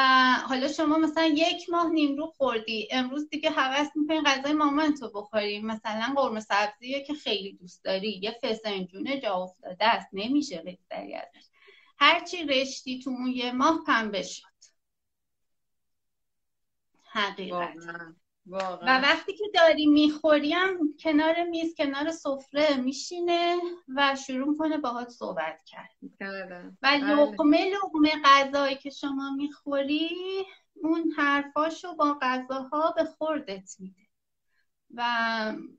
حالا 0.48 0.68
شما 0.68 0.98
مثلا 0.98 1.26
یک 1.26 1.70
ماه 1.70 1.90
نیمرو 1.92 2.26
خوردی. 2.26 2.88
امروز 2.90 3.28
دیگه 3.28 3.50
حوض 3.50 3.88
می‌کنی 3.94 4.20
غذای 4.20 4.52
مامان 4.52 4.94
تو 4.94 5.10
بخوری. 5.14 5.60
مثلا 5.60 6.14
قرمه 6.16 6.40
سبزیه 6.40 7.04
که 7.04 7.14
خیلی 7.14 7.52
دوست 7.52 7.84
داری 7.84 8.20
یه 8.22 8.38
فسنجونه 8.42 9.20
جا 9.20 9.34
افتاده 9.34 9.84
است 9.84 10.08
نمیشه 10.12 10.62
بگذری 10.66 11.14
ازش. 11.14 11.48
هرچی 11.98 12.44
رشتی 12.44 12.98
تو 12.98 13.10
اون 13.10 13.26
یه 13.26 13.52
ماه 13.52 13.84
پنبه 13.86 14.22
شد. 14.22 14.42
حقیقت. 17.04 17.74
و 18.46 18.56
وقتی 18.86 19.32
که 19.32 19.44
داری 19.54 19.86
می‌خوریم 19.86 20.96
کنار 21.02 21.44
میز 21.44 21.74
کنار 21.74 22.10
سفره 22.10 22.76
میشینه 22.76 23.56
و 23.96 24.16
شروع 24.26 24.48
می‌کنه 24.48 24.78
باهات 24.78 25.08
صحبت 25.08 25.60
کرد. 25.66 25.90
و 26.20 26.72
بله. 26.80 27.14
لقمه 27.14 27.70
لقمه 27.70 28.10
غذایی 28.24 28.76
که 28.76 28.90
شما 28.90 29.30
می‌خوری 29.36 30.10
اون 30.74 31.10
حرفاشو 31.16 31.94
با 31.94 32.18
غذاها 32.22 32.94
به 32.96 33.04
خوردت 33.04 33.70
میده. 33.78 34.04
و 34.94 35.02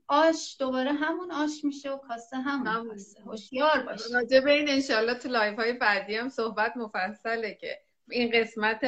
آش 0.08 0.56
دوباره 0.58 0.92
همون 0.92 1.32
آش 1.32 1.64
میشه 1.64 1.90
و 1.90 1.96
کاسه 1.96 2.36
همون 2.36 2.88
کاسه. 2.88 3.22
هوشیار 3.22 3.82
باشه 3.82 4.04
راجع 4.14 4.40
به 4.40 4.52
این 4.52 4.68
انشالله 4.68 5.14
تو 5.14 5.28
live 5.28 5.58
های 5.58 5.72
بعدی 5.72 6.16
هم 6.16 6.28
صحبت 6.28 6.76
مفصله 6.76 7.54
که 7.54 7.78
این 8.10 8.30
قسمت 8.34 8.80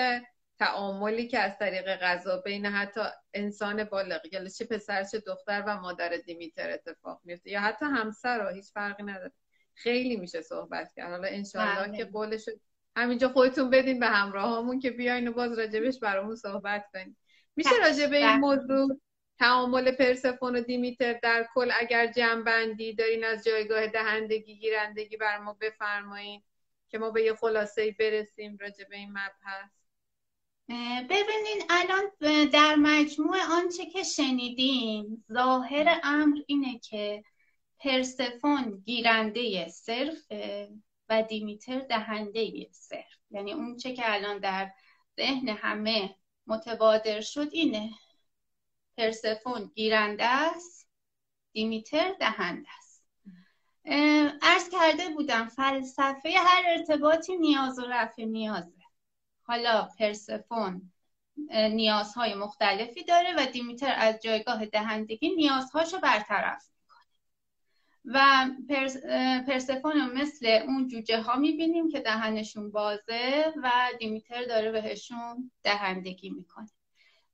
تعاملی 0.58 1.28
که 1.28 1.38
از 1.38 1.58
طریق 1.58 1.96
غذا 1.96 2.36
بین 2.36 2.66
حتی 2.66 3.00
انسان 3.34 3.84
بالغ 3.84 4.20
یا 4.32 4.48
چه 4.48 4.64
پسر 4.64 5.04
چه 5.04 5.18
دختر 5.18 5.64
و 5.66 5.80
مادر 5.80 6.16
دیمیتر 6.16 6.70
اتفاق 6.70 7.20
میفته. 7.24 7.50
یا 7.50 7.60
حتی 7.60 7.86
همسر 7.86 8.42
رو 8.42 8.48
هیچ 8.48 8.72
فرقی 8.72 9.02
نداره. 9.02 9.32
خیلی 9.74 10.16
میشه 10.16 10.42
صحبت 10.42 10.92
کرد. 10.96 11.10
حالا 11.10 11.28
انشالله 11.28 11.86
بله. 11.86 11.96
که 11.96 12.04
قولش 12.04 12.48
همینجا 12.96 13.28
خودتون 13.28 13.70
بدین 13.70 14.00
به 14.00 14.06
همراهامون 14.06 14.80
که 14.80 14.90
بیاین 14.90 15.28
و 15.28 15.32
باز 15.32 15.58
راجبش 15.58 15.98
برامون 15.98 16.36
صحبت 16.36 16.84
کنیم 16.92 17.16
میشه 17.56 17.76
راجع 17.84 18.06
به 18.06 18.16
این 18.16 18.36
موضوع 18.36 19.00
تعامل 19.38 19.90
پرسفون 19.90 20.56
و 20.56 20.60
دیمیتر 20.60 21.12
در 21.12 21.46
کل 21.54 21.70
اگر 21.80 22.06
جنبندی 22.06 22.94
دارین 22.94 23.24
از 23.24 23.44
جایگاه 23.44 23.86
دهندگی 23.86 24.58
گیرندگی 24.58 25.16
بر 25.16 25.38
ما 25.38 25.56
بفرمایین 25.60 26.42
که 26.88 26.98
ما 26.98 27.10
به 27.10 27.22
یه 27.22 27.34
خلاصه 27.34 27.96
برسیم 27.98 28.58
راجع 28.60 28.84
به 28.88 28.96
این 28.96 29.10
مبحث. 29.10 29.77
ببینین 31.10 31.62
الان 31.70 32.02
در 32.52 32.74
مجموع 32.74 33.36
آنچه 33.50 33.86
که 33.86 34.02
شنیدیم 34.02 35.24
ظاهر 35.32 36.00
امر 36.02 36.38
اینه 36.46 36.78
که 36.78 37.24
پرسفون 37.78 38.82
گیرنده 38.84 39.68
صرف 39.68 40.26
و 41.08 41.22
دیمیتر 41.22 41.80
دهنده 41.80 42.68
صرف. 42.72 43.18
یعنی 43.30 43.52
اون 43.52 43.76
چه 43.76 43.94
که 43.94 44.02
الان 44.04 44.38
در 44.38 44.70
ذهن 45.16 45.48
همه 45.48 46.14
متبادر 46.46 47.20
شد 47.20 47.48
اینه. 47.52 47.90
پرسفون 48.96 49.70
گیرنده 49.74 50.24
است 50.24 50.88
دیمیتر 51.52 52.12
دهنده 52.20 52.68
است. 52.78 53.04
ارز 54.42 54.68
کرده 54.68 55.08
بودم 55.08 55.46
فلسفه 55.48 56.30
هر 56.36 56.62
ارتباطی 56.66 57.36
نیاز 57.36 57.78
و 57.78 57.82
رفع 57.82 58.24
نیازه. 58.24 58.77
حالا 59.48 59.88
پرسفون 59.98 60.92
نیازهای 61.50 62.34
مختلفی 62.34 63.04
داره 63.04 63.34
و 63.38 63.46
دیمیتر 63.46 63.94
از 63.96 64.18
جایگاه 64.22 64.66
دهندگی 64.66 65.34
نیازهاشو 65.34 66.00
برطرف 66.00 66.70
می‌کنه. 66.72 67.04
و 68.04 68.46
پرس، 68.68 68.96
پرسفون 69.46 69.92
رو 69.92 70.14
مثل 70.14 70.46
اون 70.66 70.88
جوجه 70.88 71.22
ها 71.22 71.36
می‌بینیم 71.36 71.88
که 71.88 72.00
دهنشون 72.00 72.70
بازه 72.70 73.54
و 73.62 73.70
دیمیتر 73.98 74.44
داره 74.44 74.72
بهشون 74.72 75.50
دهندگی 75.62 76.30
می‌کنه. 76.30 76.70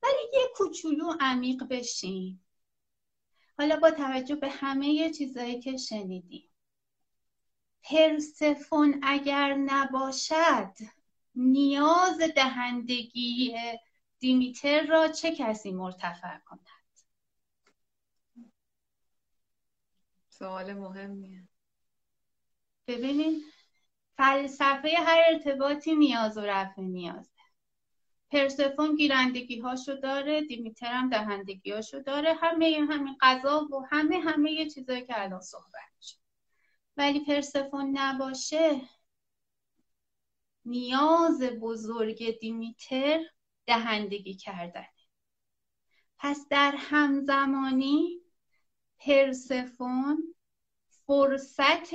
ولی 0.03 0.31
یه 0.33 0.49
کوچولو 0.57 1.15
عمیق 1.21 1.65
بشیم 1.71 2.45
حالا 3.59 3.77
با 3.77 3.91
توجه 3.91 4.35
به 4.35 4.49
همه 4.49 5.11
چیزایی 5.11 5.61
که 5.61 5.77
شنیدیم. 5.77 6.49
پرسفون 7.83 9.01
اگر 9.03 9.55
نباشد 9.55 10.75
نیاز 11.35 12.21
دهندگی 12.37 13.57
دیمیتر 14.19 14.87
را 14.87 15.09
چه 15.09 15.35
کسی 15.37 15.73
مرتفع 15.73 16.39
کند؟ 16.39 16.67
سوال 20.29 20.73
مهمیه. 20.73 21.49
ببینید 22.87 23.43
فلسفه 24.17 24.89
هر 24.99 25.23
ارتباطی 25.29 25.95
نیاز 25.95 26.37
و 26.37 26.41
رفع 26.41 26.83
نیازه 26.83 27.31
پرسفون 28.31 28.97
گیرندگی 28.97 29.59
هاشو 29.59 29.95
داره 29.95 30.43
دیمیتر 30.43 30.93
هم 30.93 31.11
دهندگی 31.11 31.71
هاشو 31.71 32.01
داره 32.01 32.35
همه 32.35 32.87
همین 32.91 33.17
غذا 33.21 33.69
و 33.73 33.87
همه 33.91 34.19
همه 34.19 34.71
چیزایی 34.71 35.07
که 35.07 35.23
الان 35.23 35.41
صحبت 35.41 36.01
شد 36.01 36.17
ولی 36.97 37.25
پرسفون 37.25 37.99
نباشه 37.99 38.81
نیاز 40.65 41.43
بزرگ 41.43 42.39
دیمیتر 42.39 43.21
دهندگی 43.67 44.35
کردن. 44.35 44.87
پس 46.19 46.47
در 46.51 46.75
همزمانی 46.79 48.21
پرسفون 48.99 50.35
فرصت 51.07 51.95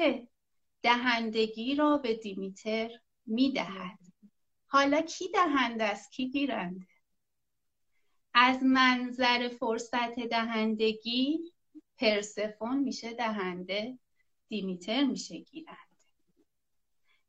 دهندگی 0.82 1.76
را 1.76 1.98
به 1.98 2.14
دیمیتر 2.14 2.92
می‌دهد. 3.26 4.00
حالا 4.68 5.02
کی 5.02 5.28
دهنده 5.32 5.84
است؟ 5.84 6.12
کی 6.12 6.30
گیرنده؟ 6.30 6.88
از 8.34 8.64
منظر 8.64 9.48
فرصت 9.48 10.20
دهندگی 10.20 11.54
پرسفون 11.98 12.80
میشه 12.80 13.14
دهنده 13.14 14.00
دیمیتر 14.48 15.04
میشه 15.04 15.38
گیرنده. 15.38 15.89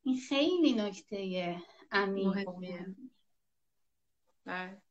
این 0.03 0.17
خیلی 0.29 0.73
نکته 0.73 1.55
عمیق 1.91 2.49
بله. 4.45 4.81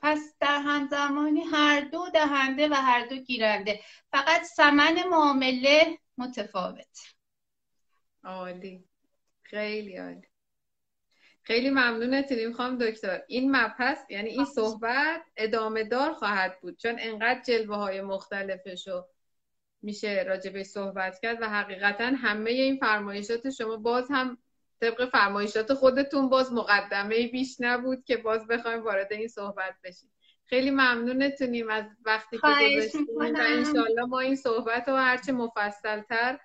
پس 0.00 0.34
در 0.40 0.60
همزمانی 0.64 1.40
هر 1.40 1.80
دو 1.80 2.08
دهنده 2.14 2.68
و 2.68 2.74
هر 2.74 3.06
دو 3.06 3.16
گیرنده. 3.16 3.80
فقط 4.10 4.42
ثمن 4.42 5.08
معامله 5.10 5.98
متفاوت. 6.18 7.14
عالی. 8.24 8.84
خیلی 9.42 9.96
عالی. 9.96 10.26
خیلی 11.42 11.70
ممنونتونی 11.70 12.46
می‌خوام 12.46 12.78
دکتر. 12.78 13.22
این 13.28 13.56
مبحث 13.56 13.98
یعنی 14.10 14.30
این 14.30 14.44
صحبت 14.44 15.22
ادامه 15.36 15.84
دار 15.84 16.12
خواهد 16.12 16.60
بود 16.60 16.78
چون 16.78 16.96
انقدر 17.00 17.42
جلوه 17.42 17.76
های 17.76 18.00
مختلفشو 18.00 19.06
میشه 19.82 20.24
راجبه 20.28 20.64
صحبت 20.64 21.20
کرد 21.20 21.38
و 21.40 21.48
حقیقتا 21.48 22.04
همه 22.04 22.50
این 22.50 22.76
فرمایشات 22.76 23.50
شما 23.50 23.76
باز 23.76 24.08
هم 24.10 24.38
طبق 24.80 25.10
فرمایشات 25.10 25.74
خودتون 25.74 26.28
باز 26.28 26.52
مقدمه 26.52 27.26
بیش 27.26 27.56
نبود 27.60 28.04
که 28.04 28.16
باز 28.16 28.46
بخوایم 28.46 28.82
وارد 28.82 29.12
این 29.12 29.28
صحبت 29.28 29.74
بشیم. 29.84 30.10
خیلی 30.44 30.70
ممنونتونیم 30.70 31.70
از 31.70 31.84
وقتی 32.04 32.36
که 32.38 32.46
گذاشتیم 32.46 33.06
و 33.18 33.36
انشالله 33.40 34.04
ما 34.04 34.20
این 34.20 34.36
صحبت 34.36 34.88
رو 34.88 34.96
هرچه 34.96 35.32
مفصلتر 35.32 36.38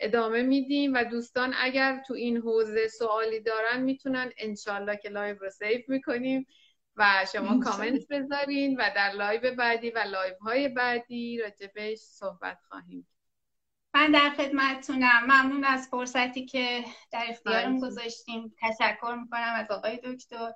ادامه 0.00 0.42
میدیم 0.42 0.94
و 0.94 1.04
دوستان 1.04 1.54
اگر 1.60 2.02
تو 2.06 2.14
این 2.14 2.36
حوزه 2.36 2.88
سوالی 2.88 3.40
دارن 3.40 3.80
می‌تونن 3.80 4.32
انشالله 4.38 4.96
که 4.96 5.08
live 5.08 5.38
رو 5.38 5.50
save 5.50 5.88
می‌کنیم. 5.88 6.46
و 6.96 7.26
شما 7.32 7.60
کامنت 7.60 8.08
بذارین 8.10 8.76
و 8.80 8.90
در 8.96 9.10
لایو 9.10 9.54
بعدی 9.54 9.90
و 9.90 9.98
لایو 9.98 10.34
های 10.40 10.68
بعدی 10.68 11.38
راجبش 11.38 11.98
صحبت 11.98 12.58
خواهیم 12.68 13.06
من 13.94 14.10
در 14.10 14.30
خدمتتونم. 14.30 15.22
ممنون 15.24 15.64
از 15.64 15.88
فرصتی 15.88 16.46
که 16.46 16.84
در 17.12 17.24
اختیارم 17.28 17.80
گذاشتین 17.80 18.54
تشکر 18.60 19.18
می‌کنم 19.22 19.52
از 19.54 19.70
آقای 19.70 20.00
دکتر. 20.04 20.52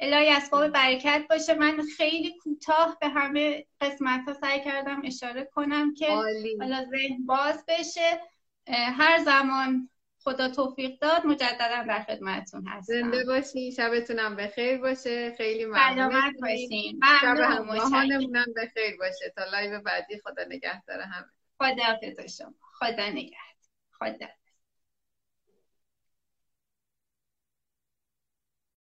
الهی 0.00 0.28
اسباب 0.28 0.68
برکت 0.68 1.26
باشه. 1.30 1.54
من 1.54 1.82
خیلی 1.96 2.38
کوتاه 2.42 2.96
به 3.00 3.08
همه 3.08 3.66
قسمت 3.80 4.28
ها 4.28 4.34
سعی 4.34 4.64
کردم 4.64 5.02
اشاره 5.04 5.44
کنم 5.44 5.94
که 5.94 6.10
حالا 6.60 6.84
ذهن 6.90 7.26
باز 7.26 7.64
بشه. 7.68 8.20
هر 8.68 9.18
زمان 9.24 9.90
خدا 10.28 10.48
توفیق 10.48 10.98
داد 11.00 11.26
مجددا 11.26 11.82
در 11.88 12.02
خدمتتون 12.02 12.66
هستم. 12.66 12.94
زنده 12.94 13.24
باشین 13.24 13.70
شبتونم 13.70 14.36
بخیر 14.36 14.78
باشه. 14.78 15.34
خیلی 15.36 15.64
ممنون. 15.64 16.32
باشین. 16.40 17.00
شب 17.20 17.36
همراهانمونم 17.38 18.46
بخیر 18.56 18.96
باشه. 18.98 19.32
تا 19.36 19.44
live 19.44 19.80
بعدی 19.80 20.18
خدا 20.18 20.44
نگهدار 20.48 21.00
همه. 21.00 21.26
خدا 21.58 21.82
حافظ 21.82 22.38
شما. 22.38 22.54
خدا 22.78 23.08
نگهد 23.08 23.58
خدا. 23.92 24.26